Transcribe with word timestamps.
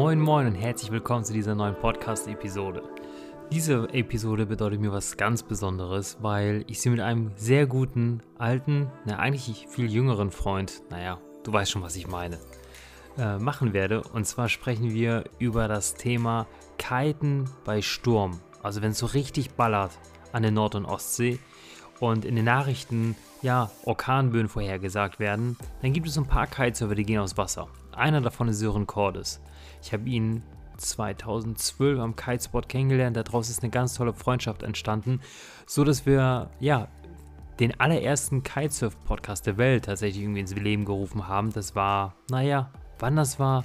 Moin 0.00 0.18
Moin 0.18 0.46
und 0.46 0.54
herzlich 0.54 0.90
willkommen 0.90 1.26
zu 1.26 1.34
dieser 1.34 1.54
neuen 1.54 1.74
Podcast-Episode. 1.74 2.82
Diese 3.52 3.86
Episode 3.92 4.46
bedeutet 4.46 4.80
mir 4.80 4.90
was 4.90 5.18
ganz 5.18 5.42
Besonderes, 5.42 6.16
weil 6.22 6.64
ich 6.68 6.80
sie 6.80 6.88
mit 6.88 7.00
einem 7.00 7.32
sehr 7.36 7.66
guten, 7.66 8.22
alten, 8.38 8.90
na 9.04 9.18
eigentlich 9.18 9.66
viel 9.68 9.92
jüngeren 9.92 10.30
Freund, 10.30 10.82
naja, 10.88 11.20
du 11.44 11.52
weißt 11.52 11.70
schon, 11.70 11.82
was 11.82 11.96
ich 11.96 12.06
meine, 12.06 12.38
äh, 13.18 13.36
machen 13.36 13.74
werde. 13.74 14.02
Und 14.02 14.24
zwar 14.24 14.48
sprechen 14.48 14.94
wir 14.94 15.24
über 15.38 15.68
das 15.68 15.92
Thema 15.96 16.46
Kiten 16.78 17.44
bei 17.66 17.82
Sturm. 17.82 18.40
Also 18.62 18.80
wenn 18.80 18.92
es 18.92 18.98
so 18.98 19.06
richtig 19.06 19.50
ballert 19.50 19.98
an 20.32 20.40
der 20.40 20.50
Nord- 20.50 20.76
und 20.76 20.86
Ostsee 20.86 21.38
und 22.00 22.24
in 22.24 22.36
den 22.36 22.46
Nachrichten 22.46 23.16
ja 23.42 23.70
Orkanböen 23.84 24.48
vorhergesagt 24.48 25.18
werden, 25.20 25.58
dann 25.82 25.92
gibt 25.92 26.08
es 26.08 26.16
ein 26.16 26.24
paar 26.24 26.46
Kitesurfer, 26.46 26.94
die 26.94 27.04
gehen 27.04 27.20
aufs 27.20 27.36
Wasser. 27.36 27.68
Einer 27.92 28.20
davon 28.20 28.48
ist 28.48 28.58
Sören 28.58 28.86
Cordes. 28.86 29.40
Ich 29.82 29.92
habe 29.92 30.08
ihn 30.08 30.42
2012 30.76 31.98
am 31.98 32.16
Kitespot 32.16 32.68
kennengelernt. 32.68 33.16
Daraus 33.16 33.50
ist 33.50 33.62
eine 33.62 33.70
ganz 33.70 33.94
tolle 33.94 34.12
Freundschaft 34.12 34.62
entstanden, 34.62 35.20
so 35.66 35.84
dass 35.84 36.06
wir 36.06 36.50
ja 36.60 36.88
den 37.58 37.78
allerersten 37.78 38.42
Kitesurf-Podcast 38.42 39.46
der 39.46 39.58
Welt 39.58 39.84
tatsächlich 39.84 40.22
irgendwie 40.22 40.40
ins 40.40 40.54
Leben 40.54 40.84
gerufen 40.84 41.28
haben. 41.28 41.52
Das 41.52 41.74
war, 41.74 42.14
naja, 42.30 42.70
wann 42.98 43.16
das 43.16 43.38
war, 43.38 43.64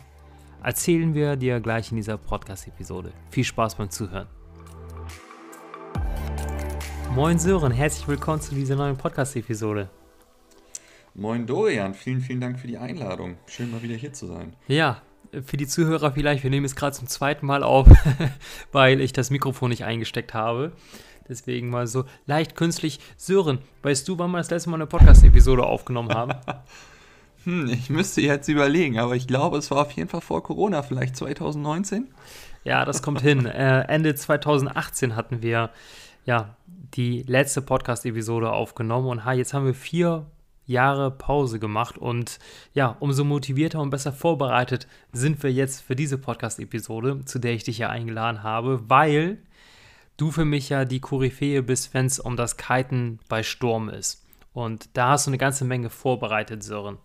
erzählen 0.63 1.13
wir 1.13 1.37
dir 1.37 1.61
gleich 1.61 1.91
in 1.91 1.97
dieser 1.97 2.17
Podcast-Episode. 2.17 3.13
Viel 3.29 3.45
Spaß 3.45 3.75
beim 3.75 3.89
Zuhören. 3.89 4.27
Moin 7.13 7.39
Sören, 7.39 7.71
herzlich 7.71 8.07
willkommen 8.09 8.41
zu 8.41 8.53
dieser 8.55 8.75
neuen 8.75 8.97
Podcast-Episode. 8.97 9.89
Moin 11.17 11.47
Dorian, 11.47 11.93
vielen, 11.93 12.19
vielen 12.19 12.41
Dank 12.41 12.59
für 12.59 12.67
die 12.67 12.77
Einladung. 12.77 13.37
Schön 13.47 13.71
mal 13.71 13.81
wieder 13.81 13.95
hier 13.95 14.11
zu 14.11 14.27
sein. 14.27 14.53
Ja, 14.67 15.01
für 15.45 15.55
die 15.55 15.65
Zuhörer 15.65 16.11
vielleicht, 16.11 16.43
wir 16.43 16.49
nehmen 16.49 16.65
es 16.65 16.75
gerade 16.75 16.93
zum 16.93 17.07
zweiten 17.07 17.45
Mal 17.45 17.63
auf, 17.63 17.87
weil 18.73 18.99
ich 18.99 19.13
das 19.13 19.29
Mikrofon 19.29 19.69
nicht 19.69 19.85
eingesteckt 19.85 20.33
habe. 20.33 20.73
Deswegen 21.29 21.69
mal 21.69 21.87
so 21.87 22.03
leicht 22.25 22.57
künstlich. 22.57 22.99
Sören, 23.15 23.59
weißt 23.83 24.05
du, 24.09 24.19
wann 24.19 24.29
wir 24.31 24.39
das 24.39 24.49
letzte 24.49 24.69
Mal 24.69 24.75
eine 24.75 24.87
Podcast-Episode 24.87 25.65
aufgenommen 25.65 26.13
haben? 26.13 26.33
hm, 27.45 27.69
ich 27.69 27.89
müsste 27.89 28.19
jetzt 28.19 28.49
überlegen, 28.49 28.99
aber 28.99 29.15
ich 29.15 29.25
glaube, 29.25 29.57
es 29.57 29.71
war 29.71 29.83
auf 29.83 29.91
jeden 29.91 30.09
Fall 30.09 30.19
vor 30.19 30.43
Corona, 30.43 30.83
vielleicht 30.83 31.15
2019. 31.15 32.09
Ja, 32.65 32.83
das 32.83 33.01
kommt 33.01 33.21
hin. 33.21 33.45
Äh, 33.55 33.83
Ende 33.87 34.15
2018 34.15 35.15
hatten 35.15 35.41
wir 35.41 35.69
ja 36.25 36.57
die 36.67 37.23
letzte 37.23 37.61
Podcast-Episode 37.61 38.51
aufgenommen 38.51 39.07
und 39.07 39.23
ha, 39.23 39.31
jetzt 39.31 39.53
haben 39.53 39.65
wir 39.65 39.73
vier 39.73 40.25
Jahre 40.65 41.11
Pause 41.11 41.59
gemacht 41.59 41.97
und 41.97 42.39
ja, 42.73 42.95
umso 42.99 43.23
motivierter 43.23 43.79
und 43.79 43.89
besser 43.89 44.11
vorbereitet 44.11 44.87
sind 45.11 45.41
wir 45.43 45.51
jetzt 45.51 45.81
für 45.81 45.95
diese 45.95 46.17
Podcast-Episode, 46.17 47.23
zu 47.25 47.39
der 47.39 47.53
ich 47.53 47.63
dich 47.63 47.77
ja 47.77 47.89
eingeladen 47.89 48.43
habe, 48.43 48.89
weil 48.89 49.37
du 50.17 50.31
für 50.31 50.45
mich 50.45 50.69
ja 50.69 50.85
die 50.85 50.99
Koryphäe 50.99 51.61
bist, 51.61 51.93
wenn 51.93 52.05
es 52.05 52.19
um 52.19 52.35
das 52.35 52.57
Kiten 52.57 53.19
bei 53.29 53.43
Sturm 53.43 53.89
ist. 53.89 54.25
Und 54.53 54.89
da 54.93 55.09
hast 55.09 55.27
du 55.27 55.31
eine 55.31 55.37
ganze 55.37 55.65
Menge 55.65 55.89
vorbereitet, 55.89 56.63
Sören. 56.63 56.97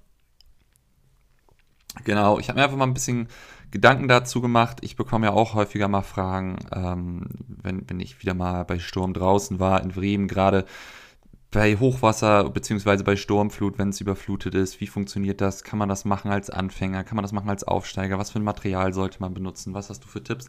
Genau, 2.05 2.39
ich 2.39 2.49
habe 2.49 2.59
mir 2.59 2.65
einfach 2.65 2.77
mal 2.77 2.87
ein 2.87 2.95
bisschen 2.95 3.29
Gedanken 3.71 4.09
dazu 4.09 4.41
gemacht. 4.41 4.79
Ich 4.83 4.97
bekomme 4.97 5.27
ja 5.27 5.33
auch 5.33 5.55
häufiger 5.55 5.89
mal 5.89 6.03
Fragen, 6.03 6.57
ähm, 6.73 7.27
wenn, 7.49 7.89
wenn 7.89 8.01
ich 8.01 8.23
wieder 8.23 8.35
mal 8.35 8.65
bei 8.65 8.79
Sturm 8.79 9.13
draußen 9.13 9.59
war, 9.59 9.83
in 9.83 9.91
Bremen 9.91 10.29
gerade 10.29 10.65
bei 11.51 11.77
Hochwasser 11.77 12.49
bzw. 12.51 13.03
bei 13.03 13.17
Sturmflut, 13.17 13.79
wenn 13.79 13.89
es 13.89 14.01
überflutet 14.01 14.55
ist, 14.55 14.81
wie 14.81 14.87
funktioniert 14.87 15.41
das? 15.41 15.65
Kann 15.65 15.79
man 15.79 15.89
das 15.89 16.05
machen 16.05 16.31
als 16.31 16.49
Anfänger? 16.49 17.03
Kann 17.05 17.17
man 17.17 17.25
das 17.25 17.33
machen 17.33 17.51
als 17.51 17.65
Aufsteiger? 17.65 18.19
Was 18.19 18.31
für 18.31 18.39
ein 18.39 18.45
Material 18.45 18.95
sollte 18.95 19.19
man 19.21 19.35
benutzen? 19.35 19.75
Was 19.75 19.91
hast 19.91 20.05
du 20.05 20.09
für 20.09 20.23
Tipps? 20.23 20.49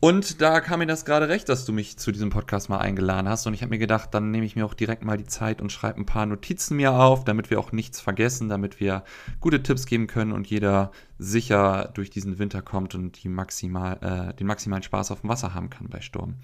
Und 0.00 0.40
da 0.40 0.60
kam 0.60 0.78
mir 0.78 0.86
das 0.86 1.04
gerade 1.04 1.28
recht, 1.28 1.48
dass 1.48 1.64
du 1.64 1.72
mich 1.72 1.96
zu 1.96 2.12
diesem 2.12 2.30
Podcast 2.30 2.68
mal 2.68 2.78
eingeladen 2.78 3.28
hast. 3.28 3.48
Und 3.48 3.54
ich 3.54 3.62
habe 3.62 3.70
mir 3.70 3.78
gedacht, 3.78 4.10
dann 4.12 4.30
nehme 4.30 4.46
ich 4.46 4.54
mir 4.54 4.64
auch 4.64 4.74
direkt 4.74 5.04
mal 5.04 5.16
die 5.16 5.26
Zeit 5.26 5.60
und 5.60 5.72
schreibe 5.72 6.00
ein 6.00 6.06
paar 6.06 6.24
Notizen 6.24 6.76
mir 6.76 6.92
auf, 6.92 7.24
damit 7.24 7.50
wir 7.50 7.58
auch 7.58 7.72
nichts 7.72 8.00
vergessen, 8.00 8.48
damit 8.48 8.78
wir 8.78 9.02
gute 9.40 9.60
Tipps 9.60 9.86
geben 9.86 10.06
können 10.06 10.30
und 10.30 10.46
jeder 10.46 10.92
sicher 11.18 11.90
durch 11.94 12.10
diesen 12.10 12.38
Winter 12.38 12.62
kommt 12.62 12.94
und 12.94 13.24
die 13.24 13.28
maximal, 13.28 13.98
äh, 14.30 14.34
den 14.34 14.46
maximalen 14.46 14.84
Spaß 14.84 15.10
auf 15.10 15.22
dem 15.22 15.30
Wasser 15.30 15.52
haben 15.52 15.68
kann 15.68 15.88
bei 15.88 16.00
Sturm. 16.00 16.36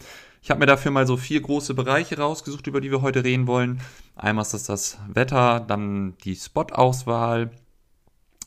Ich 0.43 0.51
habe 0.51 0.59
mir 0.59 0.67
dafür 0.67 0.91
mal 0.91 1.07
so 1.07 1.17
vier 1.17 1.41
große 1.41 1.75
Bereiche 1.75 2.19
rausgesucht, 2.19 2.67
über 2.67 2.81
die 2.81 2.91
wir 2.91 3.03
heute 3.03 3.23
reden 3.23 3.47
wollen. 3.47 3.81
Einmal 4.17 4.43
ist 4.43 4.55
das 4.55 4.65
das 4.65 4.99
Wetter, 5.07 5.61
dann 5.61 6.19
die 6.25 6.35
Spot-Auswahl, 6.35 7.53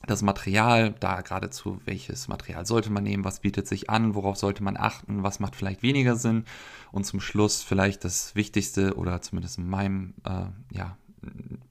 das 0.05 0.21
Material, 0.21 0.93
da 0.99 1.21
geradezu, 1.21 1.79
welches 1.85 2.27
Material 2.27 2.65
sollte 2.65 2.89
man 2.89 3.03
nehmen, 3.03 3.23
was 3.23 3.39
bietet 3.39 3.67
sich 3.67 3.89
an, 3.89 4.15
worauf 4.15 4.37
sollte 4.37 4.63
man 4.63 4.77
achten, 4.77 5.23
was 5.23 5.39
macht 5.39 5.55
vielleicht 5.55 5.81
weniger 5.81 6.15
Sinn 6.15 6.45
und 6.91 7.05
zum 7.05 7.19
Schluss 7.19 7.63
vielleicht 7.63 8.03
das 8.03 8.35
Wichtigste 8.35 8.95
oder 8.95 9.21
zumindest 9.21 9.57
in 9.57 9.69
meinem, 9.69 10.13
äh, 10.23 10.45
ja, 10.71 10.97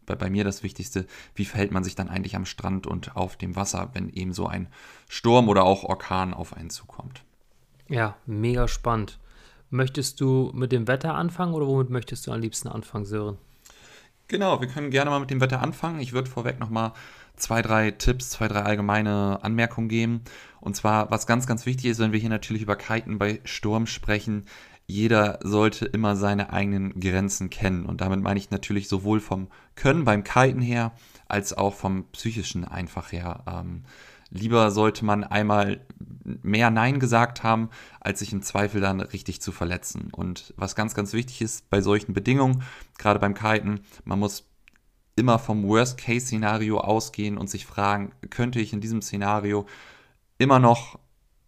bei, 0.06 0.14
bei 0.14 0.31
mir 0.31 0.44
das 0.44 0.62
Wichtigste, 0.62 1.06
wie 1.34 1.44
verhält 1.44 1.72
man 1.72 1.84
sich 1.84 1.94
dann 1.94 2.09
eigentlich 2.09 2.37
am 2.37 2.47
Strand 2.47 2.87
und 2.87 3.16
auf 3.16 3.37
dem 3.37 3.56
Wasser, 3.56 3.91
wenn 3.94 4.09
eben 4.10 4.32
so 4.32 4.47
ein 4.47 4.69
Sturm 5.08 5.48
oder 5.48 5.64
auch 5.64 5.84
Orkan 5.84 6.34
auf 6.34 6.53
einen 6.53 6.70
zukommt. 6.70 7.22
Ja, 7.88 8.16
mega 8.26 8.66
spannend. 8.69 9.19
Möchtest 9.70 10.20
du 10.20 10.50
mit 10.54 10.72
dem 10.72 10.88
Wetter 10.88 11.14
anfangen 11.14 11.54
oder 11.54 11.66
womit 11.66 11.91
möchtest 11.91 12.26
du 12.26 12.32
am 12.32 12.41
liebsten 12.41 12.69
anfangen, 12.69 13.04
Sören? 13.04 13.38
Genau, 14.28 14.60
wir 14.60 14.69
können 14.69 14.91
gerne 14.91 15.10
mal 15.10 15.20
mit 15.20 15.31
dem 15.31 15.41
Wetter 15.41 15.62
anfangen. 15.62 16.00
Ich 16.00 16.12
würde 16.12 16.28
vorweg 16.28 16.58
nochmal 16.58 16.93
zwei, 17.36 17.62
drei 17.62 17.91
Tipps, 17.91 18.30
zwei, 18.30 18.48
drei 18.48 18.62
allgemeine 18.62 19.38
Anmerkungen 19.42 19.88
geben. 19.88 20.22
Und 20.60 20.74
zwar, 20.76 21.10
was 21.10 21.26
ganz, 21.26 21.47
ganz 21.47 21.66
wichtig 21.66 21.86
ist, 21.86 21.98
wenn 21.98 22.12
wir 22.12 22.20
hier 22.20 22.30
natürlich 22.30 22.62
über 22.62 22.76
Kiten 22.76 23.19
bei 23.19 23.41
Sturm 23.44 23.86
sprechen, 23.86 24.47
jeder 24.86 25.41
sollte 25.42 25.84
immer 25.84 26.16
seine 26.16 26.52
eigenen 26.52 26.98
Grenzen 27.00 27.50
kennen. 27.50 27.86
Und 27.86 28.00
damit 28.00 28.20
meine 28.20 28.38
ich 28.38 28.50
natürlich 28.50 28.88
sowohl 28.88 29.20
vom 29.20 29.48
Können 29.75 30.04
beim 30.04 30.25
Kiten 30.25 30.60
her, 30.60 30.92
als 31.28 31.56
auch 31.56 31.75
vom 31.75 32.04
psychischen 32.12 32.64
einfach 32.64 33.12
her. 33.12 33.42
Ähm, 33.48 33.82
lieber 34.30 34.70
sollte 34.70 35.04
man 35.04 35.25
einmal 35.25 35.80
mehr 36.42 36.70
Nein 36.70 37.00
gesagt 37.00 37.42
haben, 37.42 37.69
als 38.00 38.20
sich 38.20 38.32
im 38.32 38.42
Zweifel 38.42 38.80
dann 38.80 39.00
richtig 39.00 39.41
zu 39.41 39.50
verletzen. 39.50 40.08
Und 40.12 40.54
was 40.56 40.76
ganz, 40.76 40.94
ganz 40.94 41.12
wichtig 41.12 41.42
ist 41.42 41.69
bei 41.69 41.80
solchen 41.80 42.12
Bedingungen, 42.12 42.62
gerade 42.96 43.19
beim 43.19 43.34
Kiten, 43.34 43.80
man 44.04 44.20
muss 44.20 44.44
immer 45.16 45.38
vom 45.38 45.66
Worst-Case-Szenario 45.66 46.78
ausgehen 46.78 47.38
und 47.38 47.49
sich 47.49 47.66
fragen, 47.66 48.12
könnte 48.31 48.60
ich 48.60 48.72
in 48.72 48.81
diesem 48.81 49.03
Szenario 49.03 49.66
immer 50.38 50.59
noch 50.59 50.99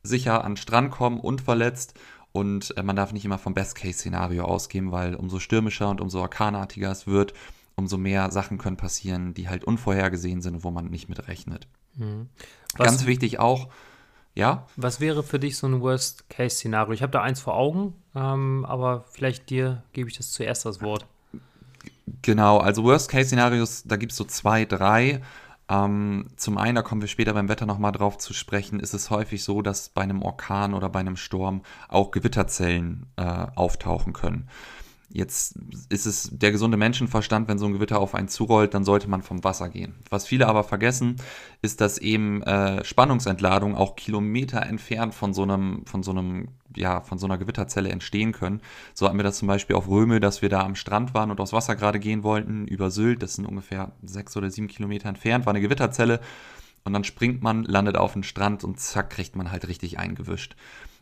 sicher 0.03 0.45
an 0.45 0.53
den 0.53 0.57
Strand 0.57 0.91
kommen, 0.91 1.21
unverletzt 1.21 1.95
und 2.33 2.77
äh, 2.77 2.83
man 2.83 2.97
darf 2.97 3.13
nicht 3.13 3.25
immer 3.25 3.39
vom 3.39 3.55
Best-Case-Szenario 3.55 4.45
ausgehen, 4.45 4.91
weil 4.91 5.15
umso 5.15 5.39
stürmischer 5.39 5.91
und 5.91 6.01
umso 6.01 6.21
orkanartiger 6.21 6.91
es 6.91 7.07
wird, 7.07 7.35
umso 7.77 7.99
mehr 7.99 8.31
Sachen 8.31 8.59
können 8.59 8.77
passieren, 8.77 9.35
die 9.35 9.49
halt 9.49 9.65
unvorhergesehen 9.65 10.41
sind 10.41 10.65
wo 10.65 10.71
man 10.71 10.87
nicht 10.87 11.09
mit 11.09 11.29
rechnet. 11.29 11.69
Mhm. 11.97 12.29
Ganz 12.77 13.07
wichtig 13.07 13.39
auch, 13.39 13.69
ja. 14.35 14.67
Was 14.77 15.01
wäre 15.01 15.23
für 15.23 15.39
dich 15.39 15.57
so 15.57 15.67
ein 15.67 15.81
Worst-Case-Szenario? 15.81 16.93
Ich 16.93 17.03
habe 17.03 17.13
da 17.13 17.23
eins 17.23 17.41
vor 17.41 17.55
Augen, 17.55 17.95
ähm, 18.15 18.65
aber 18.65 19.05
vielleicht 19.11 19.51
dir 19.51 19.83
gebe 19.93 20.09
ich 20.09 20.17
das 20.17 20.33
zuerst 20.33 20.65
das 20.65 20.81
Wort. 20.81 21.07
Genau, 22.23 22.59
also 22.59 22.85
Worst-Case-Szenarios, 22.85 23.85
da 23.85 23.97
gibt 23.97 24.13
es 24.13 24.19
so 24.19 24.25
zwei, 24.25 24.65
drei. 24.65 25.21
Ähm, 25.69 26.29
zum 26.37 26.57
einen, 26.57 26.77
da 26.77 26.83
kommen 26.83 27.03
wir 27.03 27.09
später 27.09 27.35
beim 27.35 27.49
Wetter 27.49 27.67
nochmal 27.67 27.93
drauf 27.93 28.17
zu 28.19 28.33
sprechen, 28.33 28.81
ist 28.81 28.95
es 28.95 29.11
häufig 29.11 29.45
so, 29.45 29.61
dass 29.61 29.91
bei 29.91 30.03
einem 30.03 30.23
Orkan 30.23 30.73
oder 30.75 30.89
bei 30.89 31.01
einem 31.01 31.17
Sturm 31.17 31.63
auch 31.89 32.11
Gewitterzellen 32.11 33.07
äh, 33.17 33.47
auftauchen 33.55 34.13
können. 34.15 34.49
Jetzt 35.11 35.59
ist 35.89 36.05
es 36.05 36.29
der 36.31 36.53
gesunde 36.53 36.77
Menschenverstand, 36.77 37.49
wenn 37.49 37.59
so 37.59 37.65
ein 37.65 37.73
Gewitter 37.73 37.99
auf 37.99 38.15
einen 38.15 38.29
zurollt, 38.29 38.75
dann 38.75 38.85
sollte 38.85 39.09
man 39.09 39.23
vom 39.23 39.43
Wasser 39.43 39.71
gehen. 39.71 39.95
Was 40.11 40.27
viele 40.27 40.47
aber 40.47 40.65
vergessen, 40.65 41.17
ist, 41.63 41.81
dass 41.81 41.97
eben 41.97 42.43
äh, 42.43 42.85
Spannungsentladungen 42.85 43.75
auch 43.75 43.97
Kilometer 43.97 44.63
entfernt 44.67 45.15
von 45.15 45.33
so 45.33 45.45
einem, 45.45 45.87
von 45.87 46.03
so 46.03 46.11
einem, 46.11 46.49
ja, 46.77 47.01
von 47.01 47.19
so 47.19 47.27
einer 47.27 47.39
Gewitterzelle 47.39 47.89
entstehen 47.89 48.33
können. 48.33 48.61
So 48.93 49.07
hatten 49.07 49.17
wir 49.17 49.25
das 49.25 49.39
zum 49.39 49.49
Beispiel 49.49 49.77
auf 49.77 49.89
Röme, 49.89 50.21
dass 50.21 50.43
wir 50.43 50.51
da 50.51 50.61
am 50.61 50.75
Strand 50.75 51.15
waren 51.15 51.31
und 51.31 51.41
aufs 51.41 51.55
Wasser 51.55 51.75
gerade 51.75 52.01
gehen 52.01 52.23
wollten, 52.23 52.67
über 52.67 52.91
Sylt, 52.91 53.23
das 53.23 53.35
sind 53.35 53.47
ungefähr 53.47 53.93
sechs 54.03 54.37
oder 54.37 54.51
sieben 54.51 54.69
Kilometer 54.69 55.09
entfernt, 55.09 55.47
war 55.47 55.55
eine 55.55 55.63
Gewitterzelle. 55.63 56.21
Und 56.85 56.93
dann 56.93 57.05
springt 57.05 57.43
man, 57.43 57.65
landet 57.65 57.97
auf 57.97 58.13
den 58.13 58.23
Strand 58.23 58.63
und 58.63 58.79
zack, 58.79 59.11
kriegt 59.11 59.37
man 59.37 59.51
halt 59.51 59.69
richtig 59.69 59.99
eingewischt. 59.99 60.55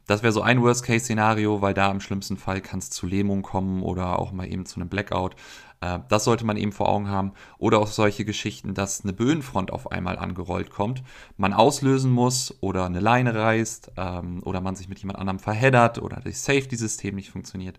Das 0.06 0.22
wäre 0.22 0.32
so 0.32 0.42
ein 0.42 0.62
Worst-Case-Szenario, 0.62 1.62
weil 1.62 1.74
da 1.74 1.90
im 1.90 2.00
schlimmsten 2.00 2.36
Fall 2.36 2.60
kann 2.60 2.78
es 2.78 2.90
zu 2.90 3.06
Lähmung 3.06 3.42
kommen 3.42 3.82
oder 3.82 4.18
auch 4.18 4.30
mal 4.32 4.46
eben 4.46 4.64
zu 4.64 4.80
einem 4.80 4.88
Blackout. 4.88 5.34
Äh, 5.80 5.98
das 6.08 6.24
sollte 6.24 6.46
man 6.46 6.56
eben 6.56 6.72
vor 6.72 6.88
Augen 6.88 7.08
haben. 7.08 7.32
Oder 7.58 7.78
auch 7.78 7.88
solche 7.88 8.24
Geschichten, 8.24 8.74
dass 8.74 9.02
eine 9.02 9.12
Böenfront 9.12 9.72
auf 9.72 9.90
einmal 9.90 10.18
angerollt 10.18 10.70
kommt, 10.70 11.02
man 11.36 11.52
auslösen 11.52 12.12
muss 12.12 12.56
oder 12.60 12.86
eine 12.86 13.00
Leine 13.00 13.34
reißt 13.34 13.92
ähm, 13.96 14.42
oder 14.44 14.60
man 14.60 14.76
sich 14.76 14.88
mit 14.88 15.00
jemand 15.00 15.18
anderem 15.18 15.40
verheddert 15.40 16.00
oder 16.00 16.20
das 16.20 16.44
Safety-System 16.44 17.16
nicht 17.16 17.30
funktioniert. 17.30 17.78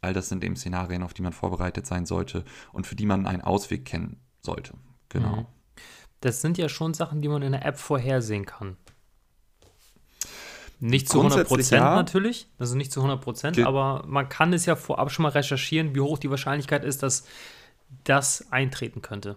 All 0.00 0.12
das 0.12 0.28
sind 0.28 0.44
eben 0.44 0.56
Szenarien, 0.56 1.02
auf 1.02 1.14
die 1.14 1.22
man 1.22 1.32
vorbereitet 1.32 1.86
sein 1.86 2.06
sollte 2.06 2.44
und 2.72 2.86
für 2.86 2.96
die 2.96 3.06
man 3.06 3.26
einen 3.26 3.42
Ausweg 3.42 3.84
kennen 3.84 4.20
sollte. 4.40 4.74
Genau. 5.08 5.36
Mhm. 5.36 5.46
Das 6.20 6.40
sind 6.40 6.58
ja 6.58 6.68
schon 6.68 6.94
Sachen, 6.94 7.22
die 7.22 7.28
man 7.28 7.42
in 7.42 7.52
der 7.52 7.64
App 7.64 7.78
vorhersehen 7.78 8.44
kann. 8.44 8.76
Nicht 10.80 11.08
zu 11.08 11.18
100 11.18 11.48
Prozent 11.48 11.82
ja. 11.82 11.96
natürlich, 11.96 12.48
also 12.58 12.76
nicht 12.76 12.92
zu 12.92 13.00
100 13.00 13.20
Prozent, 13.20 13.58
aber 13.58 14.04
man 14.06 14.28
kann 14.28 14.52
es 14.52 14.64
ja 14.64 14.76
vorab 14.76 15.10
schon 15.10 15.24
mal 15.24 15.30
recherchieren, 15.30 15.94
wie 15.94 16.00
hoch 16.00 16.18
die 16.18 16.30
Wahrscheinlichkeit 16.30 16.84
ist, 16.84 17.02
dass 17.02 17.24
das 18.04 18.52
eintreten 18.52 19.02
könnte. 19.02 19.36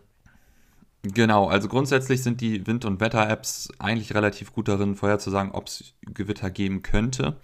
Genau, 1.04 1.48
also 1.48 1.68
grundsätzlich 1.68 2.22
sind 2.22 2.42
die 2.42 2.68
Wind- 2.68 2.86
und 2.86 3.00
Wetter-Apps 3.00 3.70
eigentlich 3.80 4.14
relativ 4.14 4.54
gut 4.54 4.68
darin, 4.68 4.96
vorherzusagen, 4.96 5.52
ob 5.52 5.68
es 5.68 5.96
Gewitter 6.02 6.52
geben 6.52 6.84
könnte. 6.84 7.38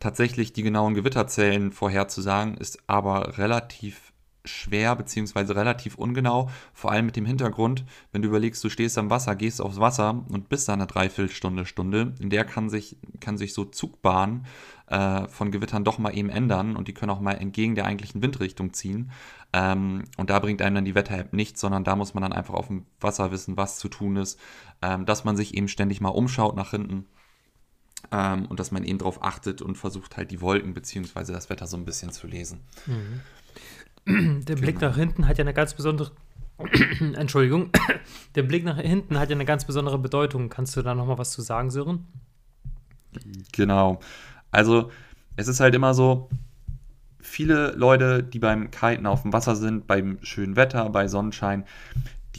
Tatsächlich 0.00 0.52
die 0.52 0.62
genauen 0.62 0.94
Gewitterzellen 0.94 1.70
vorherzusagen, 1.70 2.56
ist 2.56 2.80
aber 2.88 3.38
relativ 3.38 4.05
schwer 4.46 4.94
bzw. 4.96 5.52
relativ 5.52 5.96
ungenau, 5.96 6.50
vor 6.72 6.92
allem 6.92 7.06
mit 7.06 7.16
dem 7.16 7.26
Hintergrund, 7.26 7.84
wenn 8.12 8.22
du 8.22 8.28
überlegst, 8.28 8.62
du 8.64 8.68
stehst 8.68 8.98
am 8.98 9.10
Wasser, 9.10 9.36
gehst 9.36 9.60
aufs 9.60 9.80
Wasser 9.80 10.24
und 10.28 10.48
bist 10.48 10.68
da 10.68 10.74
eine 10.74 10.86
Dreiviertelstunde, 10.86 11.66
Stunde, 11.66 12.14
in 12.20 12.30
der 12.30 12.44
kann 12.44 12.70
sich, 12.70 12.96
kann 13.20 13.38
sich 13.38 13.52
so 13.54 13.64
Zugbahnen 13.64 14.46
äh, 14.88 15.26
von 15.28 15.50
Gewittern 15.50 15.84
doch 15.84 15.98
mal 15.98 16.16
eben 16.16 16.30
ändern 16.30 16.76
und 16.76 16.88
die 16.88 16.94
können 16.94 17.10
auch 17.10 17.20
mal 17.20 17.32
entgegen 17.32 17.74
der 17.74 17.86
eigentlichen 17.86 18.22
Windrichtung 18.22 18.72
ziehen. 18.72 19.10
Ähm, 19.52 20.04
und 20.16 20.30
da 20.30 20.38
bringt 20.38 20.62
einem 20.62 20.76
dann 20.76 20.84
die 20.84 20.94
Wetter-App 20.94 21.32
nichts, 21.32 21.60
sondern 21.60 21.84
da 21.84 21.96
muss 21.96 22.14
man 22.14 22.22
dann 22.22 22.32
einfach 22.32 22.54
auf 22.54 22.68
dem 22.68 22.86
Wasser 23.00 23.30
wissen, 23.30 23.56
was 23.56 23.78
zu 23.78 23.88
tun 23.88 24.16
ist, 24.16 24.38
ähm, 24.82 25.06
dass 25.06 25.24
man 25.24 25.36
sich 25.36 25.54
eben 25.54 25.68
ständig 25.68 26.00
mal 26.00 26.10
umschaut 26.10 26.56
nach 26.56 26.70
hinten. 26.70 27.06
Ähm, 28.12 28.46
und 28.46 28.60
dass 28.60 28.70
man 28.70 28.84
eben 28.84 28.98
darauf 28.98 29.22
achtet 29.22 29.62
und 29.62 29.76
versucht 29.76 30.16
halt 30.16 30.30
die 30.30 30.40
Wolken 30.40 30.74
bzw. 30.74 31.32
das 31.32 31.50
Wetter 31.50 31.66
so 31.66 31.76
ein 31.76 31.84
bisschen 31.84 32.12
zu 32.12 32.26
lesen. 32.26 32.60
Mhm. 32.86 33.20
Der 34.08 34.56
Blick 34.56 34.80
nach 34.80 34.96
hinten 34.96 35.26
hat 35.26 35.38
ja 35.38 35.44
eine 35.44 35.54
ganz 35.54 35.74
besondere. 35.74 36.12
Entschuldigung. 37.16 37.70
Der 38.34 38.42
Blick 38.42 38.64
nach 38.64 38.78
hinten 38.78 39.18
hat 39.18 39.30
ja 39.30 39.34
eine 39.34 39.44
ganz 39.44 39.64
besondere 39.64 39.98
Bedeutung. 39.98 40.48
Kannst 40.48 40.76
du 40.76 40.82
da 40.82 40.94
nochmal 40.94 41.18
was 41.18 41.32
zu 41.32 41.42
sagen, 41.42 41.70
Sören? 41.70 42.06
Genau. 43.52 44.00
Also, 44.50 44.90
es 45.36 45.48
ist 45.48 45.60
halt 45.60 45.74
immer 45.74 45.92
so, 45.94 46.28
viele 47.26 47.72
Leute, 47.72 48.22
die 48.22 48.38
beim 48.38 48.70
Kiten 48.70 49.06
auf 49.06 49.22
dem 49.22 49.32
Wasser 49.32 49.56
sind, 49.56 49.86
beim 49.86 50.18
schönen 50.22 50.56
Wetter, 50.56 50.88
bei 50.90 51.08
Sonnenschein, 51.08 51.64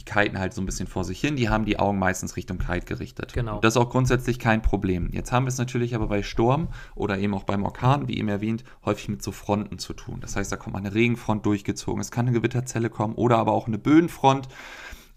kiten 0.08 0.38
halt 0.38 0.54
so 0.54 0.62
ein 0.62 0.66
bisschen 0.66 0.86
vor 0.86 1.04
sich 1.04 1.20
hin, 1.20 1.36
die 1.36 1.48
haben 1.48 1.64
die 1.64 1.78
Augen 1.78 1.98
meistens 1.98 2.36
Richtung 2.36 2.58
Kite 2.58 2.86
gerichtet. 2.86 3.32
Genau. 3.34 3.60
Das 3.60 3.74
ist 3.74 3.76
auch 3.76 3.90
grundsätzlich 3.90 4.38
kein 4.38 4.62
Problem. 4.62 5.10
Jetzt 5.12 5.30
haben 5.32 5.44
wir 5.44 5.48
es 5.48 5.58
natürlich 5.58 5.94
aber 5.94 6.08
bei 6.08 6.22
Sturm 6.22 6.68
oder 6.94 7.18
eben 7.18 7.34
auch 7.34 7.44
beim 7.44 7.62
Orkan, 7.64 8.08
wie 8.08 8.18
eben 8.18 8.28
erwähnt, 8.28 8.64
häufig 8.84 9.08
mit 9.08 9.22
so 9.22 9.32
Fronten 9.32 9.78
zu 9.78 9.92
tun. 9.92 10.20
Das 10.20 10.36
heißt, 10.36 10.50
da 10.50 10.56
kommt 10.56 10.76
eine 10.76 10.94
Regenfront 10.94 11.44
durchgezogen, 11.44 12.00
es 12.00 12.10
kann 12.10 12.26
eine 12.26 12.36
Gewitterzelle 12.36 12.90
kommen 12.90 13.14
oder 13.14 13.38
aber 13.38 13.52
auch 13.52 13.66
eine 13.66 13.78
Böenfront. 13.78 14.48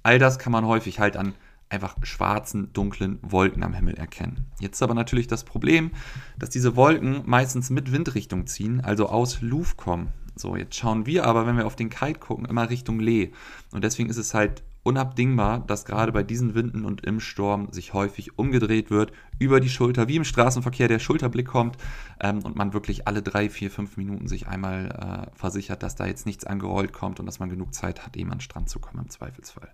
All 0.04 0.20
das 0.20 0.40
kann 0.40 0.52
man 0.52 0.66
häufig 0.66 1.00
halt 1.00 1.16
an 1.16 1.34
einfach 1.70 1.96
schwarzen, 2.04 2.74
dunklen 2.74 3.20
Wolken 3.22 3.64
am 3.64 3.74
Himmel 3.74 3.96
erkennen. 3.96 4.48
Jetzt 4.60 4.76
ist 4.76 4.84
aber 4.84 4.94
natürlich 4.94 5.28
das 5.28 5.46
Problem, 5.46 5.92
dass 6.38 6.50
diese 6.50 6.76
Wolken 6.76 7.24
meistens 7.26 7.70
mit 7.70 7.92
Windrichtung 7.92 8.46
ziehen, 8.46 8.82
also 8.82 9.08
aus 9.08 9.42
Luft 9.42 9.78
kommen. 9.78 10.10
So, 10.36 10.56
jetzt 10.56 10.76
schauen 10.76 11.06
wir 11.06 11.26
aber, 11.26 11.46
wenn 11.46 11.58
wir 11.58 11.66
auf 11.66 11.76
den 11.76 11.90
Kite 11.90 12.20
gucken, 12.20 12.46
immer 12.46 12.70
Richtung 12.70 13.00
Lee. 13.00 13.32
Und 13.72 13.84
deswegen 13.84 14.10
ist 14.10 14.18
es 14.18 14.34
halt 14.34 14.64
unabdingbar, 14.84 15.60
dass 15.60 15.86
gerade 15.86 16.12
bei 16.12 16.24
diesen 16.24 16.56
Winden 16.56 16.86
und 16.86 17.06
im 17.06 17.20
Sturm 17.20 17.72
sich 17.72 17.94
häufig 17.94 18.38
umgedreht 18.38 18.90
wird, 18.90 19.12
über 19.38 19.60
die 19.60 19.70
Schulter, 19.70 20.08
wie 20.08 20.16
im 20.16 20.24
Straßenverkehr 20.24 20.88
der 20.88 21.00
Schulterblick 21.00 21.48
kommt 21.48 21.78
ähm, 22.20 22.40
und 22.44 22.56
man 22.56 22.74
wirklich 22.74 23.08
alle 23.08 23.22
drei, 23.22 23.50
vier, 23.50 23.70
fünf 23.70 23.98
Minuten 23.98 24.28
sich 24.28 24.48
einmal 24.48 25.28
äh, 25.32 25.38
versichert, 25.38 25.84
dass 25.84 25.96
da 25.96 26.06
jetzt 26.06 26.26
nichts 26.26 26.46
angerollt 26.46 26.94
kommt 26.94 27.20
und 27.20 27.26
dass 27.26 27.40
man 27.40 27.50
genug 27.50 27.74
Zeit 27.74 28.06
hat, 28.06 28.18
eben 28.18 28.32
an 28.32 28.38
den 28.38 28.42
Strand 28.42 28.70
zu 28.70 28.80
kommen 28.80 29.04
im 29.04 29.10
Zweifelsfall. 29.10 29.72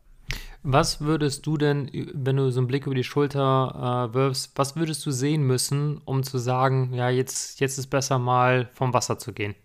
Was 0.63 0.99
würdest 0.99 1.45
du 1.45 1.57
denn, 1.57 1.89
wenn 2.13 2.35
du 2.35 2.51
so 2.51 2.59
einen 2.59 2.67
Blick 2.67 2.85
über 2.85 2.95
die 2.95 3.03
Schulter 3.05 4.09
äh, 4.09 4.13
wirfst, 4.13 4.51
was 4.55 4.75
würdest 4.75 5.05
du 5.05 5.11
sehen 5.11 5.43
müssen, 5.43 5.99
um 6.03 6.23
zu 6.23 6.37
sagen, 6.37 6.93
ja, 6.93 7.09
jetzt, 7.09 7.61
jetzt 7.61 7.77
ist 7.77 7.87
besser 7.87 8.19
mal 8.19 8.69
vom 8.73 8.93
Wasser 8.93 9.17
zu 9.17 9.31
gehen? 9.31 9.55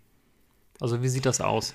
Also 0.81 1.03
wie 1.03 1.09
sieht 1.09 1.27
das 1.27 1.41
aus? 1.41 1.75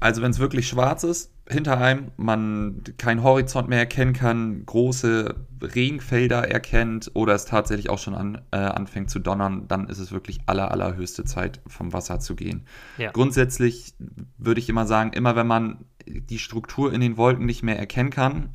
Also 0.00 0.22
wenn 0.22 0.30
es 0.30 0.38
wirklich 0.38 0.68
schwarz 0.68 1.02
ist, 1.02 1.32
hinter 1.50 1.78
einem, 1.78 2.10
man 2.16 2.82
keinen 2.98 3.22
Horizont 3.22 3.68
mehr 3.68 3.78
erkennen 3.78 4.12
kann, 4.12 4.66
große 4.66 5.34
Regenfelder 5.62 6.48
erkennt 6.48 7.10
oder 7.14 7.34
es 7.34 7.46
tatsächlich 7.46 7.90
auch 7.90 7.98
schon 7.98 8.14
an, 8.14 8.42
äh, 8.50 8.56
anfängt 8.56 9.10
zu 9.10 9.18
donnern, 9.18 9.66
dann 9.66 9.88
ist 9.88 9.98
es 9.98 10.12
wirklich 10.12 10.40
aller, 10.46 10.70
allerhöchste 10.70 11.24
Zeit, 11.24 11.60
vom 11.66 11.92
Wasser 11.92 12.20
zu 12.20 12.36
gehen. 12.36 12.66
Ja. 12.98 13.10
Grundsätzlich 13.12 13.94
würde 14.36 14.60
ich 14.60 14.68
immer 14.68 14.86
sagen, 14.86 15.12
immer 15.12 15.36
wenn 15.36 15.46
man 15.46 15.78
die 16.06 16.38
Struktur 16.38 16.92
in 16.92 17.00
den 17.00 17.16
Wolken 17.16 17.46
nicht 17.46 17.62
mehr 17.62 17.78
erkennen 17.78 18.10
kann, 18.10 18.50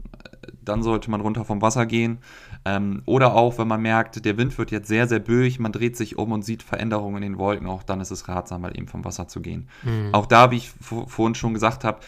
dann 0.62 0.84
sollte 0.84 1.10
man 1.12 1.22
runter 1.22 1.46
vom 1.46 1.62
Wasser 1.62 1.86
gehen. 1.86 2.19
Ähm, 2.66 3.01
oder 3.06 3.34
auch, 3.34 3.57
wenn 3.57 3.68
man 3.68 3.81
merkt, 3.81 4.24
der 4.24 4.38
Wind 4.38 4.57
wird 4.57 4.72
jetzt 4.72 4.88
sehr, 4.88 5.07
sehr 5.07 5.19
böig, 5.19 5.60
man 5.60 5.72
dreht 5.72 5.98
sich 5.98 6.18
um 6.18 6.31
und 6.31 6.44
sieht 6.44 6.63
Veränderungen 6.63 7.18
in 7.18 7.34
den 7.34 7.38
Wolken, 7.38 7.68
auch 7.68 7.84
dann 7.84 8.00
ist 8.00 8.12
es 8.12 8.28
ratsam, 8.28 8.62
mal 8.62 8.78
eben 8.78 8.88
vom 8.88 9.04
Wasser 9.04 9.28
zu 9.28 9.42
gehen. 9.42 9.68
Mhm. 9.84 10.10
Auch 10.13 10.25
da, 10.25 10.51
wie 10.51 10.57
ich 10.57 10.72
vorhin 10.80 11.36
schon 11.36 11.54
gesagt 11.54 11.84
habe, 11.84 12.00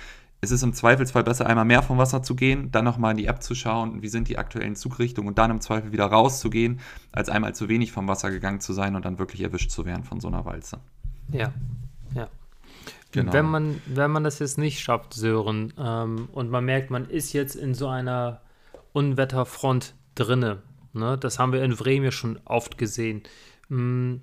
es 0.45 0.51
ist 0.51 0.63
im 0.63 0.74
Zweifelsfall 0.74 1.24
besser, 1.24 1.47
einmal 1.47 1.65
mehr 1.65 1.83
vom 1.83 1.97
Wasser 1.97 2.24
zu 2.24 2.36
gehen, 2.36 2.71
dann 2.71 2.86
nochmal 2.86 3.12
in 3.12 3.18
die 3.18 3.25
App 3.25 3.44
zu 3.44 3.56
schauen, 3.56 4.01
wie 4.01 4.07
sind 4.07 4.30
die 4.30 4.38
aktuellen 4.38 4.75
Zugrichtungen 4.75 5.27
und 5.27 5.38
dann 5.38 5.51
im 5.51 5.59
Zweifel 5.59 5.92
wieder 5.92 6.06
rauszugehen, 6.06 6.80
als 7.12 7.30
einmal 7.30 7.53
zu 7.53 7.68
wenig 7.68 7.92
vom 7.92 8.07
Wasser 8.07 8.31
gegangen 8.31 8.62
zu 8.62 8.74
sein 8.74 8.95
und 8.95 9.06
dann 9.06 9.19
wirklich 9.19 9.42
erwischt 9.42 9.71
zu 9.71 9.86
werden 9.86 10.03
von 10.03 10.19
so 10.19 10.27
einer 10.27 10.45
Walze. 10.45 10.80
Ja, 11.31 11.51
ja. 12.13 12.30
Genau. 13.12 13.33
Wenn, 13.33 13.45
man, 13.45 13.81
wenn 13.86 14.12
man 14.12 14.24
das 14.24 14.39
jetzt 14.39 14.57
nicht 14.57 14.81
schafft, 14.81 15.13
Sören, 15.13 15.74
ähm, 15.77 16.27
und 16.33 16.50
man 16.50 16.65
merkt, 16.65 16.92
man 16.92 17.09
ist 17.09 17.33
jetzt 17.33 17.56
in 17.56 17.74
so 17.74 17.88
einer 17.88 18.42
Unwetterfront 18.94 19.94
drinne, 20.15 20.62
ne? 20.94 21.18
das 21.18 21.39
haben 21.39 21.53
wir 21.53 21.63
in 21.63 21.75
Bremen 21.75 22.06
ja 22.06 22.12
schon 22.12 22.39
oft 22.44 22.77
gesehen. 22.77 23.24
Mm, 23.69 24.15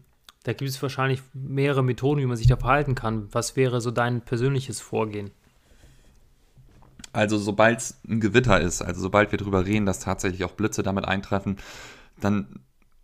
da 0.44 0.52
gibt 0.52 0.68
es 0.68 0.82
wahrscheinlich 0.82 1.22
mehrere 1.32 1.82
Methoden, 1.82 2.20
wie 2.20 2.26
man 2.26 2.36
sich 2.36 2.48
da 2.48 2.56
verhalten 2.56 2.94
kann. 2.94 3.28
Was 3.32 3.56
wäre 3.56 3.80
so 3.80 3.90
dein 3.90 4.20
persönliches 4.20 4.80
Vorgehen? 4.80 5.30
Also 7.12 7.38
sobald 7.38 7.80
es 7.80 8.00
ein 8.08 8.20
Gewitter 8.20 8.60
ist, 8.60 8.82
also 8.82 9.00
sobald 9.00 9.32
wir 9.32 9.38
darüber 9.38 9.66
reden, 9.66 9.86
dass 9.86 10.00
tatsächlich 10.00 10.44
auch 10.44 10.52
Blitze 10.52 10.82
damit 10.82 11.06
eintreffen, 11.06 11.58
dann 12.20 12.60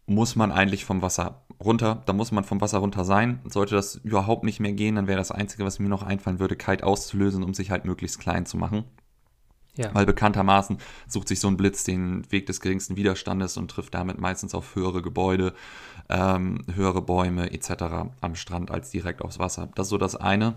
muss 0.06 0.36
man 0.36 0.50
eigentlich 0.50 0.86
vom 0.86 1.02
Wasser 1.02 1.42
runter, 1.62 2.02
da 2.06 2.12
muss 2.14 2.32
man 2.32 2.44
vom 2.44 2.60
Wasser 2.60 2.78
runter 2.78 3.04
sein. 3.04 3.40
Sollte 3.44 3.74
das 3.74 3.96
überhaupt 3.96 4.44
nicht 4.44 4.60
mehr 4.60 4.72
gehen, 4.72 4.94
dann 4.94 5.06
wäre 5.06 5.18
das 5.18 5.30
Einzige, 5.30 5.64
was 5.64 5.78
mir 5.78 5.88
noch 5.88 6.02
einfallen 6.02 6.40
würde, 6.40 6.56
Kite 6.56 6.86
auszulösen, 6.86 7.42
um 7.42 7.52
sich 7.52 7.70
halt 7.70 7.84
möglichst 7.84 8.18
klein 8.18 8.46
zu 8.46 8.56
machen. 8.56 8.84
Ja. 9.76 9.94
Weil 9.94 10.06
bekanntermaßen 10.06 10.78
sucht 11.06 11.28
sich 11.28 11.38
so 11.38 11.46
ein 11.46 11.56
Blitz 11.56 11.84
den 11.84 12.30
Weg 12.32 12.46
des 12.46 12.60
geringsten 12.60 12.96
Widerstandes 12.96 13.56
und 13.56 13.70
trifft 13.70 13.94
damit 13.94 14.18
meistens 14.18 14.54
auf 14.54 14.74
höhere 14.74 15.02
Gebäude, 15.02 15.54
ähm, 16.08 16.64
höhere 16.74 17.02
Bäume 17.02 17.52
etc. 17.52 18.10
am 18.20 18.34
Strand 18.34 18.72
als 18.72 18.90
direkt 18.90 19.22
aufs 19.22 19.38
Wasser. 19.38 19.68
Das 19.76 19.86
ist 19.86 19.90
so 19.90 19.98
das 19.98 20.16
eine. 20.16 20.56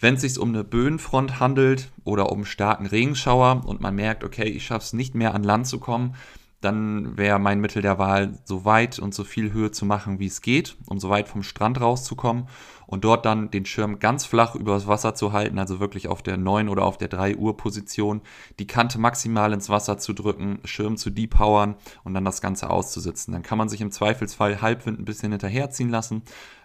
Wenn 0.00 0.14
es 0.14 0.20
sich 0.20 0.38
um 0.38 0.50
eine 0.50 0.62
Böenfront 0.62 1.40
handelt 1.40 1.90
oder 2.04 2.30
um 2.30 2.44
starken 2.44 2.86
Regenschauer 2.86 3.62
und 3.66 3.80
man 3.80 3.96
merkt, 3.96 4.22
okay, 4.22 4.44
ich 4.44 4.64
schaffe 4.64 4.84
es 4.84 4.92
nicht 4.92 5.14
mehr 5.14 5.34
an 5.34 5.42
Land 5.42 5.66
zu 5.66 5.80
kommen, 5.80 6.14
dann 6.60 7.16
wäre 7.16 7.38
mein 7.38 7.60
Mittel 7.60 7.82
der 7.82 7.98
Wahl, 7.98 8.38
so 8.44 8.64
weit 8.64 8.98
und 8.98 9.14
so 9.14 9.22
viel 9.22 9.52
Höhe 9.52 9.70
zu 9.70 9.86
machen, 9.86 10.18
wie 10.18 10.26
es 10.26 10.40
geht, 10.40 10.76
um 10.86 10.98
so 10.98 11.08
weit 11.08 11.28
vom 11.28 11.44
Strand 11.44 11.80
rauszukommen 11.80 12.48
und 12.86 13.04
dort 13.04 13.26
dann 13.26 13.50
den 13.50 13.64
Schirm 13.64 14.00
ganz 14.00 14.24
flach 14.24 14.54
übers 14.56 14.88
Wasser 14.88 15.14
zu 15.14 15.32
halten, 15.32 15.58
also 15.58 15.78
wirklich 15.78 16.08
auf 16.08 16.22
der 16.22 16.36
9 16.36 16.68
oder 16.68 16.84
auf 16.84 16.98
der 16.98 17.08
3 17.08 17.36
Uhr 17.36 17.56
Position, 17.56 18.22
die 18.58 18.66
Kante 18.66 18.98
maximal 18.98 19.52
ins 19.52 19.68
Wasser 19.68 19.98
zu 19.98 20.12
drücken, 20.14 20.58
Schirm 20.64 20.96
zu 20.96 21.10
depowern 21.10 21.76
und 22.02 22.14
dann 22.14 22.24
das 22.24 22.40
Ganze 22.40 22.70
auszusitzen. 22.70 23.32
Dann 23.32 23.42
kann 23.42 23.58
man 23.58 23.68
sich 23.68 23.80
im 23.80 23.92
Zweifelsfall 23.92 24.60
Halbwind 24.60 24.98
ein 24.98 25.04
bisschen 25.04 25.30
hinterherziehen 25.30 25.90
lassen 25.90 26.22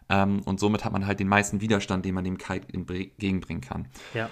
ähm, 0.10 0.42
und 0.46 0.60
somit 0.60 0.86
hat 0.86 0.94
man 0.94 1.06
halt 1.08 1.20
den 1.20 1.28
meisten 1.28 1.62
Widerstand, 1.62 2.06
den 2.06 2.16
man 2.16 2.24
dem 2.24 2.38
Kite 2.38 2.68
entgegenbringen 2.74 3.62
kann. 3.62 3.88
Ja 4.14 4.30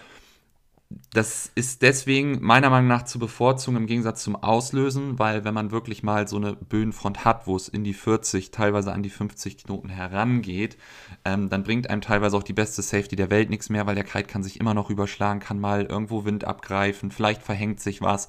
das 1.13 1.51
ist 1.56 1.82
deswegen 1.82 2.40
meiner 2.42 2.70
Meinung 2.70 2.88
nach 2.88 3.04
zu 3.04 3.20
bevorzugen 3.20 3.78
im 3.78 3.86
Gegensatz 3.86 4.24
zum 4.24 4.36
Auslösen, 4.36 5.20
weil 5.20 5.44
wenn 5.44 5.54
man 5.54 5.72
wirklich 5.72 6.04
mal 6.04 6.28
so 6.28 6.38
eine 6.38 6.56
Böenfront 6.56 7.25
hat, 7.25 7.48
wo 7.48 7.56
es 7.56 7.68
in 7.68 7.84
die 7.84 7.94
40, 7.94 8.51
teilweise 8.51 8.92
an 8.92 9.04
die 9.04 9.10
50 9.10 9.58
Knoten 9.58 9.90
herangeht, 9.90 10.78
ähm, 11.25 11.50
dann 11.50 11.63
bringt 11.63 11.90
einem 11.90 12.01
teilweise 12.01 12.38
auch 12.38 12.44
die 12.44 12.54
beste 12.54 12.82
Safety 12.82 13.16
der 13.16 13.30
Welt 13.30 13.50
nichts 13.50 13.70
mehr, 13.70 13.86
weil 13.88 13.96
der 13.96 14.04
Kite 14.04 14.25
kann 14.25 14.44
sich 14.44 14.60
immer 14.60 14.74
noch 14.74 14.90
überschlagen, 14.90 15.40
kann 15.40 15.60
mal 15.60 15.86
irgendwo 15.86 16.25
Wind 16.25 16.46
abgreifen, 16.46 17.12
vielleicht 17.12 17.44
verhängt 17.44 17.80
sich 17.80 18.01
was. 18.01 18.28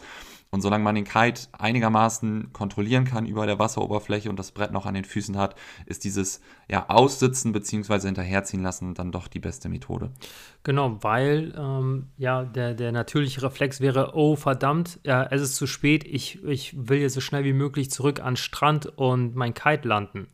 Und 0.55 0.61
solange 0.61 0.85
man 0.85 0.95
den 0.95 1.05
Kite 1.05 1.49
einigermaßen 1.53 2.53
kontrollieren 2.53 3.07
kann 3.07 3.25
über 3.25 3.47
der 3.47 3.59
Wasseroberfläche 3.59 4.29
und 4.29 4.39
das 4.39 4.53
Brett 4.53 4.71
noch 4.71 4.85
an 4.85 4.93
den 4.93 5.07
Füßen 5.07 5.39
hat, 5.39 5.55
ist 5.87 6.05
dieses 6.05 6.43
ja, 6.71 6.91
Aussitzen 6.91 7.53
bzw. 7.53 8.01
hinterherziehen 8.01 8.63
lassen 8.63 8.93
dann 8.93 9.13
doch 9.13 9.29
die 9.29 9.39
beste 9.39 9.71
Methode. 9.71 10.11
Genau, 10.63 10.99
weil 11.01 11.55
ähm, 11.57 12.11
ja 12.19 12.45
der, 12.45 12.75
der 12.75 12.93
natürliche 12.93 13.43
Reflex 13.43 13.81
wäre, 13.81 14.13
oh 14.15 14.37
verdammt, 14.37 15.01
ja, 15.05 15.25
es 15.25 15.41
ist 15.41 15.57
zu 15.57 15.67
spät, 15.67 16.05
ich, 16.05 16.45
ich 16.45 16.77
will 16.77 16.99
jetzt 16.99 17.15
so 17.15 17.23
schnell 17.23 17.45
wie 17.45 17.55
möglich 17.55 17.91
zurück 17.91 18.21
an 18.21 18.37
Strand 18.37 18.87
und 18.99 19.35
mein 19.35 19.55
Kite 19.55 19.89
landen. 19.89 20.29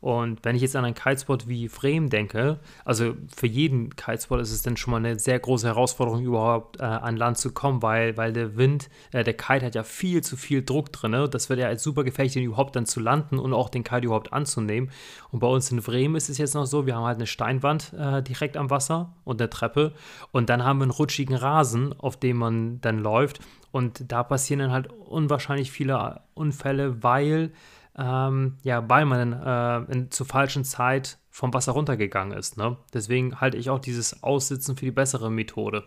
Und 0.00 0.42
wenn 0.44 0.56
ich 0.56 0.62
jetzt 0.62 0.76
an 0.76 0.84
einen 0.86 0.94
Kitespot 0.94 1.46
wie 1.46 1.68
Fremen 1.68 2.08
denke, 2.08 2.58
also 2.86 3.14
für 3.34 3.46
jeden 3.46 3.94
Kitespot 3.96 4.40
ist 4.40 4.50
es 4.50 4.62
dann 4.62 4.78
schon 4.78 4.92
mal 4.92 4.96
eine 4.96 5.18
sehr 5.18 5.38
große 5.38 5.66
Herausforderung, 5.66 6.24
überhaupt 6.24 6.80
äh, 6.80 6.84
an 6.84 7.18
Land 7.18 7.36
zu 7.36 7.52
kommen, 7.52 7.82
weil, 7.82 8.16
weil 8.16 8.32
der 8.32 8.56
Wind, 8.56 8.88
äh, 9.12 9.24
der 9.24 9.34
Kite 9.34 9.66
hat 9.66 9.74
ja 9.74 9.82
viel 9.82 10.22
zu 10.22 10.38
viel 10.38 10.64
Druck 10.64 10.90
drin. 10.90 11.28
Das 11.30 11.50
wird 11.50 11.60
ja 11.60 11.66
als 11.66 11.82
super 11.82 12.02
gefährlich, 12.02 12.32
den 12.32 12.44
überhaupt 12.44 12.76
dann 12.76 12.86
zu 12.86 12.98
landen 12.98 13.38
und 13.38 13.52
auch 13.52 13.68
den 13.68 13.84
Kite 13.84 14.06
überhaupt 14.06 14.32
anzunehmen. 14.32 14.90
Und 15.32 15.40
bei 15.40 15.46
uns 15.46 15.70
in 15.70 15.82
Bremen 15.82 16.16
ist 16.16 16.30
es 16.30 16.38
jetzt 16.38 16.54
noch 16.54 16.64
so, 16.64 16.86
wir 16.86 16.96
haben 16.96 17.04
halt 17.04 17.18
eine 17.18 17.26
Steinwand 17.26 17.92
äh, 17.92 18.22
direkt 18.22 18.56
am 18.56 18.70
Wasser 18.70 19.12
und 19.24 19.40
eine 19.40 19.50
Treppe. 19.50 19.92
Und 20.32 20.48
dann 20.48 20.64
haben 20.64 20.78
wir 20.78 20.84
einen 20.84 20.92
rutschigen 20.92 21.34
Rasen, 21.34 21.92
auf 21.98 22.18
dem 22.18 22.38
man 22.38 22.80
dann 22.80 22.98
läuft. 23.00 23.40
Und 23.70 24.10
da 24.10 24.22
passieren 24.22 24.60
dann 24.60 24.72
halt 24.72 24.88
unwahrscheinlich 24.88 25.70
viele 25.70 26.22
Unfälle, 26.34 27.02
weil 27.02 27.52
ähm, 27.96 28.58
ja, 28.62 28.88
weil 28.88 29.04
man 29.04 29.32
äh, 29.32 29.92
in, 29.92 30.10
zur 30.10 30.26
falschen 30.26 30.64
Zeit 30.64 31.18
vom 31.30 31.52
Wasser 31.54 31.72
runtergegangen 31.72 32.36
ist. 32.36 32.56
Ne? 32.56 32.76
Deswegen 32.92 33.40
halte 33.40 33.56
ich 33.56 33.70
auch 33.70 33.78
dieses 33.78 34.22
Aussitzen 34.22 34.76
für 34.76 34.84
die 34.84 34.90
bessere 34.90 35.30
Methode. 35.30 35.84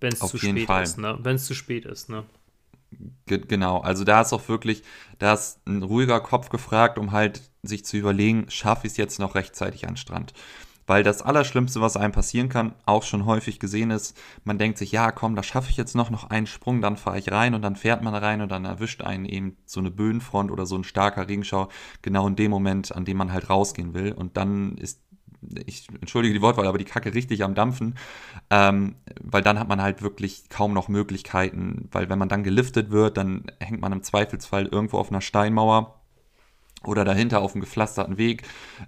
Wenn 0.00 0.12
es 0.12 0.18
zu 0.18 0.38
spät 0.38 0.66
Fall. 0.66 0.82
ist, 0.82 0.98
ne? 0.98 1.18
Wenn 1.22 1.36
es 1.36 1.46
zu 1.46 1.54
spät 1.54 1.84
ist, 1.84 2.08
ne? 2.08 2.24
Genau, 3.26 3.80
also 3.80 4.04
da 4.04 4.20
ist 4.20 4.32
auch 4.32 4.48
wirklich, 4.48 4.82
da 5.18 5.32
ist 5.32 5.60
ein 5.66 5.82
ruhiger 5.82 6.20
Kopf 6.20 6.50
gefragt, 6.50 6.98
um 6.98 7.12
halt 7.12 7.40
sich 7.62 7.84
zu 7.84 7.96
überlegen, 7.96 8.50
schaffe 8.50 8.86
ich 8.86 8.92
es 8.92 8.96
jetzt 8.96 9.18
noch 9.18 9.34
rechtzeitig 9.34 9.88
an 9.88 9.96
Strand. 9.96 10.34
Weil 10.86 11.02
das 11.02 11.22
Allerschlimmste, 11.22 11.80
was 11.80 11.96
einem 11.96 12.12
passieren 12.12 12.48
kann, 12.48 12.74
auch 12.86 13.02
schon 13.02 13.26
häufig 13.26 13.60
gesehen 13.60 13.90
ist, 13.90 14.16
man 14.44 14.58
denkt 14.58 14.78
sich, 14.78 14.92
ja, 14.92 15.12
komm, 15.12 15.36
da 15.36 15.42
schaffe 15.42 15.70
ich 15.70 15.76
jetzt 15.76 15.94
noch, 15.94 16.10
noch 16.10 16.30
einen 16.30 16.46
Sprung, 16.46 16.80
dann 16.80 16.96
fahre 16.96 17.18
ich 17.18 17.30
rein 17.30 17.54
und 17.54 17.62
dann 17.62 17.76
fährt 17.76 18.02
man 18.02 18.14
rein 18.14 18.40
und 18.40 18.50
dann 18.50 18.64
erwischt 18.64 19.02
einen 19.02 19.24
eben 19.24 19.56
so 19.64 19.80
eine 19.80 19.90
Böenfront 19.90 20.50
oder 20.50 20.66
so 20.66 20.76
ein 20.76 20.84
starker 20.84 21.28
Regenschau 21.28 21.68
genau 22.02 22.26
in 22.26 22.36
dem 22.36 22.50
Moment, 22.50 22.94
an 22.94 23.04
dem 23.04 23.16
man 23.16 23.32
halt 23.32 23.48
rausgehen 23.48 23.94
will. 23.94 24.12
Und 24.12 24.36
dann 24.36 24.76
ist 24.78 25.00
ich 25.66 25.88
entschuldige 26.00 26.34
die 26.34 26.42
Wortwahl, 26.42 26.66
aber 26.66 26.78
die 26.78 26.84
Kacke 26.84 27.14
richtig 27.14 27.42
am 27.42 27.54
Dampfen, 27.54 27.96
ähm, 28.50 28.96
weil 29.20 29.42
dann 29.42 29.58
hat 29.58 29.68
man 29.68 29.82
halt 29.82 30.02
wirklich 30.02 30.48
kaum 30.48 30.72
noch 30.72 30.88
Möglichkeiten, 30.88 31.88
weil 31.90 32.08
wenn 32.08 32.18
man 32.18 32.28
dann 32.28 32.44
geliftet 32.44 32.90
wird, 32.90 33.16
dann 33.16 33.46
hängt 33.58 33.80
man 33.80 33.92
im 33.92 34.02
Zweifelsfall 34.02 34.66
irgendwo 34.66 34.98
auf 34.98 35.10
einer 35.10 35.20
Steinmauer 35.20 36.01
oder 36.84 37.04
dahinter 37.04 37.40
auf 37.40 37.52
dem 37.52 37.60
gepflasterten 37.60 38.18
Weg. 38.18 38.42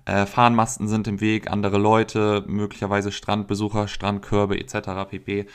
Äh, 0.04 0.26
Fahnenmasten 0.26 0.88
sind 0.88 1.08
im 1.08 1.20
Weg, 1.20 1.50
andere 1.50 1.78
Leute, 1.78 2.44
möglicherweise 2.46 3.12
Strandbesucher, 3.12 3.88
Strandkörbe 3.88 4.58
etc. 4.58 5.08
pp. 5.08 5.46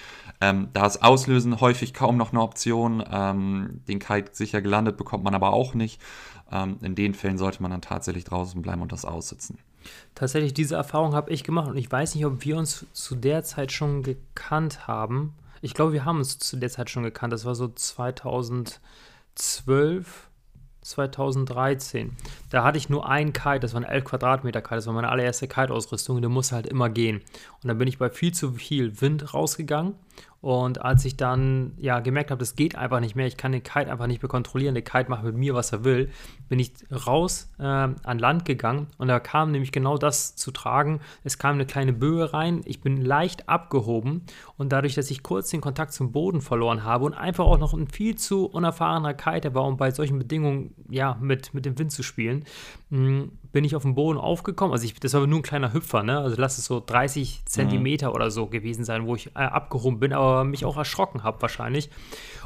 Ähm, 0.41 0.69
da 0.73 0.85
ist 0.85 1.03
Auslösen 1.03 1.59
häufig 1.59 1.93
kaum 1.93 2.17
noch 2.17 2.31
eine 2.31 2.41
Option. 2.41 3.03
Ähm, 3.11 3.81
den 3.87 3.99
Kite 3.99 4.31
sicher 4.33 4.61
gelandet 4.61 4.97
bekommt 4.97 5.23
man 5.23 5.35
aber 5.35 5.53
auch 5.53 5.73
nicht. 5.73 6.01
Ähm, 6.51 6.77
in 6.81 6.95
den 6.95 7.13
Fällen 7.13 7.37
sollte 7.37 7.61
man 7.61 7.71
dann 7.71 7.81
tatsächlich 7.81 8.23
draußen 8.23 8.61
bleiben 8.61 8.81
und 8.81 8.91
das 8.91 9.05
aussitzen. 9.05 9.59
Tatsächlich, 10.15 10.53
diese 10.53 10.75
Erfahrung 10.75 11.13
habe 11.13 11.31
ich 11.31 11.43
gemacht 11.43 11.69
und 11.69 11.77
ich 11.77 11.91
weiß 11.91 12.15
nicht, 12.15 12.25
ob 12.25 12.43
wir 12.43 12.57
uns 12.57 12.85
zu 12.93 13.15
der 13.15 13.43
Zeit 13.43 13.71
schon 13.71 14.03
gekannt 14.03 14.87
haben. 14.87 15.35
Ich 15.61 15.73
glaube, 15.73 15.93
wir 15.93 16.05
haben 16.05 16.17
uns 16.17 16.39
zu 16.39 16.57
der 16.57 16.69
Zeit 16.69 16.89
schon 16.89 17.03
gekannt. 17.03 17.33
Das 17.33 17.45
war 17.45 17.55
so 17.55 17.67
2012 17.67 20.28
2013. 20.81 22.15
Da 22.49 22.63
hatte 22.63 22.77
ich 22.77 22.89
nur 22.89 23.07
einen 23.07 23.33
Kite, 23.33 23.59
das 23.59 23.73
war 23.73 23.81
ein 23.81 23.89
11 23.89 24.05
Quadratmeter 24.05 24.61
Kite, 24.61 24.75
das 24.75 24.87
war 24.87 24.93
meine 24.93 25.09
allererste 25.09 25.47
Kite-Ausrüstung 25.47 26.17
und 26.17 26.21
der 26.21 26.29
musste 26.29 26.55
halt 26.55 26.67
immer 26.67 26.89
gehen. 26.89 27.17
Und 27.61 27.67
dann 27.67 27.77
bin 27.77 27.87
ich 27.87 27.97
bei 27.97 28.09
viel 28.09 28.33
zu 28.33 28.53
viel 28.53 29.01
Wind 29.01 29.33
rausgegangen 29.33 29.95
und 30.41 30.81
als 30.81 31.03
ich 31.03 31.17
dann 31.17 31.73
ja 31.77 31.99
gemerkt 31.99 32.31
habe, 32.31 32.39
das 32.39 32.55
geht 32.55 32.75
einfach 32.75 33.01
nicht 33.01 33.15
mehr, 33.15 33.27
ich 33.27 33.35
kann 33.35 33.51
den 33.51 33.61
Kite 33.61 33.91
einfach 33.91 34.07
nicht 34.07 34.21
mehr 34.21 34.29
kontrollieren, 34.29 34.73
der 34.73 34.83
Kite 34.83 35.09
macht 35.09 35.23
mit 35.23 35.35
mir, 35.35 35.53
was 35.53 35.73
er 35.73 35.83
will, 35.83 36.09
bin 36.47 36.59
ich 36.59 36.71
raus 36.91 37.51
äh, 37.59 37.63
an 37.63 38.19
Land 38.19 38.45
gegangen. 38.45 38.87
Und 38.97 39.09
da 39.09 39.19
kam 39.19 39.51
nämlich 39.51 39.73
genau 39.73 39.97
das 39.97 40.37
zu 40.37 40.51
tragen. 40.51 41.01
Es 41.25 41.39
kam 41.39 41.55
eine 41.55 41.65
kleine 41.65 41.91
Böe 41.91 42.33
rein, 42.33 42.61
ich 42.63 42.79
bin 42.79 43.03
leicht 43.03 43.49
abgehoben. 43.49 44.21
Und 44.55 44.71
dadurch, 44.71 44.95
dass 44.95 45.11
ich 45.11 45.23
kurz 45.23 45.49
den 45.49 45.59
Kontakt 45.59 45.91
zum 45.91 46.13
Boden 46.13 46.39
verloren 46.39 46.85
habe 46.85 47.03
und 47.03 47.13
einfach 47.15 47.45
auch 47.45 47.59
noch 47.59 47.73
ein 47.73 47.89
viel 47.89 48.15
zu 48.15 48.45
unerfahrener 48.45 49.13
Kite 49.13 49.53
war, 49.53 49.65
um 49.65 49.75
bei 49.75 49.91
solchen 49.91 50.19
Bedingungen 50.19 50.73
ja 50.89 51.17
mit, 51.19 51.53
mit 51.53 51.65
dem 51.65 51.77
Wind 51.77 51.91
zu 51.91 52.01
spielen, 52.01 52.45
mh, 52.91 53.25
bin 53.51 53.63
ich 53.63 53.75
auf 53.75 53.81
dem 53.83 53.95
Boden 53.95 54.19
aufgekommen. 54.19 54.73
Also 54.73 54.85
ich, 54.85 54.99
das 54.99 55.13
war 55.13 55.25
nur 55.25 55.39
ein 55.39 55.43
kleiner 55.43 55.73
Hüpfer, 55.73 56.03
ne? 56.03 56.19
Also 56.19 56.35
lass 56.37 56.57
es 56.57 56.65
so 56.65 56.81
30 56.85 57.45
Zentimeter 57.45 58.09
mhm. 58.09 58.15
oder 58.15 58.31
so 58.31 58.47
gewesen 58.47 58.85
sein, 58.85 59.07
wo 59.07 59.15
ich 59.15 59.27
äh, 59.35 59.39
abgehoben 59.39 59.99
bin, 59.99 60.13
aber 60.13 60.43
mich 60.43 60.65
auch 60.65 60.77
erschrocken 60.77 61.23
habe 61.23 61.41
wahrscheinlich. 61.41 61.89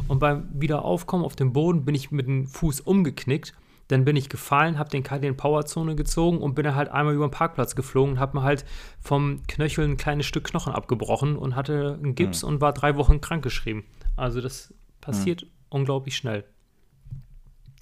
Und 0.08 0.20
beim 0.20 0.48
Wiederaufkommen 0.54 1.26
auf 1.26 1.36
dem 1.36 1.54
Boden 1.54 1.84
bin 1.86 1.96
ich 1.96 2.12
mit 2.12 2.28
dem 2.28 2.48
Fuß 2.48 2.82
umgeknickt. 2.82 3.54
Dann 3.90 4.06
bin 4.06 4.16
ich 4.16 4.30
gefallen, 4.30 4.80
habe 4.80 4.90
den 4.90 5.04
Kite 5.04 5.28
in 5.28 5.36
Powerzone 5.36 5.96
gezogen 5.96 6.38
und 6.38 6.56
bin 6.56 6.64
dann 6.64 6.76
halt 6.76 6.90
einmal 6.90 7.14
über 7.14 7.28
den 7.28 7.32
Parkplatz 7.32 7.76
geflogen 7.76 8.14
und 8.14 8.20
habe 8.20 8.38
mir 8.38 8.44
halt 8.44 8.64
vom 9.02 9.42
Knöchel 9.48 9.86
ein 9.86 9.98
kleines 9.98 10.26
Stück 10.26 10.46
Knochen 10.46 10.74
abgebrochen 10.74 11.36
und 11.36 11.56
hatte 11.56 12.00
einen 12.02 12.16
Gips 12.16 12.44
mhm. 12.44 12.50
und 12.50 12.62
war 12.62 12.72
drei 12.72 12.96
Wochen 12.96 13.20
krankgeschrieben. 13.20 13.84
Also 14.16 14.40
das 14.40 14.74
passiert 15.02 15.44
mhm. 15.44 15.50
unglaublich 15.70 16.16
schnell. 16.16 16.46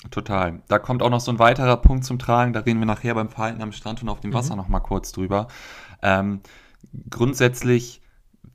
Total. 0.09 0.61
Da 0.67 0.79
kommt 0.79 1.03
auch 1.03 1.09
noch 1.09 1.19
so 1.19 1.31
ein 1.31 1.39
weiterer 1.39 1.77
Punkt 1.77 2.05
zum 2.05 2.17
Tragen. 2.17 2.53
Da 2.53 2.61
reden 2.61 2.79
wir 2.79 2.87
nachher 2.87 3.13
beim 3.13 3.29
Verhalten 3.29 3.61
am 3.61 3.71
Strand 3.71 4.01
und 4.01 4.09
auf 4.09 4.19
dem 4.19 4.33
Wasser 4.33 4.55
mhm. 4.55 4.61
noch 4.61 4.67
mal 4.67 4.79
kurz 4.79 5.11
drüber. 5.11 5.47
Ähm, 6.01 6.41
grundsätzlich, 7.09 8.01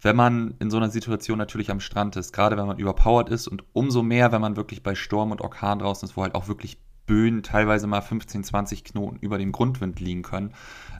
wenn 0.00 0.16
man 0.16 0.54
in 0.58 0.70
so 0.70 0.76
einer 0.76 0.90
Situation 0.90 1.38
natürlich 1.38 1.70
am 1.70 1.80
Strand 1.80 2.16
ist, 2.16 2.32
gerade 2.32 2.56
wenn 2.56 2.66
man 2.66 2.78
überpowered 2.78 3.28
ist 3.28 3.46
und 3.46 3.62
umso 3.72 4.02
mehr, 4.02 4.32
wenn 4.32 4.40
man 4.40 4.56
wirklich 4.56 4.82
bei 4.82 4.94
Sturm 4.94 5.30
und 5.30 5.40
Orkan 5.40 5.78
draußen 5.78 6.08
ist, 6.08 6.16
wo 6.16 6.22
halt 6.22 6.34
auch 6.34 6.48
wirklich 6.48 6.78
Böen 7.06 7.44
teilweise 7.44 7.86
mal 7.86 8.00
15, 8.00 8.42
20 8.42 8.82
Knoten 8.82 9.16
über 9.20 9.38
dem 9.38 9.52
Grundwind 9.52 10.00
liegen 10.00 10.22
können, 10.22 10.52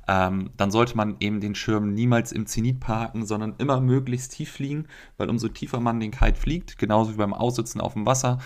ähm, 0.07 0.51
dann 0.57 0.71
sollte 0.71 0.97
man 0.97 1.17
eben 1.19 1.41
den 1.41 1.57
Schirm 1.57 1.93
niemals 1.93 2.31
im 2.31 2.47
Zenit 2.47 2.79
parken, 2.79 3.27
sondern 3.27 3.55
immer 3.59 3.81
möglichst 3.81 4.33
tief 4.33 4.53
fliegen, 4.53 4.87
weil 5.17 5.29
umso 5.29 5.49
tiefer 5.49 5.81
man 5.81 5.99
den 5.99 6.13
Kite 6.13 6.39
fliegt, 6.39 6.79
genauso 6.79 7.15
wie 7.15 7.19
beim 7.19 7.35
Aussitzen 7.35 7.81
auf 7.81 7.95
dem 7.95 8.07
Wasser, 8.07 8.39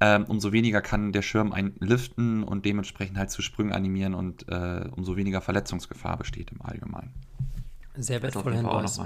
ähm, 0.00 0.24
umso 0.24 0.52
weniger 0.52 0.80
kann 0.80 1.12
der 1.12 1.22
Schirm 1.22 1.52
einen 1.52 1.74
liften 1.80 2.42
und 2.44 2.64
dementsprechend 2.64 3.18
halt 3.18 3.30
zu 3.30 3.42
Sprüngen 3.42 3.72
animieren 3.72 4.14
und 4.14 4.48
äh, 4.48 4.88
umso 4.92 5.16
weniger 5.16 5.40
Verletzungsgefahr 5.40 6.16
besteht 6.16 6.52
im 6.52 6.62
Allgemeinen. 6.62 7.14
Sehr 7.96 8.22
wertvoller 8.22 8.56
Hinweis. 8.56 9.00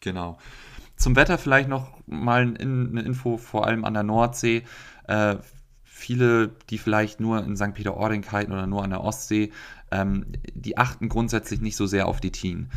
Genau. 0.00 0.38
Zum 0.96 1.14
Wetter 1.14 1.38
vielleicht 1.38 1.68
noch 1.68 1.98
mal 2.06 2.42
eine 2.42 3.02
Info, 3.02 3.36
vor 3.36 3.66
allem 3.66 3.84
an 3.84 3.94
der 3.94 4.02
Nordsee. 4.02 4.64
Äh, 5.06 5.36
viele, 5.84 6.48
die 6.68 6.78
vielleicht 6.78 7.20
nur 7.20 7.42
in 7.44 7.56
St. 7.56 7.74
Peter-Ording 7.74 8.22
kiten 8.22 8.52
oder 8.52 8.66
nur 8.66 8.82
an 8.82 8.90
der 8.90 9.02
Ostsee, 9.02 9.52
ähm, 9.90 10.26
die 10.54 10.76
achten 10.76 11.08
grundsätzlich 11.08 11.60
nicht 11.60 11.76
so 11.76 11.86
sehr 11.86 12.06
auf 12.06 12.20
die 12.20 12.32
Tien. 12.32 12.70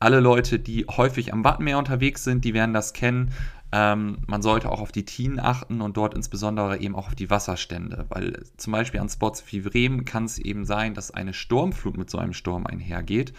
Alle 0.00 0.20
Leute, 0.20 0.58
die 0.58 0.86
häufig 0.86 1.32
am 1.32 1.44
Wattenmeer 1.44 1.78
unterwegs 1.78 2.22
sind, 2.22 2.44
die 2.44 2.54
werden 2.54 2.72
das 2.72 2.92
kennen. 2.92 3.32
Ähm, 3.70 4.18
man 4.26 4.40
sollte 4.40 4.70
auch 4.70 4.80
auf 4.80 4.92
die 4.92 5.04
Tinen 5.04 5.38
achten 5.38 5.82
und 5.82 5.96
dort 5.96 6.14
insbesondere 6.14 6.78
eben 6.78 6.94
auch 6.94 7.08
auf 7.08 7.14
die 7.14 7.28
Wasserstände, 7.28 8.06
weil 8.08 8.44
zum 8.56 8.72
Beispiel 8.72 9.00
an 9.00 9.10
Spots 9.10 9.44
wie 9.52 9.60
Bremen 9.60 10.06
kann 10.06 10.24
es 10.24 10.38
eben 10.38 10.64
sein, 10.64 10.94
dass 10.94 11.10
eine 11.10 11.34
Sturmflut 11.34 11.98
mit 11.98 12.08
so 12.08 12.16
einem 12.16 12.32
Sturm 12.32 12.66
einhergeht. 12.66 13.34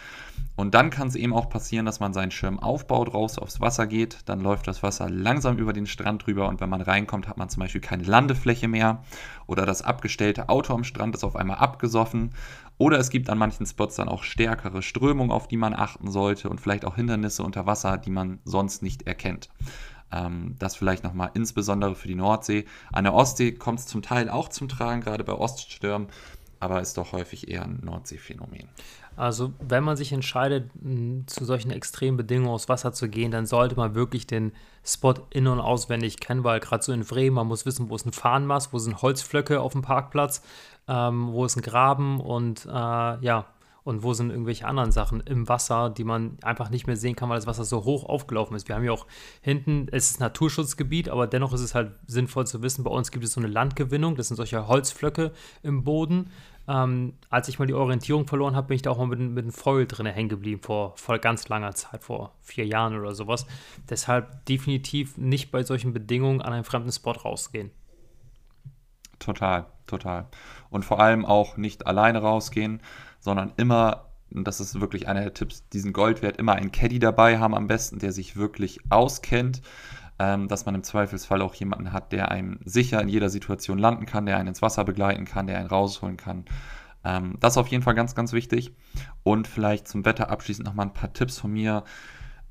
Und 0.54 0.74
dann 0.74 0.90
kann 0.90 1.08
es 1.08 1.16
eben 1.16 1.32
auch 1.32 1.48
passieren, 1.48 1.86
dass 1.86 2.00
man 2.00 2.12
seinen 2.12 2.30
Schirm 2.30 2.60
aufbaut, 2.60 3.12
raus 3.12 3.38
aufs 3.38 3.60
Wasser 3.60 3.86
geht, 3.86 4.18
dann 4.26 4.40
läuft 4.40 4.68
das 4.68 4.82
Wasser 4.82 5.08
langsam 5.08 5.58
über 5.58 5.72
den 5.72 5.86
Strand 5.86 6.26
drüber 6.26 6.48
und 6.48 6.60
wenn 6.60 6.68
man 6.68 6.82
reinkommt, 6.82 7.26
hat 7.28 7.38
man 7.38 7.48
zum 7.48 7.60
Beispiel 7.60 7.80
keine 7.80 8.04
Landefläche 8.04 8.68
mehr 8.68 9.02
oder 9.46 9.66
das 9.66 9.82
abgestellte 9.82 10.48
Auto 10.48 10.74
am 10.74 10.84
Strand 10.84 11.14
ist 11.14 11.24
auf 11.24 11.34
einmal 11.34 11.56
abgesoffen 11.56 12.32
oder 12.78 12.98
es 12.98 13.10
gibt 13.10 13.30
an 13.30 13.38
manchen 13.38 13.66
Spots 13.66 13.96
dann 13.96 14.08
auch 14.08 14.22
stärkere 14.22 14.82
Strömungen, 14.82 15.32
auf 15.32 15.48
die 15.48 15.56
man 15.56 15.74
achten 15.74 16.10
sollte 16.10 16.48
und 16.48 16.60
vielleicht 16.60 16.84
auch 16.84 16.96
Hindernisse 16.96 17.42
unter 17.42 17.66
Wasser, 17.66 17.98
die 17.98 18.10
man 18.10 18.38
sonst 18.44 18.82
nicht 18.82 19.06
erkennt. 19.06 19.50
Ähm, 20.12 20.56
das 20.58 20.76
vielleicht 20.76 21.04
nochmal 21.04 21.30
insbesondere 21.34 21.94
für 21.94 22.08
die 22.08 22.14
Nordsee. 22.14 22.66
An 22.92 23.04
der 23.04 23.14
Ostsee 23.14 23.52
kommt 23.52 23.78
es 23.80 23.86
zum 23.86 24.02
Teil 24.02 24.28
auch 24.28 24.48
zum 24.48 24.68
Tragen, 24.68 25.00
gerade 25.00 25.24
bei 25.24 25.34
Oststürmen, 25.34 26.08
aber 26.58 26.80
ist 26.80 26.96
doch 26.98 27.12
häufig 27.12 27.48
eher 27.48 27.62
ein 27.62 27.80
Nordseephänomen. 27.82 28.68
Also 29.16 29.52
wenn 29.60 29.84
man 29.84 29.96
sich 29.96 30.12
entscheidet, 30.12 30.70
zu 31.26 31.44
solchen 31.44 31.70
extremen 31.70 32.16
Bedingungen 32.16 32.50
aufs 32.50 32.68
Wasser 32.68 32.92
zu 32.92 33.08
gehen, 33.08 33.30
dann 33.30 33.44
sollte 33.44 33.76
man 33.76 33.94
wirklich 33.94 34.26
den 34.26 34.52
Spot 34.84 35.14
in- 35.30 35.46
und 35.46 35.60
auswendig 35.60 36.20
kennen, 36.20 36.44
weil 36.44 36.60
gerade 36.60 36.82
so 36.82 36.92
in 36.92 37.04
Bremen, 37.04 37.36
man 37.36 37.46
muss 37.46 37.66
wissen, 37.66 37.90
wo 37.90 37.96
ist 37.96 38.06
ein 38.06 38.12
Fahnenmast, 38.12 38.72
wo 38.72 38.78
sind 38.78 39.02
Holzflöcke 39.02 39.60
auf 39.60 39.72
dem 39.72 39.82
Parkplatz, 39.82 40.42
ähm, 40.88 41.32
wo 41.32 41.44
ist 41.44 41.56
ein 41.56 41.62
Graben 41.62 42.20
und 42.20 42.64
äh, 42.66 42.70
ja, 42.70 43.46
und 43.84 44.02
wo 44.02 44.12
sind 44.12 44.30
irgendwelche 44.30 44.66
anderen 44.66 44.92
Sachen 44.92 45.20
im 45.20 45.48
Wasser, 45.48 45.90
die 45.90 46.04
man 46.04 46.36
einfach 46.42 46.70
nicht 46.70 46.86
mehr 46.86 46.96
sehen 46.96 47.16
kann, 47.16 47.28
weil 47.28 47.36
das 47.36 47.46
Wasser 47.46 47.64
so 47.64 47.84
hoch 47.84 48.04
aufgelaufen 48.04 48.56
ist. 48.56 48.68
Wir 48.68 48.76
haben 48.76 48.84
ja 48.84 48.92
auch 48.92 49.06
hinten, 49.40 49.88
es 49.90 50.10
ist 50.10 50.20
Naturschutzgebiet, 50.20 51.08
aber 51.08 51.26
dennoch 51.26 51.52
ist 51.52 51.60
es 51.60 51.74
halt 51.74 51.92
sinnvoll 52.06 52.46
zu 52.46 52.62
wissen, 52.62 52.84
bei 52.84 52.90
uns 52.90 53.10
gibt 53.10 53.24
es 53.24 53.32
so 53.32 53.40
eine 53.40 53.48
Landgewinnung, 53.48 54.16
das 54.16 54.28
sind 54.28 54.36
solche 54.36 54.66
Holzflöcke 54.68 55.32
im 55.62 55.84
Boden. 55.84 56.30
Ähm, 56.68 57.14
als 57.30 57.48
ich 57.48 57.58
mal 57.58 57.66
die 57.66 57.74
Orientierung 57.74 58.26
verloren 58.26 58.54
habe, 58.54 58.68
bin 58.68 58.76
ich 58.76 58.82
da 58.82 58.90
auch 58.90 58.98
mal 58.98 59.06
mit, 59.06 59.18
mit 59.18 59.44
einem 59.44 59.52
Foil 59.52 59.86
drin 59.86 60.06
hängen 60.06 60.28
geblieben, 60.28 60.60
vor, 60.62 60.96
vor 60.96 61.18
ganz 61.18 61.48
langer 61.48 61.74
Zeit, 61.74 62.04
vor 62.04 62.34
vier 62.42 62.66
Jahren 62.66 62.98
oder 62.98 63.14
sowas. 63.14 63.46
Deshalb 63.88 64.44
definitiv 64.44 65.16
nicht 65.16 65.50
bei 65.50 65.62
solchen 65.62 65.92
Bedingungen 65.92 66.42
an 66.42 66.52
einen 66.52 66.64
fremden 66.64 66.92
Spot 66.92 67.12
rausgehen. 67.12 67.70
Total 69.18 69.66
total. 69.90 70.26
Und 70.70 70.84
vor 70.84 71.00
allem 71.00 71.24
auch 71.24 71.56
nicht 71.56 71.86
alleine 71.86 72.20
rausgehen, 72.20 72.80
sondern 73.20 73.52
immer, 73.56 74.06
und 74.32 74.46
das 74.46 74.60
ist 74.60 74.80
wirklich 74.80 75.08
einer 75.08 75.20
der 75.20 75.34
Tipps, 75.34 75.68
diesen 75.68 75.92
Goldwert 75.92 76.38
immer 76.38 76.54
einen 76.54 76.72
Caddy 76.72 76.98
dabei 76.98 77.38
haben 77.38 77.54
am 77.54 77.66
besten, 77.66 77.98
der 77.98 78.12
sich 78.12 78.36
wirklich 78.36 78.80
auskennt, 78.90 79.62
ähm, 80.18 80.48
dass 80.48 80.66
man 80.66 80.74
im 80.74 80.82
Zweifelsfall 80.82 81.40
auch 81.42 81.54
jemanden 81.54 81.92
hat, 81.92 82.12
der 82.12 82.30
einem 82.30 82.58
sicher 82.64 83.00
in 83.00 83.08
jeder 83.08 83.30
Situation 83.30 83.78
landen 83.78 84.06
kann, 84.06 84.26
der 84.26 84.36
einen 84.36 84.48
ins 84.48 84.62
Wasser 84.62 84.84
begleiten 84.84 85.24
kann, 85.24 85.46
der 85.46 85.58
einen 85.58 85.68
rausholen 85.68 86.16
kann. 86.16 86.44
Ähm, 87.04 87.36
das 87.40 87.54
ist 87.54 87.58
auf 87.58 87.68
jeden 87.68 87.82
Fall 87.82 87.94
ganz, 87.94 88.14
ganz 88.14 88.32
wichtig. 88.32 88.74
Und 89.22 89.48
vielleicht 89.48 89.88
zum 89.88 90.04
Wetter 90.04 90.30
abschließend 90.30 90.66
nochmal 90.66 90.86
ein 90.86 90.94
paar 90.94 91.12
Tipps 91.12 91.38
von 91.38 91.52
mir. 91.52 91.84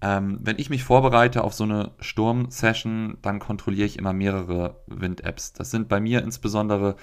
Ähm, 0.01 0.39
wenn 0.41 0.58
ich 0.58 0.70
mich 0.70 0.84
vorbereite 0.84 1.44
auf 1.44 1.53
so 1.53 1.65
eine 1.65 1.91
Sturm-Session, 2.00 3.18
dann 3.22 3.39
kontrolliere 3.39 3.86
ich 3.86 3.98
immer 3.98 4.13
mehrere 4.13 4.82
Wind-Apps. 4.88 5.53
Das 5.53 5.72
sind 5.72 5.89
bei 5.89 6.00
mir 6.00 6.24
insbesondere 6.24 6.96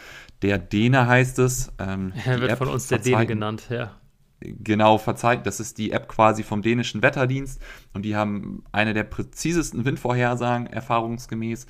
der 0.43 0.59
Dene 0.59 1.07
heißt 1.07 1.39
es. 1.41 1.73
Ähm, 1.79 2.13
er 2.25 2.41
wird 2.41 2.53
App 2.53 2.59
von 2.59 2.69
uns 2.69 2.89
der 2.89 2.99
Dene 2.99 3.27
genannt, 3.27 3.67
ja. 3.69 3.93
Genau, 4.41 4.99
verzeiht, 4.99 5.47
das 5.47 5.61
ist 5.61 5.79
die 5.79 5.93
App 5.93 6.09
quasi 6.09 6.43
vom 6.43 6.61
dänischen 6.61 7.01
Wetterdienst 7.03 7.61
und 7.95 8.03
die 8.03 8.17
haben 8.17 8.65
eine 8.71 8.93
der 8.93 9.05
präzisesten 9.05 9.87
Windvorhersagen 9.87 10.67
erfahrungsgemäß. 10.67 11.67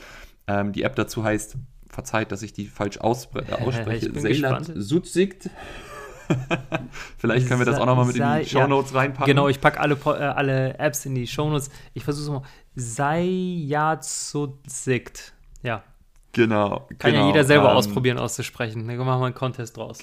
Ähm, 0.49 0.73
die 0.73 0.83
App 0.83 0.97
dazu 0.97 1.23
heißt, 1.23 1.57
verzeiht, 1.89 2.33
dass 2.33 2.43
ich 2.43 2.53
die 2.53 2.67
falsch 2.67 2.99
ausspreche, 3.01 4.13
Seilat 4.19 4.71
Sutsikt. 4.75 5.51
Vielleicht 7.19 7.49
können 7.49 7.61
wir 7.61 7.67
das 7.67 7.79
auch 7.79 7.87
nochmal 7.87 8.07
mit 8.07 8.17
in 8.17 8.39
die 8.41 8.47
Shownotes 8.47 8.91
ja. 8.93 8.99
reinpacken. 8.99 9.27
Genau, 9.27 9.49
ich 9.49 9.61
packe 9.61 9.79
alle, 9.81 9.95
äh, 9.95 10.09
alle 10.09 10.79
Apps 10.79 11.07
in 11.07 11.15
die 11.15 11.27
Shownotes. 11.27 11.71
Ich 11.95 12.05
versuche 12.05 12.25
es 12.25 12.31
mal. 12.31 12.43
Sayatsutsikt. 12.75 15.33
Ja. 15.63 15.83
Genau. 16.33 16.87
Kann 16.99 17.13
genau, 17.13 17.25
ja 17.25 17.29
jeder 17.29 17.45
selber 17.45 17.71
ähm, 17.71 17.77
ausprobieren, 17.77 18.19
auszusprechen. 18.19 18.87
Dann 18.87 18.99
machen 18.99 19.21
wir 19.21 19.27
einen 19.27 19.35
Contest 19.35 19.77
draus. 19.77 20.01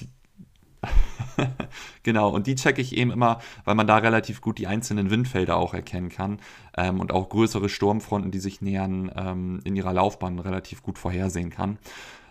genau, 2.02 2.30
und 2.30 2.46
die 2.46 2.54
checke 2.54 2.80
ich 2.80 2.96
eben 2.96 3.10
immer, 3.10 3.40
weil 3.64 3.74
man 3.74 3.86
da 3.86 3.98
relativ 3.98 4.40
gut 4.40 4.58
die 4.58 4.66
einzelnen 4.66 5.10
Windfelder 5.10 5.56
auch 5.56 5.74
erkennen 5.74 6.08
kann 6.08 6.38
ähm, 6.76 7.00
und 7.00 7.12
auch 7.12 7.28
größere 7.28 7.68
Sturmfronten, 7.68 8.30
die 8.30 8.38
sich 8.38 8.60
nähern, 8.60 9.10
ähm, 9.16 9.60
in 9.64 9.76
ihrer 9.76 9.92
Laufbahn 9.92 10.38
relativ 10.38 10.82
gut 10.82 10.98
vorhersehen 10.98 11.50
kann. 11.50 11.78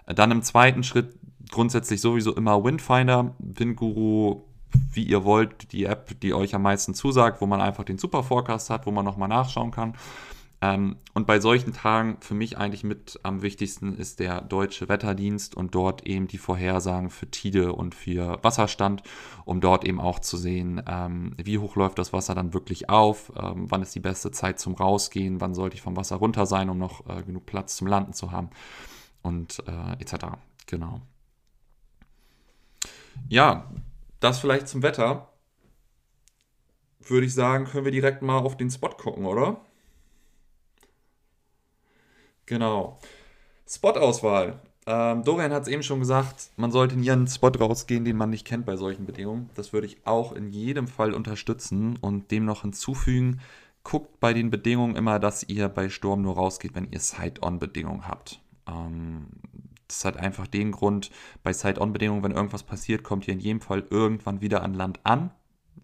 Dann 0.06 0.32
im 0.32 0.44
zweiten 0.44 0.84
Schritt 0.84 1.16
grundsätzlich 1.54 2.02
sowieso 2.02 2.36
immer 2.36 2.64
Windfinder, 2.64 3.36
Windguru, 3.40 4.44
wie 4.92 5.04
ihr 5.04 5.24
wollt, 5.24 5.72
die 5.72 5.86
App, 5.86 6.20
die 6.20 6.34
euch 6.34 6.56
am 6.56 6.64
meisten 6.64 6.94
zusagt, 6.94 7.42
wo 7.42 7.46
man 7.46 7.62
einfach 7.62 7.84
den 7.84 7.98
Super 7.98 8.24
Forecast 8.24 8.70
hat, 8.70 8.86
wo 8.86 8.92
man 8.92 9.06
nochmal 9.06 9.30
nachschauen 9.30 9.72
kann. 9.72 9.94
Ähm, 10.62 10.96
und 11.14 11.28
bei 11.28 11.40
solchen 11.42 11.74
Tagen 11.74 12.18
für 12.22 12.34
mich 12.34 12.58
eigentlich 12.58 12.84
mit 12.84 13.20
am 13.22 13.42
wichtigsten 13.42 13.96
ist 13.96 14.20
der 14.20 14.40
deutsche 14.42 14.88
Wetterdienst 14.88 15.56
und 15.56 15.76
dort 15.76 16.08
eben 16.08 16.28
die 16.28 16.38
Vorhersagen 16.38 17.10
für 17.10 17.30
Tide 17.30 17.74
und 17.74 17.94
für 17.94 18.40
Wasserstand, 18.44 19.04
um 19.44 19.60
dort 19.60 19.86
eben 19.86 20.00
auch 20.00 20.20
zu 20.20 20.38
sehen, 20.38 20.82
ähm, 20.88 21.36
wie 21.38 21.58
hoch 21.58 21.76
läuft 21.76 22.00
das 22.00 22.14
Wasser 22.14 22.34
dann 22.34 22.54
wirklich 22.54 22.90
auf, 22.90 23.32
ähm, 23.38 23.70
wann 23.70 23.82
ist 23.82 23.94
die 23.94 24.00
beste 24.00 24.32
Zeit 24.32 24.58
zum 24.58 24.74
Rausgehen, 24.74 25.42
wann 25.42 25.54
sollte 25.54 25.76
ich 25.76 25.82
vom 25.82 25.98
Wasser 25.98 26.16
runter 26.16 26.46
sein, 26.46 26.70
um 26.70 26.78
noch 26.78 27.08
äh, 27.10 27.22
genug 27.24 27.46
Platz 27.46 27.76
zum 27.76 27.88
Landen 27.88 28.14
zu 28.14 28.32
haben 28.32 28.50
und 29.22 29.62
äh, 29.68 30.02
etc. 30.02 30.38
Genau. 30.66 31.02
Ja, 33.30 33.70
das 34.20 34.40
vielleicht 34.40 34.68
zum 34.68 34.84
Wetter. 34.84 35.30
Würde 37.00 37.26
ich 37.26 37.34
sagen, 37.34 37.66
können 37.66 37.86
wir 37.86 37.92
direkt 37.92 38.22
mal 38.22 38.40
auf 38.40 38.58
den 38.58 38.70
Spot 38.70 38.90
gucken, 38.90 39.26
oder? 39.26 39.60
Genau. 42.46 43.00
Spot-Auswahl. 43.68 44.60
Ähm, 44.86 45.24
Dorian 45.24 45.54
hat 45.54 45.64
es 45.64 45.68
eben 45.70 45.84
schon 45.84 46.00
gesagt, 46.00 46.52
man 46.58 46.72
sollte 46.72 46.98
nie 46.98 47.10
einen 47.10 47.28
Spot 47.28 47.50
rausgehen, 47.50 48.04
den 48.04 48.18
man 48.18 48.30
nicht 48.30 48.46
kennt 48.46 48.66
bei 48.66 48.76
solchen 48.76 49.06
Bedingungen. 49.06 49.50
Das 49.56 49.72
würde 49.72 49.88
ich 49.88 50.06
auch 50.06 50.34
in 50.34 50.50
jedem 50.50 50.88
Fall 50.88 51.14
unterstützen 51.14 51.98
und 52.02 52.32
dem 52.32 52.46
noch 52.46 52.62
hinzufügen. 52.64 53.40
Guckt 53.84 54.20
bei 54.20 54.34
den 54.34 54.50
Bedingungen 54.50 54.96
immer, 54.96 55.20
dass 55.20 55.44
ihr 55.44 55.70
bei 55.70 55.90
Sturm 55.90 56.22
nur 56.22 56.36
rausgeht, 56.36 56.76
wenn 56.76 56.92
ihr 56.92 57.00
Side-On-Bedingungen 57.00 58.08
habt. 58.08 58.42
Ähm, 58.68 59.28
das 59.94 60.06
hat 60.06 60.18
einfach 60.18 60.48
den 60.48 60.72
Grund, 60.72 61.12
bei 61.44 61.54
Side-On-Bedingungen, 61.54 62.24
wenn 62.24 62.32
irgendwas 62.32 62.64
passiert, 62.64 63.04
kommt 63.04 63.28
ihr 63.28 63.34
in 63.34 63.40
jedem 63.40 63.62
Fall 63.62 63.86
irgendwann 63.90 64.42
wieder 64.42 64.64
an 64.64 64.74
Land 64.74 65.00
an. 65.04 65.32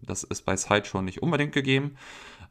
Das 0.02 0.24
ist 0.24 0.42
bei 0.44 0.56
Side 0.56 0.84
schon 0.84 1.04
nicht 1.04 1.22
unbedingt 1.22 1.52
gegeben. 1.52 1.96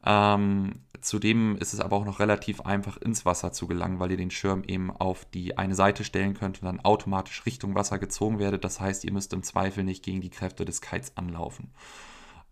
Ähm, 0.06 0.82
zudem 1.02 1.58
ist 1.58 1.74
es 1.74 1.80
aber 1.80 1.98
auch 1.98 2.06
noch 2.06 2.20
relativ 2.20 2.62
einfach 2.62 2.98
ins 2.98 3.26
Wasser 3.26 3.52
zu 3.52 3.68
gelangen, 3.68 4.00
weil 4.00 4.12
ihr 4.12 4.18
den 4.18 4.32
Schirm 4.32 4.64
eben 4.64 4.92
auf 4.92 5.26
die 5.26 5.58
eine 5.58 5.76
Seite 5.76 6.04
stellen 6.04 6.34
könnt 6.34 6.62
und 6.62 6.66
dann 6.66 6.80
automatisch 6.80 7.46
Richtung 7.46 7.76
Wasser 7.76 8.00
gezogen 8.00 8.40
werdet. 8.40 8.64
Das 8.64 8.80
heißt, 8.80 9.04
ihr 9.04 9.12
müsst 9.12 9.34
im 9.34 9.44
Zweifel 9.44 9.84
nicht 9.84 10.04
gegen 10.04 10.22
die 10.22 10.30
Kräfte 10.30 10.66
des 10.66 10.82
Kites 10.82 11.18
anlaufen. 11.18 11.72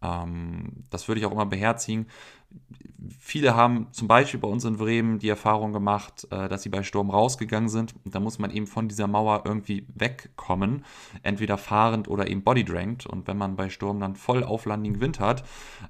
Ähm, 0.02 0.86
das 0.90 1.08
würde 1.08 1.20
ich 1.20 1.26
auch 1.26 1.32
immer 1.32 1.46
beherzigen. 1.46 2.08
Viele 3.20 3.56
haben 3.56 3.88
zum 3.92 4.08
Beispiel 4.08 4.40
bei 4.40 4.48
uns 4.48 4.64
in 4.64 4.78
Bremen 4.78 5.20
die 5.20 5.30
Erfahrung 5.30 5.74
gemacht, 5.74 6.28
äh, 6.32 6.48
dass 6.48 6.64
sie 6.64 6.70
bei 6.70 6.84
Sturm 6.84 7.10
rausgegangen 7.10 7.70
sind. 7.70 7.94
Und 8.04 8.16
da 8.16 8.20
muss 8.20 8.40
man 8.40 8.52
eben 8.52 8.68
von 8.68 8.88
dieser 8.88 9.08
Mauer 9.08 9.44
irgendwie 9.46 9.86
wegkommen, 9.94 10.84
entweder 11.24 11.58
fahrend 11.58 12.08
oder 12.08 12.28
eben 12.28 12.44
bodydrankt. 12.44 13.06
Und 13.06 13.28
wenn 13.28 13.38
man 13.38 13.56
bei 13.56 13.70
Sturm 13.70 14.00
dann 14.00 14.16
voll 14.16 14.44
auflandigen 14.44 15.02
Wind 15.02 15.20
hat, 15.20 15.42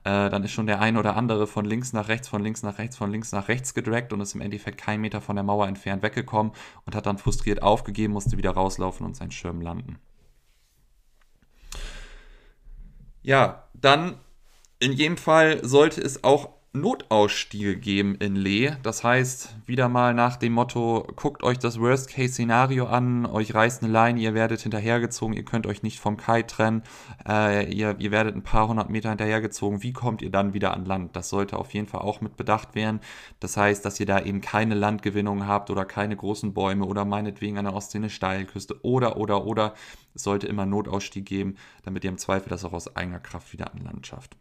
äh, 0.03 0.29
dann 0.29 0.43
ist 0.43 0.51
schon 0.51 0.67
der 0.67 0.81
ein 0.81 0.97
oder 0.97 1.15
andere 1.15 1.47
von 1.47 1.65
links 1.65 1.93
nach 1.93 2.07
rechts, 2.07 2.27
von 2.27 2.43
links 2.43 2.63
nach 2.63 2.77
rechts, 2.77 2.97
von 2.97 3.11
links 3.11 3.31
nach 3.31 3.47
rechts 3.47 3.73
gedragt 3.73 4.11
und 4.11 4.21
ist 4.21 4.35
im 4.35 4.41
Endeffekt 4.41 4.79
kein 4.79 5.01
Meter 5.01 5.21
von 5.21 5.35
der 5.35 5.43
Mauer 5.43 5.67
entfernt 5.67 6.03
weggekommen 6.03 6.51
und 6.85 6.95
hat 6.95 7.05
dann 7.05 7.17
frustriert 7.17 7.61
aufgegeben, 7.61 8.13
musste 8.13 8.37
wieder 8.37 8.51
rauslaufen 8.51 9.05
und 9.05 9.15
seinen 9.15 9.31
Schirm 9.31 9.61
landen. 9.61 9.97
Ja, 13.27 13.67
dann 13.73 14.21
in 14.79 14.93
jedem 14.93 15.17
Fall 15.17 15.59
sollte 15.61 15.99
es 15.99 16.23
auch 16.23 16.47
Notausstiege 16.79 17.77
geben 17.77 18.15
in 18.15 18.35
Lee. 18.35 18.73
Das 18.83 19.03
heißt, 19.03 19.55
wieder 19.65 19.89
mal 19.89 20.13
nach 20.13 20.37
dem 20.37 20.53
Motto, 20.53 21.07
guckt 21.15 21.43
euch 21.43 21.59
das 21.59 21.79
Worst-Case-Szenario 21.79 22.85
an, 22.85 23.25
euch 23.25 23.53
reißt 23.53 23.83
eine 23.83 23.91
Leine, 23.91 24.19
ihr 24.19 24.33
werdet 24.33 24.61
hinterhergezogen, 24.61 25.35
ihr 25.35 25.45
könnt 25.45 25.67
euch 25.67 25.83
nicht 25.83 25.99
vom 25.99 26.17
Kai 26.17 26.43
trennen, 26.43 26.83
äh, 27.27 27.71
ihr, 27.73 27.95
ihr 27.99 28.11
werdet 28.11 28.35
ein 28.35 28.43
paar 28.43 28.67
hundert 28.67 28.89
Meter 28.89 29.09
hinterhergezogen, 29.09 29.83
wie 29.83 29.93
kommt 29.93 30.21
ihr 30.21 30.31
dann 30.31 30.53
wieder 30.53 30.73
an 30.73 30.85
Land? 30.85 31.15
Das 31.15 31.29
sollte 31.29 31.57
auf 31.57 31.73
jeden 31.73 31.87
Fall 31.87 32.01
auch 32.01 32.21
mit 32.21 32.37
bedacht 32.37 32.75
werden. 32.75 33.01
Das 33.39 33.57
heißt, 33.57 33.83
dass 33.83 33.99
ihr 33.99 34.05
da 34.05 34.19
eben 34.21 34.41
keine 34.41 34.75
Landgewinnung 34.75 35.47
habt 35.47 35.69
oder 35.69 35.85
keine 35.85 36.15
großen 36.15 36.53
Bäume 36.53 36.85
oder 36.85 37.05
meinetwegen 37.05 37.57
an 37.57 37.65
der 37.65 37.73
Ostsee 37.73 37.97
eine 37.97 38.09
Steilküste 38.09 38.83
oder, 38.83 39.17
oder, 39.17 39.45
oder. 39.45 39.73
Es 40.13 40.23
sollte 40.23 40.47
immer 40.47 40.65
Notausstieg 40.65 41.25
geben, 41.25 41.55
damit 41.83 42.03
ihr 42.03 42.09
im 42.09 42.17
Zweifel 42.17 42.49
das 42.49 42.65
auch 42.65 42.73
aus 42.73 42.95
eigener 42.95 43.19
Kraft 43.19 43.53
wieder 43.53 43.71
an 43.73 43.83
Land 43.83 44.07
schafft. 44.07 44.35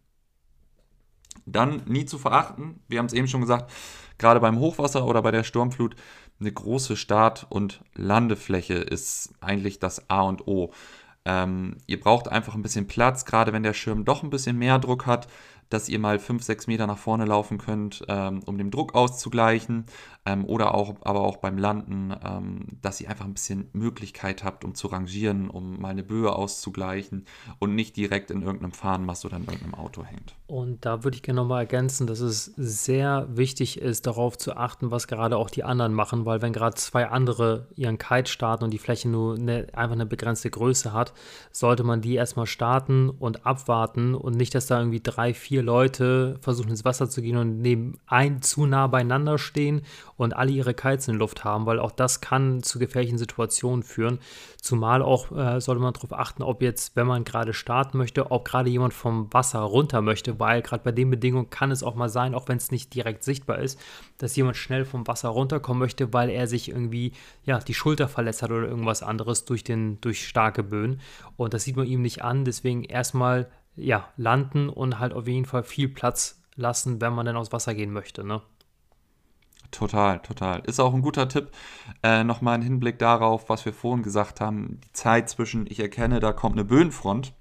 Dann 1.44 1.82
nie 1.86 2.06
zu 2.06 2.18
verachten, 2.18 2.80
wir 2.88 2.98
haben 2.98 3.06
es 3.06 3.12
eben 3.12 3.28
schon 3.28 3.40
gesagt, 3.40 3.70
gerade 4.18 4.40
beim 4.40 4.58
Hochwasser 4.58 5.06
oder 5.06 5.22
bei 5.22 5.30
der 5.30 5.44
Sturmflut, 5.44 5.96
eine 6.40 6.52
große 6.52 6.96
Start- 6.96 7.46
und 7.48 7.82
Landefläche 7.94 8.74
ist 8.74 9.32
eigentlich 9.40 9.78
das 9.78 10.10
A 10.10 10.22
und 10.22 10.46
O. 10.46 10.72
Ähm, 11.24 11.78
ihr 11.86 11.98
braucht 11.98 12.28
einfach 12.28 12.54
ein 12.54 12.62
bisschen 12.62 12.86
Platz, 12.86 13.24
gerade 13.24 13.52
wenn 13.52 13.62
der 13.62 13.74
Schirm 13.74 14.04
doch 14.04 14.22
ein 14.22 14.30
bisschen 14.30 14.58
mehr 14.58 14.78
Druck 14.78 15.06
hat 15.06 15.28
dass 15.68 15.88
ihr 15.88 15.98
mal 15.98 16.18
5, 16.18 16.42
6 16.42 16.66
Meter 16.66 16.86
nach 16.86 16.98
vorne 16.98 17.24
laufen 17.24 17.58
könnt, 17.58 18.04
ähm, 18.08 18.40
um 18.46 18.58
den 18.58 18.70
Druck 18.70 18.94
auszugleichen. 18.94 19.86
Ähm, 20.26 20.44
oder 20.44 20.74
auch, 20.74 20.96
aber 21.02 21.20
auch 21.20 21.36
beim 21.36 21.56
Landen, 21.56 22.12
ähm, 22.24 22.66
dass 22.82 23.00
ihr 23.00 23.08
einfach 23.08 23.24
ein 23.24 23.32
bisschen 23.32 23.68
Möglichkeit 23.72 24.42
habt, 24.42 24.64
um 24.64 24.74
zu 24.74 24.88
rangieren, 24.88 25.48
um 25.48 25.80
mal 25.80 25.90
eine 25.90 26.02
Böe 26.02 26.34
auszugleichen 26.34 27.26
und 27.60 27.76
nicht 27.76 27.96
direkt 27.96 28.32
in 28.32 28.42
irgendeinem 28.42 28.72
Fahnenmast 28.72 29.24
oder 29.24 29.36
in 29.36 29.44
irgendeinem 29.44 29.74
Auto 29.74 30.02
hängt. 30.04 30.34
Und 30.48 30.84
da 30.84 31.04
würde 31.04 31.16
ich 31.16 31.22
gerne 31.22 31.40
nochmal 31.40 31.60
ergänzen, 31.60 32.08
dass 32.08 32.18
es 32.18 32.46
sehr 32.56 33.28
wichtig 33.30 33.80
ist, 33.80 34.06
darauf 34.06 34.36
zu 34.36 34.56
achten, 34.56 34.90
was 34.90 35.06
gerade 35.06 35.36
auch 35.36 35.48
die 35.48 35.62
anderen 35.62 35.94
machen, 35.94 36.24
weil 36.24 36.42
wenn 36.42 36.52
gerade 36.52 36.74
zwei 36.74 37.08
andere 37.08 37.68
ihren 37.76 37.98
Kite 37.98 38.30
starten 38.30 38.64
und 38.64 38.70
die 38.72 38.78
Fläche 38.78 39.08
nur 39.08 39.36
eine, 39.36 39.68
einfach 39.74 39.94
eine 39.94 40.06
begrenzte 40.06 40.50
Größe 40.50 40.92
hat, 40.92 41.12
sollte 41.52 41.84
man 41.84 42.00
die 42.00 42.14
erstmal 42.14 42.46
starten 42.46 43.10
und 43.10 43.46
abwarten 43.46 44.14
und 44.14 44.36
nicht, 44.36 44.54
dass 44.56 44.66
da 44.66 44.78
irgendwie 44.78 45.00
drei, 45.00 45.34
vier 45.34 45.55
vier 45.56 45.62
Leute 45.62 46.36
versuchen 46.42 46.68
ins 46.68 46.84
Wasser 46.84 47.08
zu 47.08 47.22
gehen 47.22 47.38
und 47.38 47.62
neben 47.62 47.98
ein 48.04 48.42
zu 48.42 48.66
nah 48.66 48.88
beieinander 48.88 49.38
stehen 49.38 49.80
und 50.18 50.36
alle 50.36 50.50
ihre 50.50 50.74
Kites 50.74 51.08
in 51.08 51.16
Luft 51.16 51.44
haben, 51.44 51.64
weil 51.64 51.80
auch 51.80 51.92
das 51.92 52.20
kann 52.20 52.62
zu 52.62 52.78
gefährlichen 52.78 53.16
Situationen 53.16 53.82
führen. 53.82 54.18
Zumal 54.60 55.00
auch 55.00 55.32
äh, 55.32 55.58
sollte 55.62 55.80
man 55.80 55.94
darauf 55.94 56.12
achten, 56.12 56.42
ob 56.42 56.60
jetzt, 56.60 56.94
wenn 56.94 57.06
man 57.06 57.24
gerade 57.24 57.54
starten 57.54 57.96
möchte, 57.96 58.30
ob 58.30 58.44
gerade 58.44 58.68
jemand 58.68 58.92
vom 58.92 59.32
Wasser 59.32 59.60
runter 59.60 60.02
möchte, 60.02 60.38
weil 60.38 60.60
gerade 60.60 60.84
bei 60.84 60.92
den 60.92 61.08
Bedingungen 61.08 61.48
kann 61.48 61.70
es 61.70 61.82
auch 61.82 61.94
mal 61.94 62.10
sein, 62.10 62.34
auch 62.34 62.48
wenn 62.48 62.58
es 62.58 62.70
nicht 62.70 62.94
direkt 62.94 63.24
sichtbar 63.24 63.58
ist, 63.58 63.80
dass 64.18 64.36
jemand 64.36 64.58
schnell 64.58 64.84
vom 64.84 65.06
Wasser 65.06 65.30
runterkommen 65.30 65.78
möchte, 65.78 66.12
weil 66.12 66.28
er 66.28 66.48
sich 66.48 66.68
irgendwie 66.68 67.12
ja 67.44 67.60
die 67.60 67.72
Schulter 67.72 68.08
verletzt 68.08 68.42
hat 68.42 68.50
oder 68.50 68.68
irgendwas 68.68 69.02
anderes 69.02 69.46
durch 69.46 69.64
den 69.64 70.02
durch 70.02 70.28
starke 70.28 70.62
Böen 70.62 71.00
und 71.38 71.54
das 71.54 71.64
sieht 71.64 71.76
man 71.76 71.86
ihm 71.86 72.02
nicht 72.02 72.22
an. 72.22 72.44
Deswegen 72.44 72.84
erstmal 72.84 73.48
ja, 73.76 74.08
landen 74.16 74.68
und 74.68 74.98
halt 74.98 75.12
auf 75.12 75.26
jeden 75.28 75.44
Fall 75.44 75.62
viel 75.62 75.88
Platz 75.88 76.42
lassen, 76.56 77.00
wenn 77.00 77.12
man 77.12 77.26
dann 77.26 77.36
aufs 77.36 77.52
Wasser 77.52 77.74
gehen 77.74 77.92
möchte, 77.92 78.24
ne? 78.24 78.42
Total, 79.70 80.20
total. 80.20 80.60
Ist 80.60 80.80
auch 80.80 80.94
ein 80.94 81.02
guter 81.02 81.28
Tipp. 81.28 81.50
Äh, 82.02 82.24
Nochmal 82.24 82.54
ein 82.54 82.62
Hinblick 82.62 82.98
darauf, 82.98 83.48
was 83.48 83.64
wir 83.64 83.72
vorhin 83.72 84.02
gesagt 84.02 84.40
haben. 84.40 84.80
Die 84.84 84.92
Zeit 84.92 85.28
zwischen, 85.28 85.66
ich 85.68 85.80
erkenne, 85.80 86.20
da 86.20 86.32
kommt 86.32 86.54
eine 86.54 86.64
Böenfront, 86.64 87.34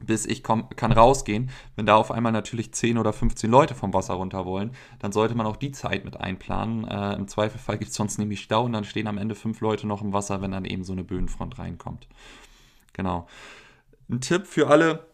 bis 0.00 0.26
ich 0.26 0.44
komm, 0.44 0.68
kann 0.70 0.92
rausgehen. 0.92 1.50
Wenn 1.74 1.86
da 1.86 1.96
auf 1.96 2.10
einmal 2.10 2.32
natürlich 2.32 2.72
10 2.74 2.98
oder 2.98 3.12
15 3.12 3.50
Leute 3.50 3.74
vom 3.74 3.92
Wasser 3.94 4.14
runter 4.14 4.44
wollen, 4.44 4.72
dann 4.98 5.12
sollte 5.12 5.34
man 5.34 5.46
auch 5.46 5.56
die 5.56 5.72
Zeit 5.72 6.04
mit 6.04 6.18
einplanen. 6.18 6.86
Äh, 6.86 7.14
Im 7.14 7.28
Zweifelfall 7.28 7.78
gibt 7.78 7.90
es 7.90 7.96
sonst 7.96 8.18
nämlich 8.18 8.40
Stau 8.40 8.64
und 8.64 8.72
dann 8.72 8.84
stehen 8.84 9.06
am 9.06 9.18
Ende 9.18 9.34
fünf 9.34 9.60
Leute 9.60 9.86
noch 9.86 10.02
im 10.02 10.12
Wasser, 10.12 10.40
wenn 10.42 10.52
dann 10.52 10.64
eben 10.64 10.84
so 10.84 10.92
eine 10.92 11.04
Böenfront 11.04 11.58
reinkommt. 11.58 12.06
Genau. 12.92 13.26
Ein 14.08 14.20
Tipp 14.20 14.46
für 14.46 14.68
alle, 14.68 15.07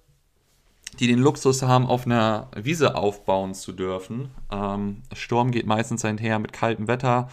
die 0.97 1.07
den 1.07 1.19
Luxus 1.19 1.63
haben, 1.63 1.87
auf 1.87 2.07
einer 2.07 2.49
Wiese 2.57 2.95
aufbauen 2.95 3.55
zu 3.55 3.73
dürfen. 3.73 4.31
Ähm, 4.51 5.03
Sturm 5.13 5.51
geht 5.51 5.67
meistens 5.67 6.05
einher 6.05 6.39
mit 6.39 6.53
kaltem 6.53 6.89
Wetter, 6.89 7.29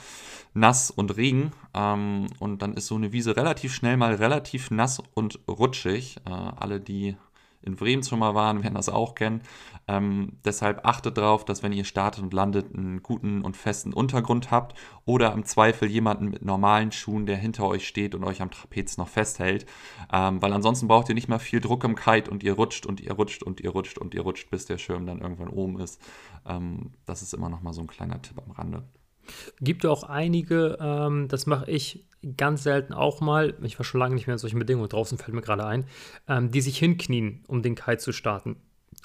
nass 0.53 0.91
und 0.91 1.15
Regen. 1.17 1.51
Ähm, 1.73 2.27
und 2.39 2.61
dann 2.61 2.73
ist 2.73 2.87
so 2.87 2.95
eine 2.95 3.11
Wiese 3.11 3.35
relativ 3.35 3.73
schnell 3.73 3.97
mal 3.97 4.15
relativ 4.15 4.71
nass 4.71 5.01
und 5.13 5.39
rutschig. 5.47 6.17
Äh, 6.25 6.31
alle, 6.31 6.79
die 6.79 7.15
in 7.61 7.75
Bremen 7.75 8.03
schon 8.03 8.19
mal 8.19 8.35
waren, 8.35 8.63
werden 8.63 8.75
das 8.75 8.89
auch 8.89 9.15
kennen. 9.15 9.41
Ähm, 9.87 10.37
deshalb 10.45 10.85
achtet 10.85 11.17
darauf, 11.17 11.45
dass 11.45 11.63
wenn 11.63 11.73
ihr 11.73 11.85
startet 11.85 12.23
und 12.23 12.33
landet, 12.33 12.75
einen 12.75 13.01
guten 13.03 13.41
und 13.41 13.57
festen 13.57 13.93
Untergrund 13.93 14.51
habt 14.51 14.77
oder 15.05 15.33
im 15.33 15.45
Zweifel 15.45 15.89
jemanden 15.89 16.29
mit 16.29 16.43
normalen 16.43 16.91
Schuhen, 16.91 17.25
der 17.25 17.37
hinter 17.37 17.67
euch 17.67 17.87
steht 17.87 18.15
und 18.15 18.23
euch 18.23 18.41
am 18.41 18.51
Trapez 18.51 18.97
noch 18.97 19.07
festhält. 19.07 19.65
Ähm, 20.11 20.41
weil 20.41 20.53
ansonsten 20.53 20.87
braucht 20.87 21.09
ihr 21.09 21.15
nicht 21.15 21.27
mal 21.27 21.39
viel 21.39 21.61
Druck 21.61 21.83
im 21.83 21.95
Kite 21.95 22.29
und 22.31 22.43
ihr 22.43 22.53
rutscht 22.53 22.85
und 22.85 23.01
ihr 23.01 23.13
rutscht 23.13 23.43
und 23.43 23.61
ihr 23.61 23.71
rutscht 23.71 23.97
und 23.97 24.13
ihr 24.13 24.21
rutscht, 24.21 24.49
bis 24.49 24.65
der 24.65 24.77
Schirm 24.77 25.05
dann 25.05 25.21
irgendwann 25.21 25.49
oben 25.49 25.79
ist. 25.79 26.01
Ähm, 26.45 26.91
das 27.05 27.21
ist 27.21 27.33
immer 27.33 27.49
noch 27.49 27.61
mal 27.61 27.73
so 27.73 27.81
ein 27.81 27.87
kleiner 27.87 28.21
Tipp 28.21 28.39
am 28.43 28.51
Rande. 28.51 28.83
Gibt 29.59 29.85
auch 29.85 30.03
einige, 30.03 30.77
ähm, 30.79 31.27
das 31.27 31.45
mache 31.45 31.69
ich 31.69 32.05
ganz 32.37 32.63
selten 32.63 32.93
auch 32.93 33.21
mal, 33.21 33.55
ich 33.63 33.79
war 33.79 33.83
schon 33.83 33.99
lange 33.99 34.15
nicht 34.15 34.27
mehr 34.27 34.35
in 34.35 34.39
solchen 34.39 34.59
Bedingungen, 34.59 34.89
draußen 34.89 35.17
fällt 35.17 35.33
mir 35.33 35.41
gerade 35.41 35.65
ein, 35.65 35.85
ähm, 36.27 36.51
die 36.51 36.61
sich 36.61 36.77
hinknien, 36.77 37.43
um 37.47 37.61
den 37.61 37.75
Kite 37.75 37.97
zu 37.97 38.11
starten. 38.11 38.57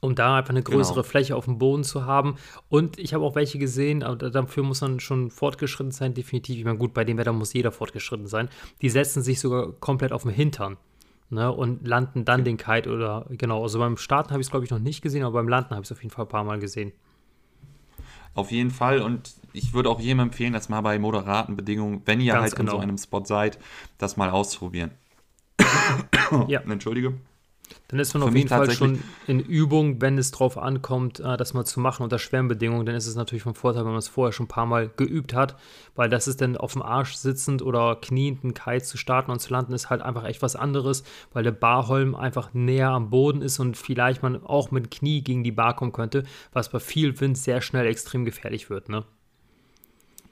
Um 0.03 0.15
da 0.15 0.37
einfach 0.37 0.51
eine 0.51 0.63
größere 0.63 0.97
genau. 0.97 1.09
Fläche 1.09 1.37
auf 1.37 1.47
dem 1.47 1.59
Boden 1.59 1.85
zu 1.85 2.05
haben. 2.05 2.37
Und 2.69 2.99
ich 2.99 3.15
habe 3.15 3.25
auch 3.25 3.35
welche 3.35 3.59
gesehen, 3.59 4.03
aber 4.03 4.31
dafür 4.31 4.63
muss 4.63 4.81
man 4.81 5.01
schon 5.01 5.31
fortgeschritten 5.31 5.93
sein, 5.93 6.13
definitiv. 6.13 6.59
Ich 6.59 6.65
meine, 6.65 6.77
gut, 6.77 6.93
bei 6.93 7.05
dem 7.05 7.17
Wetter 7.17 7.33
muss 7.33 7.55
jeder 7.55 7.73
fortgeschritten 7.73 8.27
sein. 8.27 8.49
Die 8.83 8.91
setzen 8.91 9.23
sich 9.23 9.41
sogar 9.41 9.73
komplett 9.73 10.13
auf 10.13 10.23
dem 10.23 10.33
Hintern. 10.33 10.77
Ne, 11.29 11.51
und 11.51 11.85
landen 11.89 12.25
dann 12.25 12.43
okay. 12.43 12.51
den 12.51 12.57
Kite 12.57 12.93
oder 12.93 13.27
genau. 13.31 13.61
Also 13.63 13.81
beim 13.81 13.97
Starten 13.97 14.31
habe 14.31 14.41
ich 14.41 14.47
es, 14.47 14.51
glaube 14.53 14.65
ich, 14.65 14.71
noch 14.71 14.79
nicht 14.79 15.03
gesehen, 15.03 15.25
aber 15.25 15.33
beim 15.33 15.49
Landen 15.49 15.71
habe 15.71 15.81
ich 15.83 15.89
es 15.89 15.93
auf 15.93 16.01
jeden 16.01 16.15
Fall 16.15 16.25
ein 16.25 16.29
paar 16.29 16.45
Mal 16.45 16.61
gesehen. 16.61 16.93
Auf 18.37 18.53
jeden 18.53 18.71
Fall. 18.71 19.01
Und 19.01 19.35
ich 19.53 19.73
würde 19.73 19.89
auch 19.89 19.99
jedem 19.99 20.21
empfehlen, 20.21 20.53
das 20.53 20.69
mal 20.69 20.83
bei 20.83 20.99
moderaten 20.99 21.57
Bedingungen, 21.57 22.03
wenn 22.05 22.21
ihr 22.21 22.35
Ganz 22.35 22.43
halt 22.43 22.57
genau. 22.57 22.73
in 22.73 22.77
so 22.77 22.83
einem 22.83 22.99
Spot 22.99 23.25
seid, 23.25 23.59
das 23.99 24.17
mal 24.17 24.31
auszuprobieren. 24.31 24.93
ja. 26.47 26.61
Entschuldige. 26.69 27.15
Dann 27.89 28.01
ist 28.01 28.15
man 28.15 28.23
Für 28.23 28.29
auf 28.29 28.35
jeden 28.35 28.49
Fall 28.49 28.71
schon 28.71 29.03
in 29.27 29.41
Übung, 29.41 30.01
wenn 30.01 30.19
es 30.19 30.31
drauf 30.31 30.59
ankommt, 30.59 31.21
äh, 31.21 31.37
das 31.37 31.55
mal 31.55 31.65
zu 31.65 31.81
machen 31.81 32.03
unter 32.03 32.19
schweren 32.19 32.49
Bedingungen. 32.49 32.87
Dann 32.87 32.95
ist 32.95 33.07
es 33.07 33.15
natürlich 33.15 33.43
vom 33.43 33.55
Vorteil, 33.55 33.85
wenn 33.85 33.93
man 33.93 33.99
es 33.99 34.09
vorher 34.09 34.33
schon 34.33 34.45
ein 34.45 34.49
paar 34.49 34.67
Mal 34.67 34.91
geübt 34.97 35.35
hat, 35.35 35.57
weil 35.95 36.09
das 36.09 36.29
ist 36.29 36.41
dann 36.41 36.57
auf 36.57 36.73
dem 36.73 36.83
Arsch 36.83 37.15
sitzend 37.15 37.63
oder 37.63 37.97
kniend 37.97 38.45
einen 38.45 38.55
Kite 38.55 38.85
zu 38.85 38.97
starten 38.97 39.31
und 39.31 39.41
zu 39.41 39.53
landen, 39.53 39.73
ist 39.73 39.91
halt 39.91 40.03
einfach 40.03 40.25
echt 40.25 40.43
was 40.43 40.57
anderes, 40.57 41.05
weil 41.33 41.45
der 41.45 41.53
Barholm 41.53 42.15
einfach 42.15 42.55
näher 42.55 42.91
am 42.91 43.11
Boden 43.11 43.43
ist 43.43 43.59
und 43.59 43.77
vielleicht 43.77 44.23
man 44.23 44.45
auch 44.45 44.71
mit 44.71 44.91
Knie 44.91 45.23
gegen 45.23 45.45
die 45.45 45.53
Bar 45.53 45.77
kommen 45.77 45.93
könnte, 45.93 46.25
was 46.53 46.71
bei 46.71 46.81
viel 46.81 47.19
Wind 47.21 47.39
sehr 47.39 47.61
schnell 47.61 47.87
extrem 47.87 48.25
gefährlich 48.25 48.71
wird. 48.71 48.89
Ne? 48.89 49.05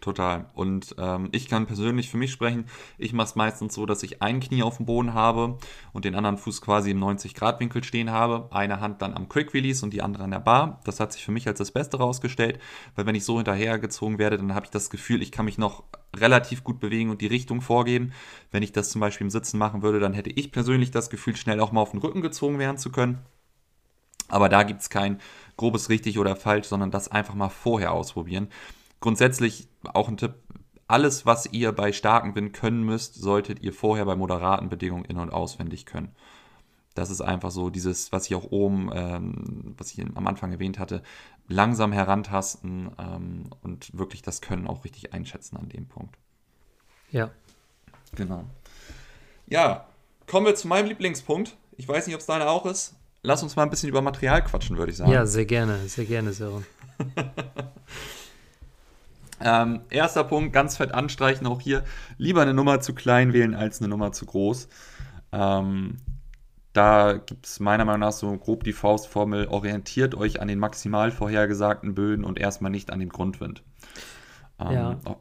Total. 0.04 0.50
Und 0.52 0.94
ähm, 0.98 1.30
ich 1.32 1.48
kann 1.48 1.64
persönlich 1.64 2.10
für 2.10 2.18
mich 2.18 2.30
sprechen. 2.30 2.66
Ich 2.98 3.14
mache 3.14 3.28
es 3.28 3.36
meistens 3.36 3.72
so, 3.72 3.86
dass 3.86 4.02
ich 4.02 4.20
ein 4.20 4.38
Knie 4.38 4.62
auf 4.62 4.76
dem 4.76 4.84
Boden 4.84 5.14
habe 5.14 5.56
und 5.94 6.04
den 6.04 6.14
anderen 6.14 6.36
Fuß 6.36 6.60
quasi 6.60 6.90
im 6.90 7.02
90-Grad-Winkel 7.02 7.82
stehen 7.82 8.10
habe. 8.10 8.50
Eine 8.54 8.80
Hand 8.80 9.00
dann 9.00 9.14
am 9.14 9.30
Quick 9.30 9.54
Release 9.54 9.82
und 9.82 9.94
die 9.94 10.02
andere 10.02 10.24
an 10.24 10.32
der 10.32 10.40
Bar. 10.40 10.82
Das 10.84 11.00
hat 11.00 11.14
sich 11.14 11.24
für 11.24 11.32
mich 11.32 11.48
als 11.48 11.56
das 11.56 11.70
Beste 11.70 11.96
rausgestellt, 11.96 12.60
weil 12.96 13.06
wenn 13.06 13.14
ich 13.14 13.24
so 13.24 13.36
hinterhergezogen 13.36 14.18
werde, 14.18 14.36
dann 14.36 14.54
habe 14.54 14.66
ich 14.66 14.70
das 14.70 14.90
Gefühl, 14.90 15.22
ich 15.22 15.32
kann 15.32 15.46
mich 15.46 15.56
noch 15.56 15.84
relativ 16.14 16.64
gut 16.64 16.80
bewegen 16.80 17.08
und 17.08 17.22
die 17.22 17.26
Richtung 17.26 17.62
vorgeben. 17.62 18.12
Wenn 18.50 18.62
ich 18.62 18.72
das 18.72 18.90
zum 18.90 19.00
Beispiel 19.00 19.24
im 19.24 19.30
Sitzen 19.30 19.56
machen 19.56 19.80
würde, 19.80 20.00
dann 20.00 20.12
hätte 20.12 20.28
ich 20.28 20.52
persönlich 20.52 20.90
das 20.90 21.08
Gefühl, 21.08 21.34
schnell 21.34 21.60
auch 21.60 21.72
mal 21.72 21.80
auf 21.80 21.92
den 21.92 22.00
Rücken 22.00 22.20
gezogen 22.20 22.58
werden 22.58 22.76
zu 22.76 22.92
können. 22.92 23.20
Aber 24.28 24.50
da 24.50 24.64
gibt 24.64 24.82
es 24.82 24.90
kein 24.90 25.18
grobes 25.56 25.88
richtig 25.88 26.18
oder 26.18 26.36
falsch, 26.36 26.66
sondern 26.66 26.90
das 26.90 27.08
einfach 27.08 27.34
mal 27.34 27.48
vorher 27.48 27.92
ausprobieren 27.92 28.48
grundsätzlich 29.04 29.68
auch 29.92 30.08
ein 30.08 30.16
Tipp, 30.16 30.32
alles, 30.86 31.26
was 31.26 31.44
ihr 31.52 31.72
bei 31.72 31.92
starkem 31.92 32.34
Wind 32.34 32.54
können 32.54 32.82
müsst, 32.82 33.14
solltet 33.14 33.60
ihr 33.60 33.74
vorher 33.74 34.06
bei 34.06 34.16
moderaten 34.16 34.70
Bedingungen 34.70 35.04
in- 35.04 35.18
und 35.18 35.28
auswendig 35.30 35.84
können. 35.84 36.14
Das 36.94 37.10
ist 37.10 37.20
einfach 37.20 37.50
so 37.50 37.68
dieses, 37.68 38.12
was 38.12 38.26
ich 38.26 38.34
auch 38.34 38.50
oben, 38.50 38.90
ähm, 38.94 39.74
was 39.76 39.92
ich 39.92 40.00
am 40.00 40.26
Anfang 40.26 40.52
erwähnt 40.52 40.78
hatte, 40.78 41.02
langsam 41.48 41.92
herantasten 41.92 42.92
ähm, 42.98 43.50
und 43.62 43.96
wirklich 43.96 44.22
das 44.22 44.40
Können 44.40 44.66
auch 44.66 44.86
richtig 44.86 45.12
einschätzen 45.12 45.58
an 45.58 45.68
dem 45.68 45.86
Punkt. 45.86 46.16
Ja. 47.10 47.30
Genau. 48.16 48.44
Ja, 49.46 49.86
kommen 50.26 50.46
wir 50.46 50.54
zu 50.54 50.66
meinem 50.66 50.88
Lieblingspunkt. 50.88 51.58
Ich 51.76 51.86
weiß 51.86 52.06
nicht, 52.06 52.14
ob 52.14 52.22
es 52.22 52.26
deiner 52.26 52.48
auch 52.48 52.64
ist. 52.64 52.94
Lass 53.22 53.42
uns 53.42 53.54
mal 53.54 53.64
ein 53.64 53.70
bisschen 53.70 53.90
über 53.90 54.00
Material 54.00 54.42
quatschen, 54.42 54.78
würde 54.78 54.92
ich 54.92 54.96
sagen. 54.96 55.12
Ja, 55.12 55.26
sehr 55.26 55.44
gerne, 55.44 55.88
sehr 55.88 56.06
gerne, 56.06 56.32
Sören. 56.32 56.64
Ähm, 59.40 59.80
erster 59.90 60.24
Punkt, 60.24 60.52
ganz 60.52 60.76
fett 60.76 60.92
anstreichen, 60.92 61.46
auch 61.46 61.60
hier 61.60 61.84
lieber 62.18 62.42
eine 62.42 62.54
Nummer 62.54 62.80
zu 62.80 62.94
klein 62.94 63.32
wählen 63.32 63.54
als 63.54 63.80
eine 63.80 63.88
Nummer 63.88 64.12
zu 64.12 64.26
groß. 64.26 64.68
Ähm, 65.32 65.96
da 66.72 67.14
gibt 67.14 67.46
es 67.46 67.60
meiner 67.60 67.84
Meinung 67.84 68.00
nach 68.00 68.12
so 68.12 68.36
grob 68.36 68.64
die 68.64 68.72
Faustformel, 68.72 69.46
orientiert 69.48 70.14
euch 70.14 70.40
an 70.40 70.48
den 70.48 70.58
maximal 70.58 71.10
vorhergesagten 71.10 71.94
Böden 71.94 72.24
und 72.24 72.38
erstmal 72.38 72.70
nicht 72.70 72.92
an 72.92 73.00
dem 73.00 73.10
Grundwind. 73.10 73.62
Ähm, 74.58 74.72
ja. 74.72 75.00
Oh. 75.04 75.16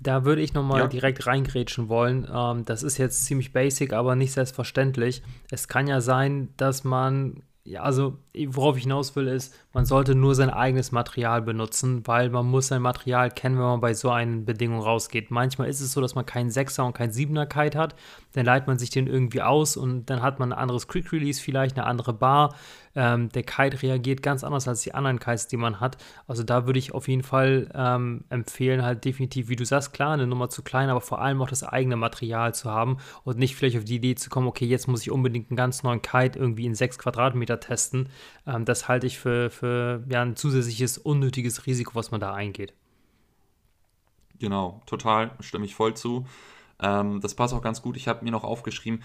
Da 0.00 0.24
würde 0.24 0.42
ich 0.42 0.54
nochmal 0.54 0.80
ja. 0.80 0.86
direkt 0.86 1.26
reingrätschen 1.26 1.88
wollen. 1.88 2.26
Ähm, 2.32 2.64
das 2.64 2.82
ist 2.82 2.98
jetzt 2.98 3.24
ziemlich 3.24 3.52
basic, 3.52 3.92
aber 3.92 4.14
nicht 4.14 4.32
selbstverständlich. 4.32 5.22
Es 5.50 5.68
kann 5.68 5.86
ja 5.86 6.00
sein, 6.00 6.50
dass 6.56 6.84
man 6.84 7.42
ja, 7.64 7.82
also 7.82 8.18
worauf 8.48 8.76
ich 8.76 8.84
hinaus 8.84 9.14
will, 9.16 9.28
ist, 9.28 9.54
man 9.72 9.84
sollte 9.84 10.16
nur 10.16 10.34
sein 10.34 10.50
eigenes 10.50 10.90
Material 10.90 11.42
benutzen, 11.42 12.06
weil 12.06 12.28
man 12.28 12.46
muss 12.46 12.68
sein 12.68 12.82
Material 12.82 13.30
kennen, 13.30 13.56
wenn 13.56 13.64
man 13.64 13.80
bei 13.80 13.94
so 13.94 14.10
einer 14.10 14.40
Bedingung 14.40 14.80
rausgeht. 14.80 15.30
Manchmal 15.30 15.68
ist 15.68 15.80
es 15.80 15.92
so, 15.92 16.00
dass 16.00 16.16
man 16.16 16.26
keinen 16.26 16.50
Sechser 16.50 16.84
und 16.84 16.92
keinen 16.92 17.12
Siebener 17.12 17.46
Kite 17.46 17.78
hat, 17.78 17.94
dann 18.32 18.46
leitet 18.46 18.66
man 18.66 18.78
sich 18.78 18.90
den 18.90 19.06
irgendwie 19.06 19.42
aus 19.42 19.76
und 19.76 20.06
dann 20.10 20.22
hat 20.22 20.38
man 20.38 20.52
ein 20.52 20.58
anderes 20.58 20.88
Quick 20.88 21.12
Release 21.12 21.40
vielleicht, 21.40 21.76
eine 21.76 21.86
andere 21.86 22.12
Bar. 22.12 22.54
Ähm, 22.96 23.28
der 23.28 23.44
Kite 23.44 23.80
reagiert 23.82 24.22
ganz 24.22 24.42
anders 24.42 24.66
als 24.66 24.82
die 24.82 24.94
anderen 24.94 25.20
Kites, 25.20 25.46
die 25.46 25.56
man 25.56 25.78
hat. 25.78 25.96
Also 26.26 26.42
da 26.42 26.66
würde 26.66 26.80
ich 26.80 26.92
auf 26.92 27.06
jeden 27.06 27.22
Fall 27.22 27.68
ähm, 27.72 28.24
empfehlen, 28.30 28.82
halt 28.82 29.04
definitiv, 29.04 29.48
wie 29.48 29.54
du 29.54 29.64
sagst, 29.64 29.92
klar, 29.92 30.12
eine 30.12 30.26
Nummer 30.26 30.48
zu 30.48 30.62
klein, 30.62 30.88
aber 30.88 31.00
vor 31.00 31.20
allem 31.20 31.40
auch 31.40 31.48
das 31.48 31.62
eigene 31.62 31.94
Material 31.94 32.52
zu 32.54 32.68
haben 32.68 32.98
und 33.22 33.38
nicht 33.38 33.54
vielleicht 33.54 33.76
auf 33.76 33.84
die 33.84 33.96
Idee 33.96 34.16
zu 34.16 34.28
kommen, 34.28 34.48
okay, 34.48 34.66
jetzt 34.66 34.88
muss 34.88 35.02
ich 35.02 35.12
unbedingt 35.12 35.50
einen 35.50 35.56
ganz 35.56 35.84
neuen 35.84 36.02
Kite 36.02 36.38
irgendwie 36.38 36.66
in 36.66 36.74
6 36.74 36.98
Quadratmeter 36.98 37.60
testen. 37.60 38.08
Ähm, 38.46 38.64
das 38.64 38.88
halte 38.88 39.06
ich 39.06 39.20
für, 39.20 39.50
für 39.50 39.59
ja, 39.66 40.22
ein 40.22 40.36
zusätzliches 40.36 40.98
unnötiges 40.98 41.66
Risiko, 41.66 41.94
was 41.94 42.10
man 42.10 42.20
da 42.20 42.34
eingeht. 42.34 42.74
Genau, 44.38 44.82
total, 44.86 45.32
stimme 45.40 45.66
ich 45.66 45.74
voll 45.74 45.94
zu. 45.94 46.26
Ähm, 46.80 47.20
das 47.20 47.34
passt 47.34 47.54
auch 47.54 47.62
ganz 47.62 47.82
gut. 47.82 47.96
Ich 47.96 48.08
habe 48.08 48.24
mir 48.24 48.30
noch 48.30 48.44
aufgeschrieben, 48.44 49.02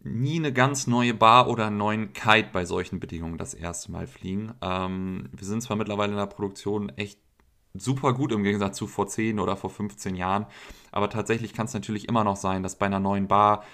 nie 0.00 0.36
eine 0.36 0.52
ganz 0.52 0.86
neue 0.86 1.14
Bar 1.14 1.48
oder 1.48 1.68
einen 1.68 1.76
neuen 1.76 2.12
Kite 2.12 2.48
bei 2.52 2.64
solchen 2.64 2.98
Bedingungen 2.98 3.38
das 3.38 3.54
erste 3.54 3.92
Mal 3.92 4.06
fliegen. 4.06 4.54
Ähm, 4.60 5.28
wir 5.32 5.46
sind 5.46 5.62
zwar 5.62 5.76
mittlerweile 5.76 6.12
in 6.12 6.18
der 6.18 6.26
Produktion 6.26 6.90
echt 6.96 7.18
super 7.74 8.12
gut 8.12 8.32
im 8.32 8.42
Gegensatz 8.42 8.76
zu 8.76 8.86
vor 8.86 9.06
10 9.06 9.38
oder 9.38 9.56
vor 9.56 9.70
15 9.70 10.14
Jahren, 10.14 10.46
aber 10.90 11.08
tatsächlich 11.08 11.54
kann 11.54 11.66
es 11.66 11.74
natürlich 11.74 12.08
immer 12.08 12.24
noch 12.24 12.36
sein, 12.36 12.62
dass 12.62 12.76
bei 12.76 12.86
einer 12.86 13.00
neuen 13.00 13.28
Bar 13.28 13.64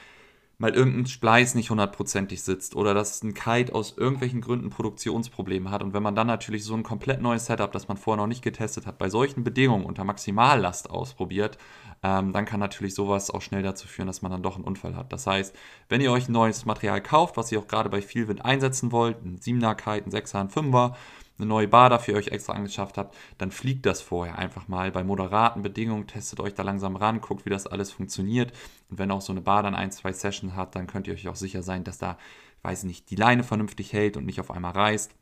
mal 0.58 0.74
irgendein 0.74 1.06
Spleiß 1.06 1.54
nicht 1.54 1.70
hundertprozentig 1.70 2.42
sitzt 2.42 2.74
oder 2.74 2.92
dass 2.92 3.22
ein 3.22 3.32
Kite 3.32 3.72
aus 3.74 3.96
irgendwelchen 3.96 4.40
Gründen 4.40 4.70
Produktionsprobleme 4.70 5.70
hat. 5.70 5.84
Und 5.84 5.94
wenn 5.94 6.02
man 6.02 6.16
dann 6.16 6.26
natürlich 6.26 6.64
so 6.64 6.74
ein 6.74 6.82
komplett 6.82 7.22
neues 7.22 7.46
Setup, 7.46 7.70
das 7.70 7.86
man 7.86 7.96
vorher 7.96 8.20
noch 8.22 8.26
nicht 8.28 8.42
getestet 8.42 8.84
hat, 8.84 8.98
bei 8.98 9.08
solchen 9.08 9.44
Bedingungen 9.44 9.86
unter 9.86 10.02
Maximallast 10.02 10.90
ausprobiert, 10.90 11.58
ähm, 12.02 12.32
dann 12.32 12.44
kann 12.44 12.58
natürlich 12.58 12.94
sowas 12.94 13.30
auch 13.30 13.42
schnell 13.42 13.62
dazu 13.62 13.86
führen, 13.86 14.08
dass 14.08 14.20
man 14.20 14.32
dann 14.32 14.42
doch 14.42 14.56
einen 14.56 14.64
Unfall 14.64 14.96
hat. 14.96 15.12
Das 15.12 15.28
heißt, 15.28 15.54
wenn 15.88 16.00
ihr 16.00 16.10
euch 16.10 16.28
ein 16.28 16.32
neues 16.32 16.64
Material 16.64 17.00
kauft, 17.00 17.36
was 17.36 17.52
ihr 17.52 17.60
auch 17.60 17.68
gerade 17.68 17.88
bei 17.88 18.02
viel 18.02 18.26
Wind 18.26 18.44
einsetzen 18.44 18.90
wollt, 18.90 19.24
ein 19.24 19.38
7er 19.38 19.76
Kite, 19.76 20.06
ein 20.06 20.10
6er, 20.10 20.40
ein 20.40 20.48
5er, 20.48 20.94
eine 21.38 21.46
neue 21.46 21.68
Bar 21.68 21.90
dafür 21.90 22.16
euch 22.16 22.28
extra 22.28 22.52
angeschafft 22.54 22.98
habt, 22.98 23.16
dann 23.38 23.50
fliegt 23.50 23.86
das 23.86 24.00
vorher 24.02 24.38
einfach 24.38 24.68
mal 24.68 24.90
bei 24.92 25.04
moderaten 25.04 25.62
Bedingungen, 25.62 26.06
testet 26.06 26.40
euch 26.40 26.54
da 26.54 26.62
langsam 26.62 26.96
ran, 26.96 27.20
guckt, 27.20 27.44
wie 27.46 27.50
das 27.50 27.66
alles 27.66 27.92
funktioniert. 27.92 28.52
Und 28.90 28.98
wenn 28.98 29.10
auch 29.10 29.20
so 29.20 29.32
eine 29.32 29.40
Bar 29.42 29.62
dann 29.62 29.74
ein, 29.74 29.92
zwei 29.92 30.12
Sessions 30.12 30.54
hat, 30.54 30.74
dann 30.74 30.86
könnt 30.86 31.06
ihr 31.06 31.14
euch 31.14 31.28
auch 31.28 31.36
sicher 31.36 31.62
sein, 31.62 31.84
dass 31.84 31.98
da, 31.98 32.18
weiß 32.62 32.80
ich 32.80 32.86
nicht, 32.86 33.10
die 33.10 33.16
Leine 33.16 33.44
vernünftig 33.44 33.92
hält 33.92 34.16
und 34.16 34.26
nicht 34.26 34.40
auf 34.40 34.50
einmal 34.50 34.72
reißt. 34.72 35.14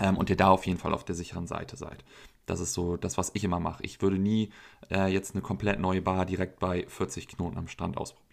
ähm, 0.00 0.16
und 0.16 0.30
ihr 0.30 0.36
da 0.36 0.48
auf 0.50 0.66
jeden 0.66 0.78
Fall 0.78 0.94
auf 0.94 1.04
der 1.04 1.14
sicheren 1.14 1.46
Seite 1.46 1.76
seid. 1.76 2.04
Das 2.46 2.60
ist 2.60 2.72
so 2.74 2.96
das, 2.96 3.18
was 3.18 3.30
ich 3.34 3.44
immer 3.44 3.60
mache. 3.60 3.82
Ich 3.84 4.00
würde 4.02 4.18
nie 4.18 4.50
äh, 4.90 5.08
jetzt 5.12 5.34
eine 5.34 5.42
komplett 5.42 5.80
neue 5.80 6.02
Bar 6.02 6.26
direkt 6.26 6.60
bei 6.60 6.86
40 6.88 7.28
Knoten 7.28 7.58
am 7.58 7.68
Strand 7.68 7.96
ausprobieren. 7.96 8.27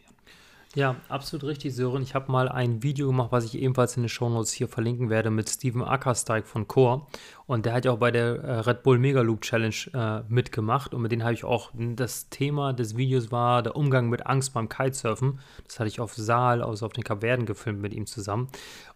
Ja, 0.76 0.98
absolut 1.08 1.46
richtig, 1.46 1.74
Sören. 1.74 2.04
Ich 2.04 2.16
habe 2.16 2.30
mal 2.30 2.50
ein 2.50 2.84
Video 2.84 3.08
gemacht, 3.08 3.32
was 3.32 3.46
ich 3.46 3.58
ebenfalls 3.58 3.96
in 3.96 4.04
den 4.04 4.10
Shownotes 4.10 4.52
hier 4.52 4.68
verlinken 4.68 5.10
werde, 5.10 5.30
mit 5.30 5.50
Steven 5.50 5.82
Ackersteig 5.82 6.46
von 6.46 6.68
Core. 6.68 7.08
Und 7.48 7.66
der 7.66 7.74
hat 7.74 7.86
ja 7.86 7.92
auch 7.92 8.00
bei 8.00 8.12
der 8.12 8.44
äh, 8.44 8.60
Red 8.60 8.84
Bull 8.84 9.00
Mega 9.00 9.22
Loop 9.22 9.42
Challenge 9.42 9.76
äh, 9.94 10.24
mitgemacht. 10.28 10.94
Und 10.94 11.02
mit 11.02 11.14
denen 11.14 11.24
habe 11.24 11.34
ich 11.34 11.46
auch, 11.46 11.72
das 11.74 12.28
Thema 12.30 12.74
des 12.74 12.98
Videos 12.98 13.32
war 13.32 13.64
der 13.64 13.78
Umgang 13.78 14.10
mit 14.10 14.26
Angst 14.28 14.54
beim 14.54 14.68
Kitesurfen. 14.68 15.40
Das 15.66 15.80
hatte 15.80 15.88
ich 15.88 16.02
auf 16.02 16.14
Saal, 16.14 16.62
also 16.62 16.88
auf 16.88 16.92
den 16.92 17.06
Kapverden 17.06 17.46
gefilmt 17.46 17.82
mit 17.82 17.94
ihm 17.94 18.06
zusammen. 18.06 18.50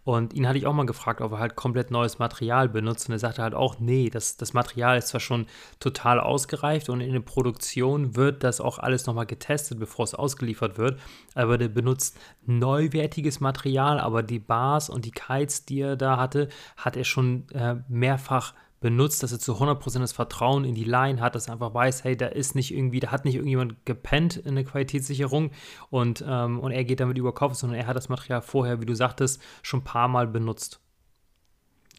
Und 0.10 0.34
ihn 0.34 0.48
hatte 0.48 0.58
ich 0.58 0.66
auch 0.66 0.74
mal 0.74 0.88
gefragt, 0.88 1.22
ob 1.22 1.34
er 1.34 1.38
halt 1.40 1.56
komplett 1.56 1.92
neues 1.92 2.18
Material 2.18 2.68
benutzt. 2.68 3.08
Und 3.08 3.14
er 3.14 3.20
sagte 3.20 3.44
halt 3.44 3.54
auch, 3.54 3.80
nee, 3.80 4.10
das, 4.10 4.38
das 4.38 4.54
Material 4.54 4.98
ist 4.98 5.10
zwar 5.10 5.20
schon 5.20 5.46
total 5.80 6.20
ausgereift 6.20 6.90
und 6.90 7.00
in 7.02 7.14
der 7.14 7.20
Produktion 7.20 8.16
wird 8.16 8.44
das 8.44 8.60
auch 8.60 8.80
alles 8.80 9.06
nochmal 9.06 9.28
getestet, 9.28 9.80
bevor 9.80 10.06
es 10.06 10.16
ausgeliefert 10.16 10.80
wird. 10.80 11.00
Aber 11.36 11.60
der 11.60 11.68
benutzt 11.68 12.18
neuwertiges 12.48 13.40
Material, 13.40 14.00
aber 14.00 14.24
die 14.24 14.40
Bars 14.40 14.90
und 14.90 15.06
die 15.06 15.12
Kites, 15.12 15.66
die 15.66 15.82
er 15.82 15.96
da 15.96 16.18
hatte, 16.18 16.50
hat 16.76 16.98
er 16.98 17.04
schon 17.04 17.48
äh, 17.52 17.76
mehrfach 17.88 18.48
benutzt, 18.48 18.69
dass 18.82 19.32
er 19.32 19.40
zu 19.40 19.56
100% 19.56 20.00
das 20.00 20.12
Vertrauen 20.12 20.64
in 20.64 20.76
die 20.76 20.84
Line 20.84 21.20
hat, 21.22 21.36
dass 21.36 21.48
er 21.48 21.54
einfach 21.54 21.74
weiß, 21.74 22.04
hey, 22.04 22.16
da 22.16 22.28
ist 22.28 22.56
nicht 22.56 22.74
irgendwie, 22.74 23.00
da 23.00 23.12
hat 23.12 23.26
nicht 23.26 23.36
irgendjemand 23.36 23.86
gepennt 23.86 24.38
in 24.38 24.56
der 24.56 24.64
Qualitätssicherung 24.64 25.52
und, 25.90 26.24
ähm, 26.28 26.60
und 26.60 26.72
er 26.72 26.84
geht 26.86 27.00
damit 27.00 27.18
über 27.18 27.34
Kopf, 27.34 27.56
sondern 27.56 27.80
er 27.80 27.88
hat 27.88 27.98
das 27.98 28.10
Material 28.10 28.42
vorher, 28.42 28.82
wie 28.82 28.86
du 28.86 28.96
sagtest, 28.96 29.42
schon 29.62 29.82
ein 29.82 29.86
paar 29.86 30.08
Mal 30.08 30.28
benutzt. 30.28 30.80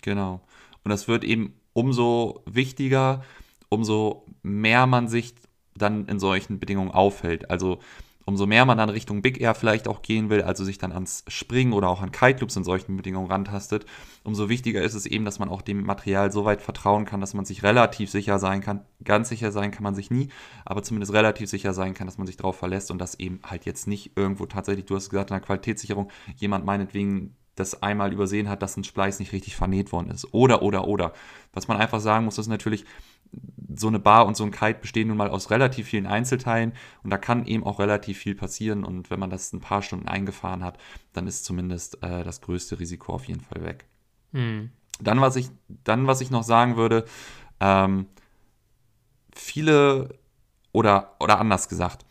Genau. 0.02 0.40
Und 0.82 0.90
das 0.90 1.08
wird 1.08 1.24
eben 1.24 1.54
umso 1.72 2.42
wichtiger, 2.46 3.22
umso 3.68 4.26
mehr 4.42 4.86
man 4.86 5.08
sich 5.08 5.34
dann 5.74 6.06
in 6.06 6.18
solchen 6.18 6.58
Bedingungen 6.58 6.90
aufhält. 6.90 7.50
Also 7.50 7.78
umso 8.24 8.46
mehr 8.46 8.64
man 8.64 8.78
dann 8.78 8.88
Richtung 8.90 9.22
Big 9.22 9.40
Air 9.40 9.54
vielleicht 9.54 9.88
auch 9.88 10.02
gehen 10.02 10.30
will, 10.30 10.42
also 10.42 10.64
sich 10.64 10.78
dann 10.78 10.92
ans 10.92 11.24
Springen 11.28 11.72
oder 11.72 11.88
auch 11.88 12.02
an 12.02 12.12
Kite 12.12 12.40
Loops 12.40 12.56
in 12.56 12.64
solchen 12.64 12.96
Bedingungen 12.96 13.30
rantastet, 13.30 13.86
umso 14.24 14.48
wichtiger 14.48 14.82
ist 14.82 14.94
es 14.94 15.06
eben, 15.06 15.24
dass 15.24 15.38
man 15.38 15.48
auch 15.48 15.62
dem 15.62 15.84
Material 15.84 16.30
so 16.32 16.44
weit 16.44 16.62
vertrauen 16.62 17.04
kann, 17.04 17.20
dass 17.20 17.34
man 17.34 17.44
sich 17.44 17.62
relativ 17.62 18.10
sicher 18.10 18.38
sein 18.38 18.60
kann. 18.60 18.84
Ganz 19.04 19.28
sicher 19.28 19.52
sein 19.52 19.70
kann 19.70 19.82
man 19.82 19.94
sich 19.94 20.10
nie, 20.10 20.28
aber 20.64 20.82
zumindest 20.82 21.12
relativ 21.12 21.48
sicher 21.48 21.72
sein 21.72 21.94
kann, 21.94 22.06
dass 22.06 22.18
man 22.18 22.26
sich 22.26 22.36
darauf 22.36 22.56
verlässt 22.56 22.90
und 22.90 22.98
dass 22.98 23.18
eben 23.18 23.40
halt 23.44 23.64
jetzt 23.64 23.86
nicht 23.86 24.12
irgendwo 24.16 24.46
tatsächlich, 24.46 24.86
du 24.86 24.96
hast 24.96 25.10
gesagt, 25.10 25.30
in 25.30 25.34
der 25.34 25.44
Qualitätssicherung 25.44 26.10
jemand 26.36 26.64
meinetwegen 26.64 27.36
das 27.56 27.82
einmal 27.82 28.12
übersehen 28.12 28.48
hat, 28.48 28.62
dass 28.62 28.76
ein 28.76 28.84
Spleiß 28.84 29.18
nicht 29.18 29.32
richtig 29.32 29.56
vernäht 29.56 29.92
worden 29.92 30.10
ist. 30.10 30.32
Oder, 30.32 30.62
oder, 30.62 30.86
oder. 30.86 31.12
Was 31.52 31.68
man 31.68 31.76
einfach 31.76 32.00
sagen 32.00 32.24
muss, 32.24 32.38
ist 32.38 32.46
natürlich, 32.46 32.84
so 33.76 33.88
eine 33.88 33.98
Bar 33.98 34.26
und 34.26 34.36
so 34.36 34.44
ein 34.44 34.50
Kite 34.50 34.80
bestehen 34.80 35.08
nun 35.08 35.16
mal 35.16 35.30
aus 35.30 35.50
relativ 35.50 35.88
vielen 35.88 36.06
Einzelteilen 36.06 36.72
und 37.02 37.10
da 37.10 37.18
kann 37.18 37.46
eben 37.46 37.64
auch 37.64 37.78
relativ 37.78 38.18
viel 38.18 38.34
passieren 38.34 38.84
und 38.84 39.10
wenn 39.10 39.20
man 39.20 39.30
das 39.30 39.52
ein 39.52 39.60
paar 39.60 39.82
Stunden 39.82 40.08
eingefahren 40.08 40.64
hat, 40.64 40.78
dann 41.12 41.26
ist 41.26 41.44
zumindest 41.44 42.02
äh, 42.02 42.24
das 42.24 42.40
größte 42.40 42.78
Risiko 42.78 43.12
auf 43.12 43.26
jeden 43.26 43.40
Fall 43.40 43.62
weg. 43.62 43.86
Mhm. 44.32 44.70
Dann, 45.00 45.20
was 45.20 45.36
ich, 45.36 45.50
dann, 45.84 46.06
was 46.06 46.20
ich 46.20 46.30
noch 46.30 46.42
sagen 46.42 46.76
würde, 46.76 47.04
ähm, 47.60 48.06
viele 49.32 50.18
oder, 50.72 51.16
oder 51.20 51.38
anders 51.38 51.68
gesagt, 51.68 52.04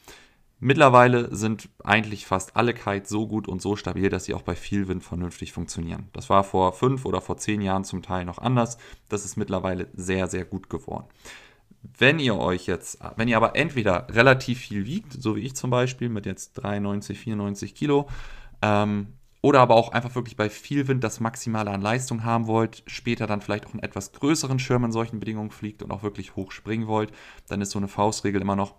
Mittlerweile 0.62 1.34
sind 1.34 1.70
eigentlich 1.86 2.26
fast 2.26 2.58
alle 2.58 2.74
Kites 2.74 3.10
so 3.10 3.28
gut 3.28 3.48
und 3.48 3.62
so 3.62 3.78
stabil, 3.78 4.10
dass 4.10 4.26
sie 4.26 4.34
auch 4.34 4.42
bei 4.42 4.56
viel 4.56 4.90
Wind 4.90 5.06
vernünftig 5.06 5.54
funktionieren. 5.54 6.10
Das 6.12 6.30
war 6.30 6.44
vor 6.44 6.74
fünf 6.74 7.06
oder 7.06 7.22
vor 7.22 7.38
zehn 7.38 7.62
Jahren 7.62 7.86
zum 7.86 8.02
Teil 8.02 8.26
noch 8.26 8.40
anders. 8.40 8.78
Das 9.08 9.24
ist 9.24 9.38
mittlerweile 9.38 9.88
sehr, 9.94 10.28
sehr 10.28 10.44
gut 10.44 10.70
geworden. 10.70 11.06
Wenn 11.98 12.20
ihr 12.20 12.38
euch 12.38 12.66
jetzt, 12.66 13.00
wenn 13.16 13.30
ihr 13.30 13.38
aber 13.38 13.56
entweder 13.56 14.08
relativ 14.10 14.60
viel 14.60 14.86
wiegt, 14.86 15.14
so 15.14 15.38
wie 15.38 15.42
ich 15.42 15.56
zum 15.56 15.70
Beispiel 15.70 16.10
mit 16.10 16.26
jetzt 16.26 16.54
93, 16.54 17.18
94 17.18 17.74
Kilo, 17.74 18.10
ähm, 18.62 19.14
oder 19.42 19.62
aber 19.62 19.76
auch 19.76 19.94
einfach 19.94 20.16
wirklich 20.16 20.36
bei 20.36 20.50
viel 20.50 20.90
Wind 20.90 21.02
das 21.06 21.22
Maximale 21.22 21.72
an 21.72 21.82
Leistung 21.82 22.26
haben 22.26 22.48
wollt, 22.48 22.84
später 22.88 23.28
dann 23.28 23.40
vielleicht 23.42 23.66
auch 23.66 23.72
einen 23.72 23.84
etwas 23.84 24.12
größeren 24.12 24.60
Schirm 24.60 24.84
in 24.84 24.92
solchen 24.92 25.22
Bedingungen 25.22 25.52
fliegt 25.52 25.82
und 25.82 25.92
auch 25.92 26.04
wirklich 26.04 26.36
hoch 26.36 26.52
springen 26.52 26.88
wollt, 26.88 27.14
dann 27.48 27.62
ist 27.62 27.72
so 27.72 27.80
eine 27.80 27.88
Faustregel 27.88 28.42
immer 28.42 28.58
noch 28.58 28.76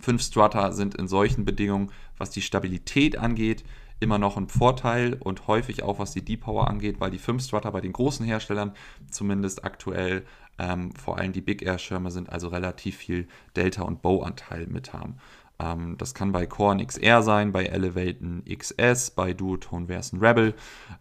Fünf 0.00 0.22
Strutter 0.22 0.72
sind 0.72 0.94
in 0.94 1.08
solchen 1.08 1.44
Bedingungen, 1.44 1.90
was 2.18 2.30
die 2.30 2.42
Stabilität 2.42 3.16
angeht, 3.16 3.64
immer 4.00 4.18
noch 4.18 4.36
ein 4.36 4.48
Vorteil 4.48 5.14
und 5.14 5.46
häufig 5.46 5.82
auch 5.82 5.98
was 5.98 6.12
die 6.12 6.24
Deep 6.24 6.42
Power 6.42 6.68
angeht, 6.68 7.00
weil 7.00 7.10
die 7.10 7.18
5 7.18 7.42
Strutter 7.42 7.72
bei 7.72 7.80
den 7.80 7.92
großen 7.92 8.26
Herstellern 8.26 8.72
zumindest 9.10 9.64
aktuell 9.64 10.24
ähm, 10.58 10.92
vor 10.92 11.18
allem 11.18 11.32
die 11.32 11.40
Big 11.40 11.62
Air 11.62 11.78
Schirme 11.78 12.10
sind, 12.10 12.30
also 12.30 12.48
relativ 12.48 12.96
viel 12.96 13.28
Delta- 13.56 13.82
und 13.82 14.02
Bow-Anteil 14.02 14.66
mit 14.66 14.92
haben. 14.92 15.16
Ähm, 15.58 15.96
das 15.98 16.14
kann 16.14 16.32
bei 16.32 16.46
Korn 16.46 16.84
XR 16.84 17.22
sein, 17.22 17.52
bei 17.52 17.64
Elevaten 17.64 18.42
XS, 18.44 19.10
bei 19.12 19.32
Duotone 19.32 19.86
ein 19.88 20.18
Rebel. 20.18 20.54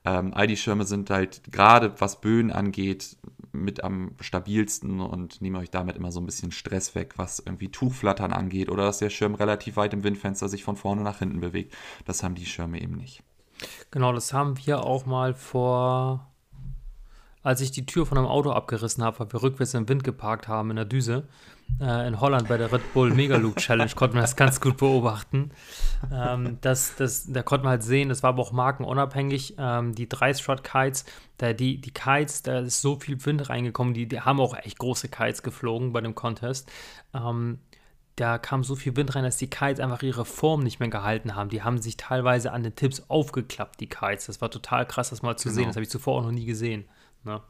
Ähm, 0.06 0.34
ID-Schirme 0.36 0.86
sind 0.86 1.10
halt 1.10 1.42
gerade, 1.52 1.94
was 2.00 2.22
Böen 2.22 2.52
angeht, 2.52 3.18
mit 3.64 3.84
am 3.84 4.12
stabilsten 4.20 5.00
und 5.00 5.42
nehme 5.42 5.60
euch 5.60 5.70
damit 5.70 5.96
immer 5.96 6.12
so 6.12 6.20
ein 6.20 6.26
bisschen 6.26 6.52
Stress 6.52 6.96
weg, 6.96 7.14
was 7.18 7.40
irgendwie 7.40 7.70
Tuchflattern 7.70 8.34
angeht 8.34 8.70
oder 8.70 8.84
dass 8.84 9.00
der 9.00 9.10
Schirm 9.10 9.36
relativ 9.36 9.78
weit 9.78 9.94
im 9.94 10.04
Windfenster 10.04 10.50
sich 10.50 10.64
von 10.64 10.76
vorne 10.76 11.02
nach 11.02 11.20
hinten 11.20 11.40
bewegt. 11.40 11.76
Das 12.06 12.24
haben 12.24 12.36
die 12.36 12.46
Schirme 12.46 12.82
eben 12.82 12.96
nicht. 12.96 13.24
Genau, 13.92 14.12
das 14.12 14.34
haben 14.34 14.58
wir 14.66 14.84
auch 14.84 15.06
mal 15.06 15.34
vor, 15.34 16.32
als 17.46 17.62
ich 17.62 17.70
die 17.70 17.86
Tür 17.86 18.08
von 18.08 18.18
einem 18.18 18.28
Auto 18.28 18.52
abgerissen 18.52 19.04
habe, 19.04 19.20
weil 19.20 19.32
wir 19.32 19.44
rückwärts 19.44 19.76
im 19.76 19.88
Wind 19.88 20.04
geparkt 20.04 20.48
haben 20.48 20.72
in 20.72 20.78
der 20.78 20.86
Düse 20.86 21.28
äh, 21.80 22.08
in 22.08 22.20
Holland 22.20 22.48
bei 22.48 22.58
der 22.58 22.72
Red 22.72 22.94
Bull 22.94 23.12
Mega 23.14 23.38
Loop 23.38 23.58
Challenge 23.58 23.92
konnten 23.96 24.16
wir 24.16 24.22
das 24.22 24.36
ganz 24.36 24.60
gut 24.60 24.78
beobachten. 24.78 25.52
Ähm, 26.12 26.58
das, 26.62 26.96
das, 26.96 27.32
da 27.32 27.44
konnten 27.44 27.66
wir 27.66 27.70
halt 27.70 27.84
sehen, 27.84 28.10
das 28.10 28.24
war 28.24 28.30
aber 28.30 28.42
auch 28.42 28.52
markenunabhängig. 28.52 29.56
Ähm, 29.60 29.94
die 29.94 30.10
drei 30.10 30.34
Strut 30.34 30.64
Kites, 30.64 31.06
da 31.38 31.54
die, 31.54 31.80
die 31.80 31.92
Kites, 31.92 32.42
da 32.42 32.60
ist 32.60 32.82
so 32.82 33.00
viel 33.00 33.24
Wind 33.26 33.48
reingekommen, 33.48 33.94
die, 33.94 34.08
die 34.08 34.22
haben 34.22 34.40
auch 34.40 34.56
echt 34.56 34.80
große 34.80 35.10
Kites 35.10 35.44
geflogen 35.44 35.94
bei 35.94 36.02
dem 36.02 36.16
Contest. 36.16 36.72
Ähm, 37.14 37.60
da 38.16 38.38
kam 38.38 38.64
so 38.64 38.76
viel 38.76 38.96
Wind 38.96 39.14
rein, 39.14 39.24
dass 39.24 39.38
die 39.38 39.50
Kites 39.50 39.80
einfach 39.80 40.02
ihre 40.02 40.26
Form 40.26 40.64
nicht 40.64 40.80
mehr 40.80 40.90
gehalten 40.90 41.36
haben. 41.36 41.50
Die 41.50 41.62
haben 41.62 41.80
sich 41.80 41.98
teilweise 41.98 42.54
an 42.54 42.64
den 42.64 42.76
Tipps 42.76 43.04
aufgeklappt, 43.10 43.80
die 43.82 43.88
Kites. 43.88 44.28
Das 44.28 44.42
war 44.42 44.50
total 44.50 44.88
krass, 44.88 45.10
das 45.10 45.22
mal 45.22 45.36
zu 45.38 45.50
genau. 45.50 45.56
sehen. 45.56 45.68
Das 45.68 45.76
habe 45.76 45.84
ich 45.84 45.90
zuvor 45.90 46.20
auch 46.20 46.24
noch 46.24 46.32
nie 46.32 46.46
gesehen. 46.46 46.86
Ne? 47.26 47.42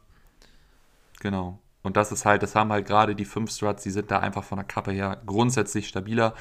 Genau. 1.20 1.58
Und 1.82 1.96
das 1.96 2.10
ist 2.10 2.26
halt, 2.26 2.42
das 2.42 2.56
haben 2.56 2.72
halt 2.72 2.86
gerade 2.86 3.14
die 3.14 3.24
fünf 3.24 3.50
Struts, 3.52 3.84
die 3.84 3.90
sind 3.90 4.10
da 4.10 4.18
einfach 4.18 4.42
von 4.42 4.58
der 4.58 4.66
Kappe 4.66 4.90
her 4.90 5.22
grundsätzlich 5.24 5.86
stabiler. 5.86 6.34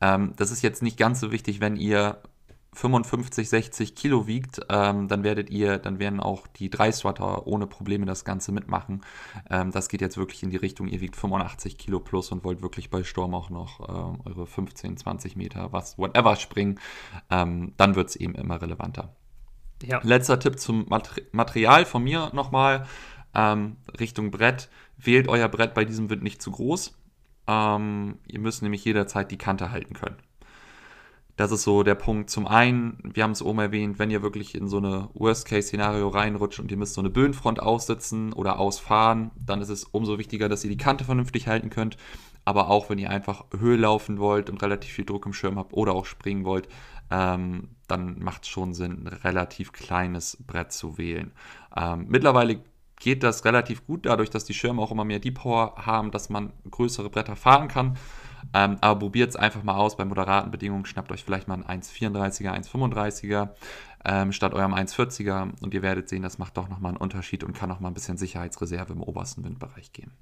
Ähm, 0.00 0.34
das 0.36 0.50
ist 0.50 0.62
jetzt 0.62 0.82
nicht 0.82 0.98
ganz 0.98 1.20
so 1.20 1.32
wichtig, 1.32 1.60
wenn 1.60 1.76
ihr 1.76 2.20
55, 2.74 3.48
60 3.48 3.94
Kilo 3.94 4.26
wiegt, 4.26 4.60
ähm, 4.70 5.06
dann 5.08 5.24
werdet 5.24 5.50
ihr, 5.50 5.78
dann 5.78 5.98
werden 5.98 6.20
auch 6.20 6.46
die 6.46 6.70
drei 6.70 6.90
Strutter 6.90 7.46
ohne 7.46 7.66
Probleme 7.66 8.06
das 8.06 8.24
Ganze 8.24 8.50
mitmachen. 8.50 9.02
Ähm, 9.50 9.72
das 9.72 9.88
geht 9.88 10.00
jetzt 10.00 10.16
wirklich 10.16 10.42
in 10.42 10.50
die 10.50 10.56
Richtung, 10.56 10.88
ihr 10.88 11.02
wiegt 11.02 11.16
85 11.16 11.76
Kilo 11.76 12.00
plus 12.00 12.32
und 12.32 12.44
wollt 12.44 12.62
wirklich 12.62 12.88
bei 12.88 13.04
Sturm 13.04 13.34
auch 13.34 13.50
noch 13.50 13.80
äh, 13.80 14.28
eure 14.28 14.46
15, 14.46 14.96
20 14.96 15.36
Meter, 15.36 15.72
was, 15.72 15.98
whatever 15.98 16.36
springen, 16.36 16.80
ähm, 17.30 17.74
dann 17.76 17.94
wird 17.94 18.08
es 18.08 18.16
eben 18.16 18.34
immer 18.34 18.60
relevanter. 18.62 19.14
Ja. 19.82 20.00
Letzter 20.02 20.38
Tipp 20.38 20.58
zum 20.58 20.86
Material 21.32 21.84
von 21.84 22.02
mir 22.02 22.30
nochmal 22.32 22.86
ähm, 23.34 23.76
Richtung 23.98 24.30
Brett. 24.30 24.68
Wählt 24.98 25.28
euer 25.28 25.48
Brett 25.48 25.74
bei 25.74 25.84
diesem 25.84 26.10
Wind 26.10 26.22
nicht 26.22 26.42
zu 26.42 26.50
groß. 26.50 26.96
Ähm, 27.46 28.18
ihr 28.26 28.40
müsst 28.40 28.62
nämlich 28.62 28.84
jederzeit 28.84 29.30
die 29.30 29.38
Kante 29.38 29.70
halten 29.70 29.94
können. 29.94 30.16
Das 31.36 31.50
ist 31.50 31.62
so 31.62 31.82
der 31.82 31.94
Punkt. 31.94 32.28
Zum 32.28 32.46
einen, 32.46 32.98
wir 33.02 33.22
haben 33.22 33.30
es 33.30 33.42
oben 33.42 33.58
erwähnt, 33.58 33.98
wenn 33.98 34.10
ihr 34.10 34.22
wirklich 34.22 34.54
in 34.54 34.68
so 34.68 34.76
eine 34.76 35.08
Worst-Case-Szenario 35.14 36.08
reinrutscht 36.08 36.60
und 36.60 36.70
ihr 36.70 36.76
müsst 36.76 36.94
so 36.94 37.00
eine 37.00 37.10
Böenfront 37.10 37.60
aussitzen 37.60 38.32
oder 38.34 38.58
ausfahren, 38.58 39.30
dann 39.34 39.62
ist 39.62 39.70
es 39.70 39.84
umso 39.84 40.18
wichtiger, 40.18 40.48
dass 40.48 40.62
ihr 40.62 40.70
die 40.70 40.76
Kante 40.76 41.04
vernünftig 41.04 41.48
halten 41.48 41.70
könnt. 41.70 41.96
Aber 42.44 42.68
auch 42.68 42.90
wenn 42.90 42.98
ihr 42.98 43.10
einfach 43.10 43.44
Höhe 43.56 43.76
laufen 43.76 44.18
wollt 44.18 44.50
und 44.50 44.62
relativ 44.62 44.92
viel 44.92 45.04
Druck 45.04 45.26
im 45.26 45.32
Schirm 45.32 45.58
habt 45.58 45.72
oder 45.72 45.92
auch 45.92 46.06
springen 46.06 46.44
wollt, 46.44 46.68
ähm, 47.10 47.76
dann 47.86 48.18
macht 48.20 48.42
es 48.42 48.48
schon 48.48 48.74
Sinn, 48.74 49.04
ein 49.04 49.06
relativ 49.08 49.72
kleines 49.72 50.38
Brett 50.46 50.72
zu 50.72 50.98
wählen. 50.98 51.32
Ähm, 51.76 52.06
mittlerweile 52.08 52.60
geht 52.96 53.22
das 53.22 53.44
relativ 53.44 53.86
gut, 53.86 54.06
dadurch, 54.06 54.30
dass 54.30 54.44
die 54.44 54.54
Schirme 54.54 54.80
auch 54.80 54.92
immer 54.92 55.04
mehr 55.04 55.18
Deep 55.18 55.40
Power 55.40 55.74
haben, 55.76 56.10
dass 56.10 56.30
man 56.30 56.52
größere 56.70 57.10
Bretter 57.10 57.36
fahren 57.36 57.68
kann. 57.68 57.98
Ähm, 58.54 58.78
aber 58.80 59.00
probiert 59.00 59.30
es 59.30 59.36
einfach 59.36 59.62
mal 59.62 59.76
aus 59.76 59.96
bei 59.96 60.04
moderaten 60.04 60.50
Bedingungen. 60.50 60.84
Schnappt 60.84 61.12
euch 61.12 61.24
vielleicht 61.24 61.48
mal 61.48 61.62
ein 61.62 61.82
1,34er, 61.82 62.52
1,35er 62.52 63.50
ähm, 64.04 64.32
statt 64.32 64.54
eurem 64.54 64.74
1,40er 64.74 65.52
und 65.62 65.74
ihr 65.74 65.82
werdet 65.82 66.08
sehen, 66.08 66.22
das 66.22 66.38
macht 66.38 66.56
doch 66.56 66.68
nochmal 66.68 66.90
einen 66.90 66.98
Unterschied 66.98 67.44
und 67.44 67.54
kann 67.54 67.68
nochmal 67.68 67.90
ein 67.90 67.94
bisschen 67.94 68.16
Sicherheitsreserve 68.16 68.92
im 68.92 69.02
obersten 69.02 69.44
Windbereich 69.44 69.92
geben. 69.92 70.12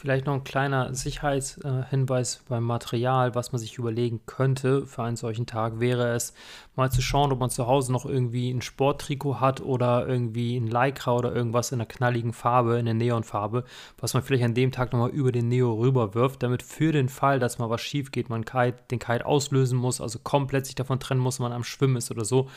Vielleicht 0.00 0.24
noch 0.24 0.32
ein 0.32 0.44
kleiner 0.44 0.94
Sicherheitshinweis 0.94 2.42
beim 2.48 2.64
Material, 2.64 3.34
was 3.34 3.52
man 3.52 3.58
sich 3.58 3.76
überlegen 3.76 4.22
könnte 4.24 4.86
für 4.86 5.02
einen 5.02 5.16
solchen 5.16 5.44
Tag, 5.44 5.78
wäre 5.78 6.14
es 6.14 6.32
mal 6.74 6.90
zu 6.90 7.02
schauen, 7.02 7.32
ob 7.32 7.40
man 7.40 7.50
zu 7.50 7.66
Hause 7.66 7.92
noch 7.92 8.06
irgendwie 8.06 8.48
ein 8.48 8.62
Sporttrikot 8.62 9.40
hat 9.40 9.60
oder 9.60 10.08
irgendwie 10.08 10.56
ein 10.56 10.68
Lycra 10.68 11.12
oder 11.12 11.34
irgendwas 11.34 11.70
in 11.70 11.82
einer 11.82 11.86
knalligen 11.86 12.32
Farbe, 12.32 12.78
in 12.78 12.86
der 12.86 12.94
Neonfarbe, 12.94 13.64
was 13.98 14.14
man 14.14 14.22
vielleicht 14.22 14.44
an 14.44 14.54
dem 14.54 14.72
Tag 14.72 14.94
nochmal 14.94 15.10
über 15.10 15.32
den 15.32 15.48
Neo 15.48 15.74
rüberwirft, 15.74 16.42
damit 16.42 16.62
für 16.62 16.92
den 16.92 17.10
Fall, 17.10 17.38
dass 17.38 17.58
mal 17.58 17.68
was 17.68 17.82
schief 17.82 18.10
geht, 18.10 18.30
man 18.30 18.46
den 18.90 18.98
Kite 19.00 19.26
auslösen 19.26 19.78
muss, 19.78 20.00
also 20.00 20.18
komplett 20.18 20.64
sich 20.64 20.76
davon 20.76 20.98
trennen 20.98 21.20
muss, 21.20 21.40
wenn 21.40 21.44
man 21.44 21.52
am 21.52 21.64
Schwimmen 21.64 21.96
ist 21.96 22.10
oder 22.10 22.24
so, 22.24 22.48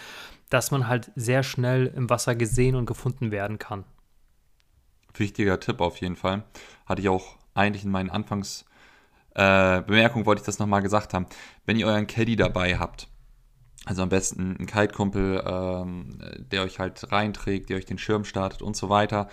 dass 0.49 0.71
man 0.71 0.87
halt 0.87 1.11
sehr 1.17 1.43
schnell 1.43 1.87
im 1.93 2.09
Wasser 2.09 2.35
gesehen 2.35 2.75
und 2.75 2.85
gefunden 2.85 3.31
werden 3.31 3.59
kann. 3.59 3.83
Wichtiger 5.15 5.59
Tipp 5.59 5.81
auf 5.81 5.97
jeden 5.97 6.15
Fall. 6.15 6.43
Hatte 6.85 7.01
ich 7.01 7.09
auch 7.09 7.37
eigentlich 7.53 7.83
in 7.83 7.91
meinen 7.91 8.09
Anfangsbemerkungen, 8.09 10.23
äh, 10.23 10.25
wollte 10.25 10.41
ich 10.41 10.45
das 10.45 10.59
nochmal 10.59 10.81
gesagt 10.81 11.13
haben. 11.13 11.27
Wenn 11.65 11.77
ihr 11.77 11.87
euren 11.87 12.07
Caddy 12.07 12.35
dabei 12.35 12.77
habt, 12.77 13.07
also 13.85 14.01
am 14.01 14.09
besten 14.09 14.55
ein 14.59 14.65
Kite-Kumpel, 14.65 15.43
ähm, 15.45 16.17
der 16.51 16.63
euch 16.63 16.79
halt 16.79 17.11
reinträgt, 17.11 17.69
der 17.69 17.77
euch 17.77 17.85
den 17.85 17.97
Schirm 17.97 18.23
startet 18.23 18.61
und 18.61 18.77
so 18.77 18.89
weiter, 18.89 19.27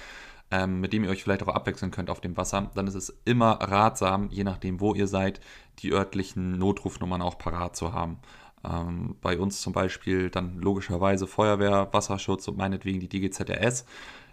ähm, 0.50 0.80
mit 0.80 0.92
dem 0.92 1.04
ihr 1.04 1.10
euch 1.10 1.22
vielleicht 1.22 1.44
auch 1.44 1.54
abwechseln 1.54 1.92
könnt 1.92 2.10
auf 2.10 2.20
dem 2.20 2.36
Wasser, 2.36 2.70
dann 2.74 2.88
ist 2.88 2.96
es 2.96 3.20
immer 3.24 3.52
ratsam, 3.60 4.28
je 4.30 4.42
nachdem, 4.42 4.80
wo 4.80 4.94
ihr 4.94 5.06
seid, 5.06 5.40
die 5.78 5.92
örtlichen 5.92 6.58
Notrufnummern 6.58 7.22
auch 7.22 7.38
parat 7.38 7.76
zu 7.76 7.92
haben. 7.92 8.18
Ähm, 8.64 9.16
bei 9.22 9.38
uns 9.38 9.60
zum 9.60 9.72
Beispiel 9.72 10.30
dann 10.30 10.58
logischerweise 10.58 11.26
Feuerwehr, 11.26 11.88
Wasserschutz 11.92 12.48
und 12.48 12.58
meinetwegen 12.58 13.00
die 13.00 13.08
DGZRS. 13.08 13.86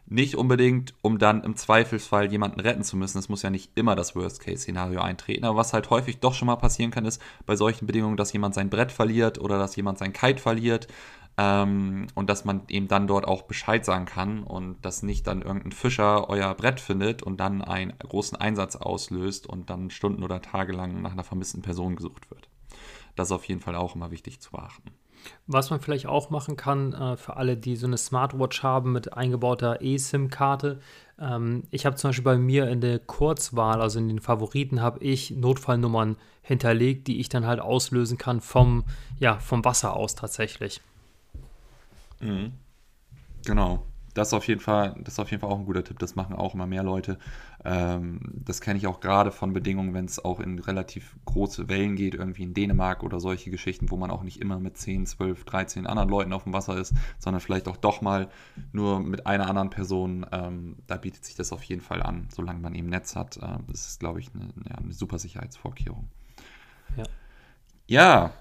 Nicht 0.09 0.35
unbedingt, 0.35 0.93
um 1.01 1.19
dann 1.19 1.43
im 1.43 1.57
Zweifelsfall 1.57 2.31
jemanden 2.31 2.61
retten 2.61 2.83
zu 2.83 2.95
müssen. 2.95 3.17
Es 3.17 3.27
muss 3.27 3.41
ja 3.41 3.49
nicht 3.49 3.71
immer 3.75 3.93
das 3.93 4.15
Worst-Case-Szenario 4.15 5.01
eintreten. 5.01 5.43
Aber 5.43 5.57
was 5.57 5.73
halt 5.73 5.89
häufig 5.89 6.19
doch 6.19 6.33
schon 6.33 6.45
mal 6.45 6.55
passieren 6.55 6.91
kann, 6.91 7.03
ist 7.05 7.21
bei 7.45 7.57
solchen 7.57 7.87
Bedingungen, 7.87 8.15
dass 8.15 8.31
jemand 8.31 8.55
sein 8.55 8.69
Brett 8.69 8.93
verliert 8.93 9.37
oder 9.37 9.57
dass 9.57 9.75
jemand 9.75 9.97
sein 9.97 10.13
Kite 10.13 10.41
verliert. 10.41 10.87
Ähm, 11.37 12.07
und 12.15 12.29
dass 12.29 12.45
man 12.45 12.61
eben 12.69 12.87
dann 12.87 13.05
dort 13.05 13.27
auch 13.27 13.43
Bescheid 13.43 13.83
sagen 13.83 14.05
kann 14.05 14.43
und 14.43 14.83
dass 14.83 15.03
nicht 15.03 15.27
dann 15.27 15.41
irgendein 15.41 15.73
Fischer 15.73 16.29
euer 16.29 16.53
Brett 16.55 16.79
findet 16.79 17.21
und 17.21 17.39
dann 17.39 17.61
einen 17.61 17.93
großen 17.99 18.37
Einsatz 18.37 18.77
auslöst 18.77 19.45
und 19.45 19.69
dann 19.69 19.91
Stunden 19.91 20.23
oder 20.23 20.41
Tage 20.41 20.71
lang 20.71 21.01
nach 21.01 21.11
einer 21.11 21.25
vermissten 21.25 21.61
Person 21.61 21.97
gesucht 21.97 22.31
wird. 22.31 22.49
Das 23.15 23.27
ist 23.27 23.33
auf 23.33 23.45
jeden 23.45 23.61
Fall 23.61 23.75
auch 23.75 23.93
immer 23.93 24.09
wichtig 24.09 24.39
zu 24.39 24.51
beachten. 24.51 24.91
Was 25.47 25.69
man 25.69 25.79
vielleicht 25.79 26.07
auch 26.07 26.29
machen 26.29 26.55
kann, 26.55 26.93
äh, 26.93 27.17
für 27.17 27.37
alle, 27.37 27.57
die 27.57 27.75
so 27.75 27.87
eine 27.87 27.97
Smartwatch 27.97 28.63
haben 28.63 28.91
mit 28.91 29.13
eingebauter 29.13 29.81
eSIM-Karte. 29.81 30.79
Ähm, 31.19 31.63
ich 31.71 31.85
habe 31.85 31.95
zum 31.95 32.09
Beispiel 32.09 32.23
bei 32.23 32.37
mir 32.37 32.67
in 32.69 32.81
der 32.81 32.99
Kurzwahl, 32.99 33.81
also 33.81 33.99
in 33.99 34.07
den 34.07 34.19
Favoriten, 34.19 34.81
habe 34.81 35.03
ich 35.03 35.31
Notfallnummern 35.31 36.17
hinterlegt, 36.41 37.07
die 37.07 37.19
ich 37.19 37.29
dann 37.29 37.45
halt 37.45 37.59
auslösen 37.59 38.17
kann 38.17 38.41
vom, 38.41 38.83
ja, 39.19 39.39
vom 39.39 39.65
Wasser 39.65 39.95
aus 39.95 40.15
tatsächlich. 40.15 40.81
Mhm. 42.19 42.53
Genau 43.45 43.83
das 44.17 44.29
ist 44.29 44.33
auf 44.33 44.47
jeden 44.47 44.61
Fall, 44.61 44.95
das 44.99 45.13
ist 45.13 45.19
auf 45.19 45.29
jeden 45.29 45.41
Fall 45.41 45.51
auch 45.51 45.59
ein 45.59 45.65
guter 45.65 45.83
Tipp. 45.83 45.99
Das 45.99 46.15
machen 46.15 46.35
auch 46.35 46.55
immer 46.55 46.65
mehr 46.65 46.81
Leute. 46.81 47.19
Ähm, 47.63 48.19
das 48.33 48.61
kenne 48.61 48.77
ich 48.77 48.87
auch 48.87 48.99
gerade 48.99 49.31
von 49.31 49.53
Bedingungen, 49.53 49.93
wenn 49.93 50.05
es 50.05 50.23
auch 50.23 50.39
in 50.39 50.57
relativ 50.57 51.15
große 51.25 51.69
Wellen 51.69 51.95
geht, 51.95 52.15
irgendwie 52.15 52.43
in 52.43 52.53
Dänemark 52.53 53.03
oder 53.03 53.19
solche 53.19 53.51
Geschichten, 53.51 53.91
wo 53.91 53.97
man 53.97 54.09
auch 54.09 54.23
nicht 54.23 54.41
immer 54.41 54.59
mit 54.59 54.77
10, 54.77 55.05
12, 55.05 55.45
13 55.45 55.85
anderen 55.85 56.09
Leuten 56.09 56.33
auf 56.33 56.43
dem 56.43 56.53
Wasser 56.53 56.77
ist, 56.77 56.95
sondern 57.19 57.41
vielleicht 57.41 57.67
auch 57.67 57.77
doch 57.77 58.01
mal 58.01 58.29
nur 58.71 58.99
mit 58.99 59.27
einer 59.27 59.47
anderen 59.47 59.69
Person. 59.69 60.25
Ähm, 60.31 60.77
da 60.87 60.97
bietet 60.97 61.23
sich 61.23 61.35
das 61.35 61.51
auf 61.53 61.61
jeden 61.63 61.81
Fall 61.81 62.01
an, 62.01 62.27
solange 62.33 62.59
man 62.59 62.73
eben 62.73 62.89
Netz 62.89 63.15
hat. 63.15 63.37
Ähm, 63.37 63.65
das 63.67 63.87
ist, 63.87 63.99
glaube 63.99 64.19
ich, 64.19 64.31
eine, 64.33 64.45
ja, 64.67 64.75
eine 64.77 64.93
super 64.93 65.19
Sicherheitsvorkehrung. 65.19 66.09
Ja. 66.95 67.03
Ja, 67.89 68.31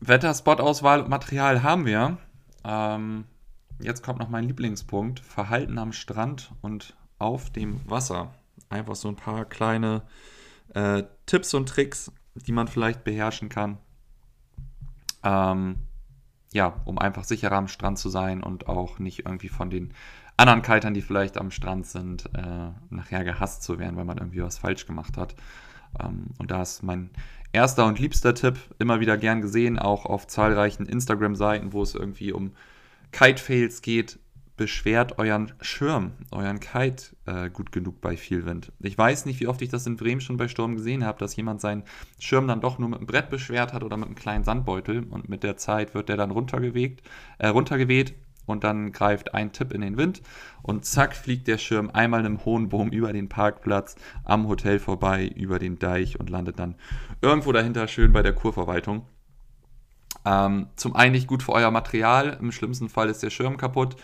Wetter, 0.00 0.34
Spotauswahl 0.34 1.00
und 1.00 1.08
Material 1.08 1.62
haben 1.62 1.84
wir. 1.84 2.16
Ähm, 2.64 3.24
jetzt 3.80 4.02
kommt 4.02 4.18
noch 4.18 4.28
mein 4.28 4.44
Lieblingspunkt: 4.44 5.20
Verhalten 5.20 5.78
am 5.78 5.92
Strand 5.92 6.52
und 6.60 6.96
auf 7.18 7.50
dem 7.50 7.80
Wasser. 7.88 8.34
Einfach 8.68 8.96
so 8.96 9.08
ein 9.08 9.16
paar 9.16 9.44
kleine 9.44 10.02
äh, 10.74 11.04
Tipps 11.26 11.54
und 11.54 11.68
Tricks, 11.68 12.10
die 12.34 12.52
man 12.52 12.68
vielleicht 12.68 13.04
beherrschen 13.04 13.48
kann. 13.48 13.78
Ähm, 15.22 15.76
ja, 16.52 16.80
um 16.84 16.98
einfach 16.98 17.24
sicherer 17.24 17.56
am 17.56 17.68
Strand 17.68 17.98
zu 17.98 18.08
sein 18.08 18.42
und 18.42 18.68
auch 18.68 18.98
nicht 18.98 19.20
irgendwie 19.20 19.48
von 19.48 19.70
den 19.70 19.94
anderen 20.36 20.62
Kitern, 20.62 20.94
die 20.94 21.02
vielleicht 21.02 21.38
am 21.38 21.50
Strand 21.50 21.86
sind, 21.86 22.26
äh, 22.34 22.70
nachher 22.90 23.24
gehasst 23.24 23.62
zu 23.62 23.78
werden, 23.78 23.96
weil 23.96 24.04
man 24.04 24.18
irgendwie 24.18 24.42
was 24.42 24.58
falsch 24.58 24.86
gemacht 24.86 25.16
hat. 25.16 25.34
Ähm, 26.02 26.26
und 26.38 26.50
da 26.50 26.62
ist 26.62 26.82
mein 26.82 27.10
erster 27.52 27.86
und 27.86 27.98
liebster 27.98 28.34
Tipp 28.34 28.58
immer 28.78 29.00
wieder 29.00 29.16
gern 29.16 29.40
gesehen, 29.40 29.78
auch 29.78 30.06
auf 30.06 30.26
zahlreichen 30.26 30.86
Instagram-Seiten, 30.86 31.72
wo 31.72 31.82
es 31.82 31.94
irgendwie 31.94 32.32
um 32.32 32.52
Kite-Fails 33.12 33.82
geht, 33.82 34.18
beschwert 34.56 35.18
euren 35.18 35.52
Schirm, 35.60 36.12
euren 36.30 36.60
Kite 36.60 37.16
äh, 37.26 37.50
gut 37.50 37.72
genug 37.72 38.00
bei 38.00 38.16
viel 38.16 38.44
Wind. 38.44 38.72
Ich 38.80 38.96
weiß 38.96 39.26
nicht, 39.26 39.40
wie 39.40 39.46
oft 39.46 39.62
ich 39.62 39.70
das 39.70 39.86
in 39.86 39.96
Bremen 39.96 40.20
schon 40.20 40.36
bei 40.36 40.48
Sturm 40.48 40.76
gesehen 40.76 41.04
habe, 41.04 41.18
dass 41.18 41.36
jemand 41.36 41.60
seinen 41.60 41.84
Schirm 42.18 42.46
dann 42.46 42.60
doch 42.60 42.78
nur 42.78 42.88
mit 42.88 42.98
einem 42.98 43.06
Brett 43.06 43.30
beschwert 43.30 43.72
hat 43.72 43.82
oder 43.82 43.96
mit 43.96 44.06
einem 44.06 44.14
kleinen 44.14 44.44
Sandbeutel 44.44 45.04
und 45.04 45.28
mit 45.28 45.42
der 45.42 45.56
Zeit 45.56 45.94
wird 45.94 46.08
der 46.08 46.16
dann 46.16 46.30
runtergewegt, 46.30 47.02
äh, 47.38 47.48
runtergeweht 47.48 48.14
und 48.46 48.64
dann 48.64 48.92
greift 48.92 49.34
ein 49.34 49.52
Tipp 49.52 49.72
in 49.72 49.80
den 49.80 49.96
Wind 49.96 50.22
und 50.62 50.84
zack 50.84 51.16
fliegt 51.16 51.48
der 51.48 51.58
Schirm 51.58 51.90
einmal 51.90 52.20
in 52.20 52.26
einem 52.26 52.44
hohen 52.44 52.68
Boom 52.68 52.90
über 52.90 53.12
den 53.12 53.28
Parkplatz 53.28 53.96
am 54.24 54.48
Hotel 54.48 54.78
vorbei, 54.78 55.26
über 55.26 55.58
den 55.58 55.78
Deich 55.78 56.20
und 56.20 56.30
landet 56.30 56.58
dann 56.58 56.76
irgendwo 57.20 57.52
dahinter 57.52 57.88
schön 57.88 58.12
bei 58.12 58.22
der 58.22 58.34
Kurverwaltung. 58.34 59.06
Ähm, 60.24 60.68
zum 60.76 60.94
einen 60.94 61.12
nicht 61.12 61.26
gut 61.26 61.42
für 61.42 61.52
euer 61.52 61.70
Material, 61.70 62.38
im 62.40 62.52
schlimmsten 62.52 62.88
Fall 62.88 63.08
ist 63.08 63.22
der 63.22 63.30
Schirm 63.30 63.56
kaputt 63.56 63.96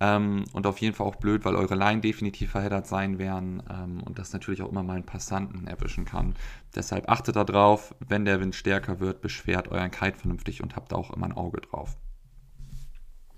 ähm, 0.00 0.44
und 0.52 0.66
auf 0.66 0.78
jeden 0.78 0.94
Fall 0.94 1.06
auch 1.06 1.16
blöd, 1.16 1.44
weil 1.44 1.56
eure 1.56 1.74
Leinen 1.74 2.00
definitiv 2.00 2.52
verheddert 2.52 2.86
sein 2.86 3.18
werden 3.18 3.62
ähm, 3.68 4.02
und 4.02 4.18
das 4.18 4.32
natürlich 4.32 4.62
auch 4.62 4.70
immer 4.70 4.84
mal 4.84 4.94
einen 4.94 5.06
Passanten 5.06 5.66
erwischen 5.66 6.04
kann. 6.04 6.34
Deshalb 6.76 7.08
achtet 7.08 7.34
darauf, 7.34 7.94
wenn 8.06 8.24
der 8.24 8.40
Wind 8.40 8.54
stärker 8.54 9.00
wird, 9.00 9.20
beschwert 9.20 9.68
euren 9.68 9.90
Kite 9.90 10.18
vernünftig 10.18 10.62
und 10.62 10.76
habt 10.76 10.92
da 10.92 10.96
auch 10.96 11.10
immer 11.10 11.26
ein 11.26 11.32
Auge 11.32 11.60
drauf. 11.60 11.96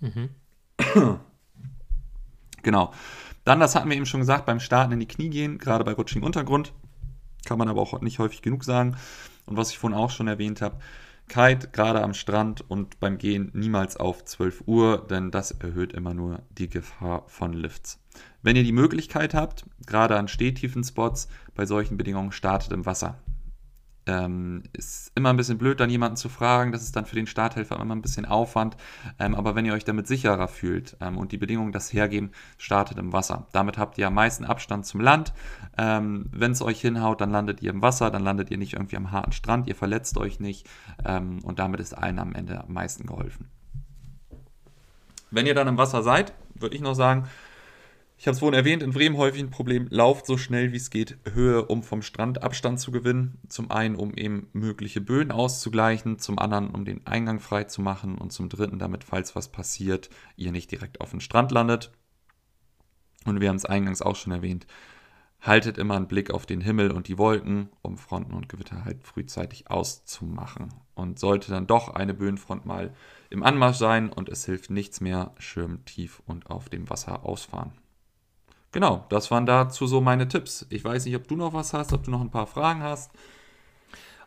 Mhm. 0.01 0.29
genau. 2.62 2.92
Dann, 3.44 3.61
das 3.61 3.75
hatten 3.75 3.88
wir 3.88 3.96
eben 3.96 4.07
schon 4.07 4.20
gesagt, 4.20 4.44
beim 4.44 4.61
Starten 4.61 4.92
in 4.92 5.01
die 5.01 5.09
Knie 5.09 5.31
gehen, 5.31 5.59
gerade 5.59 5.85
bei 5.85 5.92
rutschigem 5.92 6.25
Untergrund. 6.25 6.72
Kann 7.46 7.59
man 7.59 7.68
aber 7.68 7.81
auch 7.81 8.01
nicht 8.01 8.18
häufig 8.18 8.42
genug 8.42 8.64
sagen. 8.64 8.96
Und 9.46 9.57
was 9.57 9.70
ich 9.70 9.79
vorhin 9.79 9.96
auch 9.96 10.11
schon 10.11 10.27
erwähnt 10.27 10.61
habe, 10.61 10.79
Kite 11.28 11.68
gerade 11.72 12.02
am 12.02 12.14
Strand 12.14 12.64
und 12.68 13.00
beim 13.00 13.18
Gehen 13.18 13.50
niemals 13.52 13.96
auf 13.96 14.24
12 14.24 14.64
Uhr, 14.66 15.06
denn 15.06 15.30
das 15.30 15.50
erhöht 15.50 15.92
immer 15.92 16.14
nur 16.14 16.42
die 16.56 16.68
Gefahr 16.68 17.24
von 17.26 17.52
Lifts. 17.52 18.00
Wenn 18.42 18.56
ihr 18.56 18.64
die 18.64 18.72
Möglichkeit 18.72 19.34
habt, 19.34 19.64
gerade 19.86 20.16
an 20.16 20.28
stehtiefen 20.28 20.84
Spots, 20.84 21.28
bei 21.54 21.66
solchen 21.66 21.96
Bedingungen 21.96 22.32
startet 22.32 22.72
im 22.72 22.86
Wasser. 22.86 23.18
Ähm, 24.07 24.62
ist 24.73 25.11
immer 25.16 25.31
ein 25.31 25.37
bisschen 25.37 25.59
blöd, 25.59 25.81
dann 25.81 25.90
jemanden 25.90 26.16
zu 26.16 26.29
fragen. 26.29 26.73
Das 26.73 26.83
ist 26.83 26.95
dann 26.95 27.07
für 27.07 27.16
den 27.16 27.27
Starthelfer 27.27 27.79
immer 27.81 27.95
ein 27.95 28.03
bisschen 28.03 28.25
Aufwand. 28.25 28.77
Ähm, 29.19 29.35
aber 29.35 29.55
wenn 29.55 29.66
ihr 29.66 29.73
euch 29.73 29.85
damit 29.85 30.07
sicherer 30.07 30.47
fühlt 30.47 30.97
ähm, 31.01 31.19
und 31.19 31.33
die 31.33 31.38
Bedingungen 31.38 31.73
das 31.73 31.92
hergeben, 31.92 32.31
startet 32.57 32.99
im 32.99 33.12
Wasser. 33.12 33.49
Damit 33.53 33.79
habt 33.79 33.99
ihr 33.99 34.07
am 34.07 34.14
meisten 34.14 34.45
Abstand 34.45 34.87
zum 34.87 35.01
Land. 35.01 35.33
Ähm, 35.77 36.27
wenn 36.31 36.53
es 36.53 36.62
euch 36.62 36.81
hinhaut, 36.81 37.21
dann 37.21 37.31
landet 37.31 37.62
ihr 37.62 37.71
im 37.71 37.83
Wasser, 37.83 38.11
dann 38.11 38.23
landet 38.23 38.51
ihr 38.51 38.59
nicht 38.59 38.75
irgendwie 38.75 38.97
am 38.97 39.11
harten 39.11 39.33
Strand, 39.33 39.66
ihr 39.66 39.75
verletzt 39.75 40.16
euch 40.19 40.38
nicht. 40.38 40.69
Ähm, 41.05 41.40
und 41.42 41.59
damit 41.59 41.81
ist 41.81 41.92
allen 41.92 42.19
am 42.19 42.35
Ende 42.35 42.62
am 42.62 42.73
meisten 42.73 43.07
geholfen. 43.07 43.51
Wenn 45.31 45.47
ihr 45.47 45.55
dann 45.55 45.69
im 45.69 45.79
Wasser 45.79 46.03
seid, 46.03 46.33
würde 46.55 46.77
ich 46.77 46.83
noch 46.83 46.95
sagen, 46.95 47.27
ich 48.18 48.26
habe 48.26 48.33
es 48.33 48.38
vorhin 48.38 48.59
erwähnt, 48.59 48.83
in 48.83 48.92
Bremen 48.92 49.18
häufig 49.18 49.42
ein 49.42 49.50
Problem, 49.50 49.88
lauft 49.90 50.24
so 50.24 50.38
schnell 50.38 50.72
wie 50.72 50.79
es 50.79 50.88
geht 50.88 51.18
Höhe, 51.31 51.66
um 51.66 51.83
vom 51.83 52.00
Strand 52.00 52.42
Abstand 52.42 52.81
zu 52.81 52.90
gewinnen. 52.90 53.38
Zum 53.48 53.70
einen, 53.70 53.94
um 53.94 54.14
eben 54.14 54.48
mögliche 54.55 55.02
Böen 55.02 55.31
auszugleichen, 55.31 56.18
zum 56.18 56.38
anderen, 56.38 56.70
um 56.70 56.87
den 56.87 57.07
Eingang 57.07 57.40
frei 57.40 57.64
zu 57.64 57.83
machen 57.83 58.16
und 58.16 58.33
zum 58.33 58.48
dritten, 58.48 58.79
damit, 58.79 59.05
falls 59.05 59.37
was 59.37 59.48
passiert, 59.52 60.09
ihr 60.37 60.50
nicht 60.50 60.70
direkt 60.70 61.02
auf 61.02 61.11
den 61.11 61.20
Strand 61.20 61.50
landet. 61.50 61.92
Und 63.26 63.40
wir 63.40 63.50
haben 63.50 63.57
es 63.57 63.66
eingangs 63.66 64.00
auch 64.00 64.16
schon 64.16 64.33
erwähnt, 64.33 64.66
haltet 65.42 65.76
immer 65.76 65.96
einen 65.96 66.09
Blick 66.09 66.31
auf 66.31 66.46
den 66.46 66.62
Himmel 66.62 66.92
und 66.92 67.09
die 67.09 67.18
Wolken, 67.18 67.68
um 67.83 67.98
Fronten 67.98 68.33
und 68.33 68.48
Gewitter 68.48 68.87
halt 68.87 69.05
frühzeitig 69.05 69.70
auszumachen. 69.70 70.72
Und 70.94 71.18
sollte 71.18 71.50
dann 71.50 71.66
doch 71.66 71.90
eine 71.90 72.14
Böenfront 72.14 72.64
mal 72.64 72.94
im 73.29 73.42
Anmarsch 73.42 73.76
sein 73.76 74.11
und 74.11 74.31
es 74.31 74.46
hilft 74.46 74.71
nichts 74.71 75.02
mehr, 75.02 75.35
Schirm 75.38 75.85
tief 75.85 76.23
und 76.25 76.48
auf 76.48 76.71
dem 76.71 76.88
Wasser 76.88 77.27
ausfahren. 77.27 77.73
Genau, 78.73 79.04
das 79.08 79.31
waren 79.31 79.46
dazu 79.46 79.87
so 79.87 80.00
meine 80.00 80.29
Tipps. 80.29 80.67
Ich 80.71 80.85
weiß 80.85 81.06
nicht, 81.06 81.17
ob 81.17 81.27
du 81.29 81.37
noch 81.37 81.52
was 81.52 81.73
hast, 81.73 81.92
ob 81.92 82.04
du 82.04 82.10
noch 82.10 82.21
ein 82.21 82.31
paar 82.31 82.46
Fragen 82.46 82.83
hast. 82.83 83.10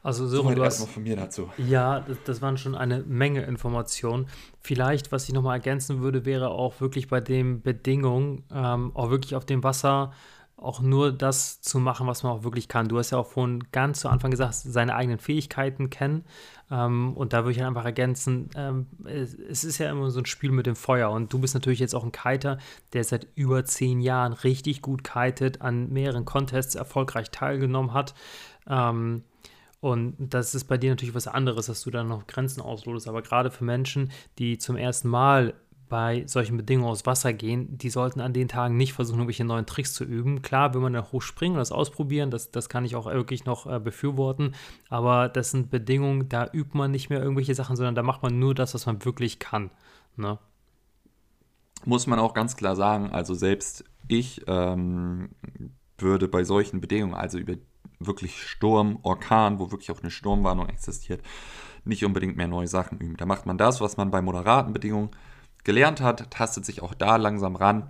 Also 0.02 0.28
so 0.28 0.38
Soweit 0.38 0.58
erstmal 0.58 0.88
von 0.88 1.04
mir 1.04 1.18
dazu. 1.18 1.50
Ja, 1.58 2.00
das, 2.00 2.18
das, 2.26 2.42
waren 2.42 2.58
schon 2.58 2.74
eine 2.74 3.00
Menge 3.00 3.42
Informationen. 3.44 4.28
Vielleicht, 4.62 5.12
was 5.12 5.28
ich 5.28 5.34
nochmal 5.34 5.58
ergänzen 5.58 6.00
würde, 6.00 6.24
wäre 6.24 6.50
auch 6.50 6.80
wirklich 6.80 7.10
bei 7.10 7.20
den 7.20 7.62
Bedingungen, 7.62 8.44
ähm, 8.54 8.92
auch 8.96 9.10
wirklich 9.10 9.36
auf 9.36 9.46
dem 9.46 9.62
Wasser 9.62 10.14
auch 10.62 10.82
nur 10.82 11.12
das 11.12 11.62
zu 11.62 11.80
machen, 11.80 12.07
was 12.07 12.24
man 12.24 12.34
auch 12.34 12.43
wirklich 12.43 12.68
kann. 12.68 12.88
Du 12.88 12.97
hast 12.97 13.12
ja 13.12 13.18
auch 13.18 13.28
vorhin 13.28 13.64
ganz 13.72 14.01
zu 14.01 14.10
Anfang 14.10 14.32
gesagt, 14.32 14.55
seine 14.55 14.95
eigenen 14.95 15.20
Fähigkeiten 15.20 15.89
kennen. 15.89 16.26
Ähm, 16.70 17.14
und 17.16 17.34
da 17.34 17.43
würde 17.43 17.51
ich 17.51 17.64
einfach 17.64 17.86
ergänzen, 17.86 18.49
ähm, 18.55 18.88
es, 19.05 19.34
es, 19.34 19.64
ist 19.64 19.78
ja 19.78 19.89
immer 19.89 20.12
so 20.12 20.20
ein 20.20 20.26
Spiel 20.26 20.51
mit 20.51 20.66
dem 20.66 20.76
Feuer. 20.76 21.12
Und 21.12 21.32
du 21.32 21.39
bist 21.39 21.53
natürlich 21.53 21.80
jetzt 21.80 21.95
auch 21.95 22.03
ein 22.03 22.12
Kiter, 22.12 22.57
der 22.93 23.03
seit 23.03 23.28
über 23.36 23.64
zehn 23.66 24.01
Jahren 24.01 24.34
richtig 24.34 24.82
gut 24.82 25.03
kitet, 25.03 25.62
an 25.62 25.89
mehreren 25.89 26.26
Contests 26.26 26.76
erfolgreich 26.76 27.32
teilgenommen 27.32 27.93
hat. 27.93 28.14
Ähm, 28.68 29.24
und 29.82 30.16
das 30.20 30.55
ist 30.55 30.66
bei 30.66 30.78
dir 30.78 30.89
natürlich 30.89 31.16
was 31.16 31.28
anderes, 31.28 31.68
dass 31.68 31.84
du 31.84 31.89
dann 31.89 32.10
noch 32.10 32.28
Grenzen 32.28 32.62
auslotest. 32.62 33.07
Aber 33.07 33.22
gerade 33.22 33.49
für 33.49 33.64
Menschen, 33.64 34.12
die 34.38 34.57
zum 34.57 34.76
ersten 34.76 35.07
Mal 35.07 35.53
bei 35.90 36.24
solchen 36.28 36.56
Bedingungen 36.56 36.90
aus 36.90 37.06
Wasser 37.06 37.34
gehen, 37.34 37.78
die 37.78 37.90
sollten 37.90 38.22
an 38.22 38.32
den 38.32 38.48
Tagen 38.48 38.78
nicht 38.78 38.94
versuchen, 38.94 39.20
irgendwelche 39.20 39.44
neuen 39.44 39.66
Tricks 39.66 39.94
zu 39.94 40.04
üben. 40.04 40.42
Klar, 40.42 40.74
will 40.74 40.82
man 40.82 40.94
da 40.94 41.12
hochspringen 41.12 41.56
und 41.56 41.60
das 41.60 41.72
ausprobieren, 41.72 42.32
das, 42.32 42.52
das 42.52 42.70
kann 42.70 42.86
ich 42.86 42.96
auch 42.96 43.08
wirklich 43.08 43.46
noch 43.46 43.66
äh, 43.66 43.80
befürworten, 43.80 44.54
aber 44.90 45.28
das 45.28 45.52
sind 45.52 45.72
Bedingungen, 45.72 46.30
da 46.30 46.50
übt 46.54 46.78
man 46.78 46.92
nicht 46.92 47.10
mehr 47.10 47.22
irgendwelche 47.22 47.56
Sachen, 47.56 47.76
sondern 47.76 47.96
da 47.96 48.04
macht 48.04 48.24
man 48.24 48.40
nur 48.40 48.56
das, 48.56 48.74
was 48.74 48.86
man 48.86 49.04
wirklich 49.04 49.40
kann. 49.40 49.72
Ne? 50.16 50.38
Muss 51.86 52.08
man 52.08 52.20
auch 52.20 52.34
ganz 52.34 52.56
klar 52.56 52.76
sagen, 52.76 53.10
also 53.12 53.34
selbst 53.34 53.84
ich 54.08 54.44
ähm, 54.48 55.30
würde 55.98 56.28
bei 56.28 56.44
solchen 56.44 56.82
Bedingungen, 56.82 57.16
also 57.16 57.38
über 57.40 57.56
wirklich 58.00 58.42
Sturm, 58.42 59.00
Orkan, 59.04 59.60
wo 59.60 59.72
wirklich 59.72 59.92
auch 59.92 60.02
eine 60.02 60.12
Sturmwarnung 60.12 60.70
existiert, 60.70 61.22
nicht 61.84 62.06
unbedingt 62.06 62.38
mehr 62.38 62.48
neue 62.48 62.68
Sachen 62.68 63.00
üben. 63.00 63.18
Da 63.18 63.26
macht 63.26 63.46
man 63.46 63.58
das, 63.58 63.82
was 63.82 63.98
man 63.98 64.12
bei 64.12 64.22
moderaten 64.22 64.74
Bedingungen 64.74 65.10
gelernt 65.64 66.01
hat, 66.01 66.32
tastet 66.32 66.66
sich 66.66 66.82
auch 66.82 66.93
da 66.93 67.16
langsam 67.16 67.55
ran. 67.55 67.89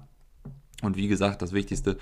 Und 0.81 0.95
wie 0.97 1.07
gesagt, 1.07 1.41
das 1.41 1.51
Wichtigste, 1.53 1.97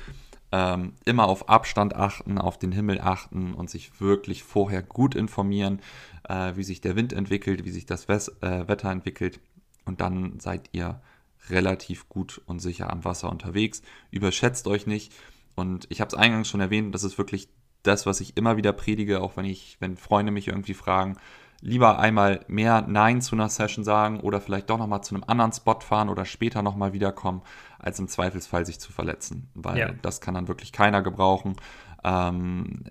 ähm, 0.52 0.94
immer 1.06 1.28
auf 1.28 1.50
Abstand 1.50 1.96
achten, 1.96 2.38
auf 2.38 2.58
den 2.58 2.72
Himmel 2.72 3.02
achten 3.02 3.54
und 3.54 3.70
sich 3.70 4.00
wirklich 4.00 4.44
vorher 4.44 4.82
gut 4.82 5.16
informieren, 5.16 5.82
äh, 6.30 6.56
wie 6.56 6.64
sich 6.64 6.80
der 6.80 6.96
Wind 6.96 7.12
entwickelt, 7.12 7.66
wie 7.66 7.72
sich 7.72 7.86
das 7.86 8.08
Wes 8.08 8.30
äh, 8.42 8.68
Wetter 8.68 8.90
entwickelt. 8.90 9.40
Und 9.86 10.02
dann 10.02 10.40
seid 10.40 10.70
ihr 10.72 11.02
relativ 11.50 12.08
gut 12.10 12.42
und 12.46 12.60
sicher 12.60 12.92
am 12.92 13.06
Wasser 13.06 13.30
unterwegs. 13.30 13.82
Überschätzt 14.12 14.68
euch 14.68 14.88
nicht. 14.88 15.14
Und 15.56 15.88
ich 15.90 16.02
habe 16.02 16.10
es 16.10 16.14
eingangs 16.14 16.48
schon 16.48 16.60
erwähnt, 16.62 16.94
das 16.94 17.04
ist 17.04 17.18
wirklich 17.18 17.50
das, 17.84 18.06
was 18.06 18.22
ich 18.22 18.38
immer 18.38 18.58
wieder 18.58 18.74
predige, 18.74 19.22
auch 19.22 19.38
wenn 19.38 19.46
ich, 19.46 19.78
wenn 19.80 19.98
Freunde 19.98 20.32
mich 20.32 20.48
irgendwie 20.48 20.74
fragen, 20.74 21.18
lieber 21.62 22.00
einmal 22.00 22.46
mehr 22.48 22.86
Nein 22.88 23.22
zu 23.22 23.36
einer 23.36 23.50
Session 23.50 23.84
sagen 23.84 24.20
oder 24.20 24.42
vielleicht 24.42 24.70
doch 24.70 24.78
nochmal 24.78 25.04
zu 25.04 25.16
einem 25.16 25.24
anderen 25.26 25.52
Spot 25.54 25.80
fahren 25.80 26.10
oder 26.10 26.26
später 26.26 26.62
nochmal 26.62 26.94
wiederkommen, 26.94 27.42
als 27.80 28.00
im 28.00 28.08
Zweifelsfall 28.08 28.66
sich 28.66 28.80
zu 28.80 28.92
verletzen. 28.92 29.50
Weil 29.54 29.78
ja. 29.78 29.92
das 30.02 30.22
kann 30.22 30.36
dann 30.36 30.48
wirklich 30.48 30.72
keiner 30.72 31.02
gebrauchen. 31.02 31.56
Ähm, 32.04 32.84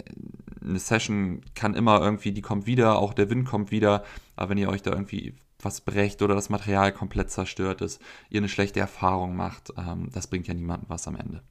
eine 0.60 0.78
Session 0.78 1.42
kann 1.54 1.74
immer 1.74 2.00
irgendwie, 2.00 2.32
die 2.32 2.42
kommt 2.42 2.66
wieder, 2.66 2.98
auch 2.98 3.14
der 3.14 3.30
Wind 3.30 3.46
kommt 3.46 3.70
wieder, 3.70 4.04
aber 4.34 4.50
wenn 4.50 4.58
ihr 4.58 4.68
euch 4.68 4.82
da 4.82 4.90
irgendwie 4.90 5.34
was 5.60 5.80
brecht 5.80 6.22
oder 6.22 6.34
das 6.34 6.50
Material 6.50 6.92
komplett 6.92 7.30
zerstört 7.30 7.80
ist, 7.80 8.00
ihr 8.30 8.38
eine 8.38 8.48
schlechte 8.48 8.80
Erfahrung 8.80 9.36
macht, 9.36 9.72
ähm, 9.76 10.10
das 10.12 10.26
bringt 10.26 10.48
ja 10.48 10.54
niemandem 10.54 10.88
was 10.88 11.08
am 11.08 11.16
Ende. 11.16 11.42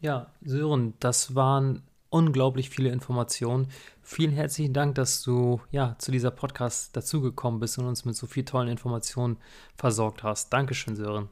Ja, 0.00 0.26
Sören, 0.42 0.94
das 1.00 1.34
waren 1.34 1.82
unglaublich 2.14 2.70
viele 2.70 2.90
Informationen. 2.90 3.66
Vielen 4.00 4.30
herzlichen 4.30 4.72
Dank, 4.72 4.94
dass 4.94 5.24
du 5.24 5.60
ja 5.72 5.96
zu 5.98 6.12
dieser 6.12 6.30
Podcast 6.30 6.96
dazugekommen 6.96 7.58
bist 7.58 7.76
und 7.76 7.86
uns 7.86 8.04
mit 8.04 8.14
so 8.14 8.28
vielen 8.28 8.46
tollen 8.46 8.68
Informationen 8.68 9.36
versorgt 9.76 10.22
hast. 10.22 10.52
Dankeschön, 10.52 10.94
Sören. 10.94 11.28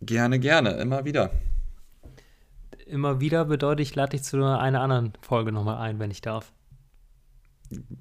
Gerne, 0.00 0.40
gerne, 0.40 0.70
immer 0.70 1.04
wieder. 1.04 1.30
Immer 2.86 3.20
wieder 3.20 3.44
bedeutet, 3.44 3.86
ich 3.86 3.94
lade 3.94 4.12
dich 4.16 4.22
zu 4.22 4.38
einer 4.42 4.80
anderen 4.80 5.12
Folge 5.20 5.52
nochmal 5.52 5.76
ein, 5.76 5.98
wenn 5.98 6.10
ich 6.10 6.22
darf. 6.22 6.52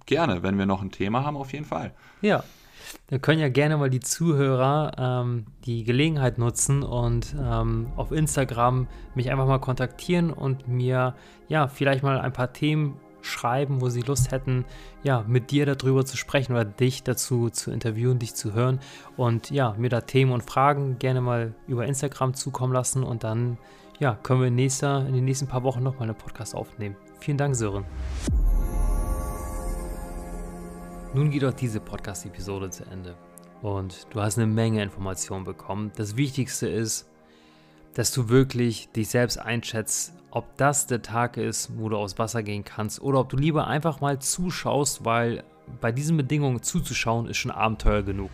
Gerne, 0.05 0.43
wenn 0.43 0.57
wir 0.57 0.65
noch 0.65 0.81
ein 0.81 0.91
Thema 0.91 1.25
haben, 1.25 1.35
auf 1.35 1.51
jeden 1.51 1.65
Fall. 1.65 1.93
Ja, 2.21 2.45
dann 3.07 3.21
können 3.21 3.39
ja 3.39 3.49
gerne 3.49 3.77
mal 3.77 3.89
die 3.89 3.99
Zuhörer 3.99 4.91
ähm, 4.97 5.45
die 5.65 5.83
Gelegenheit 5.83 6.37
nutzen 6.37 6.83
und 6.83 7.35
ähm, 7.39 7.87
auf 7.95 8.11
Instagram 8.11 8.87
mich 9.15 9.31
einfach 9.31 9.47
mal 9.47 9.59
kontaktieren 9.59 10.31
und 10.31 10.67
mir 10.67 11.15
ja 11.47 11.67
vielleicht 11.67 12.03
mal 12.03 12.19
ein 12.19 12.33
paar 12.33 12.53
Themen 12.53 12.99
schreiben, 13.21 13.81
wo 13.81 13.89
sie 13.89 14.01
Lust 14.01 14.31
hätten, 14.31 14.65
ja, 15.03 15.25
mit 15.27 15.51
dir 15.51 15.65
darüber 15.65 16.05
zu 16.05 16.15
sprechen 16.15 16.53
oder 16.53 16.65
dich 16.65 17.03
dazu 17.03 17.49
zu 17.49 17.71
interviewen, 17.71 18.19
dich 18.19 18.35
zu 18.35 18.53
hören 18.53 18.79
und 19.17 19.49
ja, 19.49 19.73
mir 19.77 19.89
da 19.89 20.01
Themen 20.01 20.31
und 20.31 20.43
Fragen 20.43 20.99
gerne 20.99 21.21
mal 21.21 21.53
über 21.67 21.85
Instagram 21.85 22.35
zukommen 22.35 22.73
lassen 22.73 23.03
und 23.03 23.23
dann 23.23 23.57
ja, 23.99 24.17
können 24.23 24.41
wir 24.41 24.47
in, 24.47 24.55
nächster, 24.55 25.05
in 25.07 25.13
den 25.13 25.25
nächsten 25.25 25.47
paar 25.47 25.63
Wochen 25.63 25.81
nochmal 25.83 26.03
einen 26.03 26.17
Podcast 26.17 26.55
aufnehmen. 26.55 26.95
Vielen 27.19 27.37
Dank, 27.37 27.55
Sören. 27.55 27.85
Nun 31.15 31.31
geht 31.31 31.45
auch 31.45 31.53
diese 31.53 31.79
Podcast-Episode 31.79 32.69
zu 32.71 32.83
Ende 32.87 33.15
und 33.61 34.05
du 34.09 34.19
hast 34.19 34.37
eine 34.37 34.47
Menge 34.47 34.83
Informationen 34.83 35.45
bekommen. 35.45 35.93
Das 35.95 36.17
Wichtigste 36.17 36.67
ist, 36.67 37.09
dass 37.93 38.11
du 38.11 38.27
wirklich 38.27 38.89
dich 38.89 39.07
selbst 39.07 39.37
einschätzt, 39.37 40.13
ob 40.29 40.57
das 40.57 40.87
der 40.87 41.01
Tag 41.01 41.37
ist, 41.37 41.71
wo 41.77 41.87
du 41.87 41.95
aus 41.95 42.19
Wasser 42.19 42.43
gehen 42.43 42.65
kannst 42.65 43.01
oder 43.01 43.21
ob 43.21 43.29
du 43.29 43.37
lieber 43.37 43.65
einfach 43.65 44.01
mal 44.01 44.19
zuschaust, 44.19 45.05
weil 45.05 45.45
bei 45.79 45.93
diesen 45.93 46.17
Bedingungen 46.17 46.61
zuzuschauen 46.61 47.29
ist 47.29 47.37
schon 47.37 47.51
Abenteuer 47.51 48.03
genug. 48.03 48.29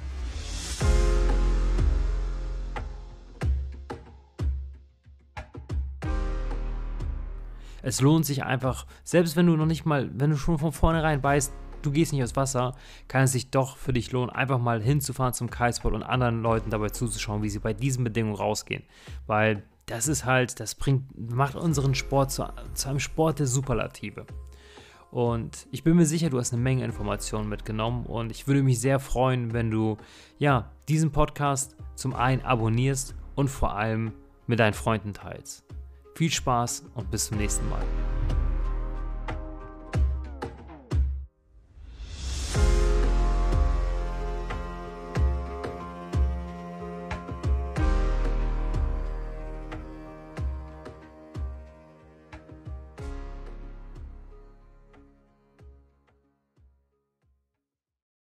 Es 7.83 8.01
lohnt 8.01 8.25
sich 8.25 8.43
einfach, 8.43 8.87
selbst 9.03 9.35
wenn 9.35 9.45
du 9.45 9.55
noch 9.55 9.67
nicht 9.67 9.85
mal, 9.85 10.09
wenn 10.15 10.31
du 10.31 10.35
schon 10.35 10.57
von 10.57 10.71
vornherein 10.71 11.21
weißt, 11.21 11.53
du 11.81 11.91
gehst 11.91 12.13
nicht 12.13 12.23
aufs 12.23 12.35
Wasser, 12.35 12.75
kann 13.07 13.23
es 13.23 13.31
sich 13.31 13.51
doch 13.51 13.77
für 13.77 13.93
dich 13.93 14.11
lohnen, 14.11 14.29
einfach 14.29 14.59
mal 14.59 14.81
hinzufahren 14.81 15.33
zum 15.33 15.49
Kitespot 15.49 15.93
und 15.93 16.03
anderen 16.03 16.41
Leuten 16.41 16.69
dabei 16.69 16.89
zuzuschauen, 16.89 17.43
wie 17.43 17.49
sie 17.49 17.59
bei 17.59 17.73
diesen 17.73 18.03
Bedingungen 18.03 18.35
rausgehen. 18.35 18.83
Weil 19.27 19.63
das 19.85 20.07
ist 20.07 20.25
halt, 20.25 20.59
das 20.59 20.75
bringt, 20.75 21.05
macht 21.31 21.55
unseren 21.55 21.95
Sport 21.95 22.31
zu, 22.31 22.47
zu 22.73 22.89
einem 22.89 22.99
Sport 22.99 23.39
der 23.39 23.47
Superlative. 23.47 24.25
Und 25.11 25.67
ich 25.71 25.83
bin 25.83 25.97
mir 25.97 26.05
sicher, 26.05 26.29
du 26.29 26.39
hast 26.39 26.53
eine 26.53 26.61
Menge 26.61 26.85
Informationen 26.85 27.49
mitgenommen 27.49 28.05
und 28.05 28.31
ich 28.31 28.47
würde 28.47 28.63
mich 28.63 28.79
sehr 28.79 28.99
freuen, 28.99 29.51
wenn 29.53 29.69
du 29.69 29.97
ja 30.39 30.71
diesen 30.87 31.11
Podcast 31.11 31.75
zum 31.95 32.15
einen 32.15 32.41
abonnierst 32.41 33.13
und 33.35 33.49
vor 33.49 33.75
allem 33.75 34.13
mit 34.47 34.59
deinen 34.59 34.73
Freunden 34.73 35.13
teilst. 35.13 35.65
Viel 36.15 36.31
Spaß 36.31 36.85
und 36.95 37.11
bis 37.11 37.27
zum 37.27 37.37
nächsten 37.37 37.67
Mal. 37.69 37.83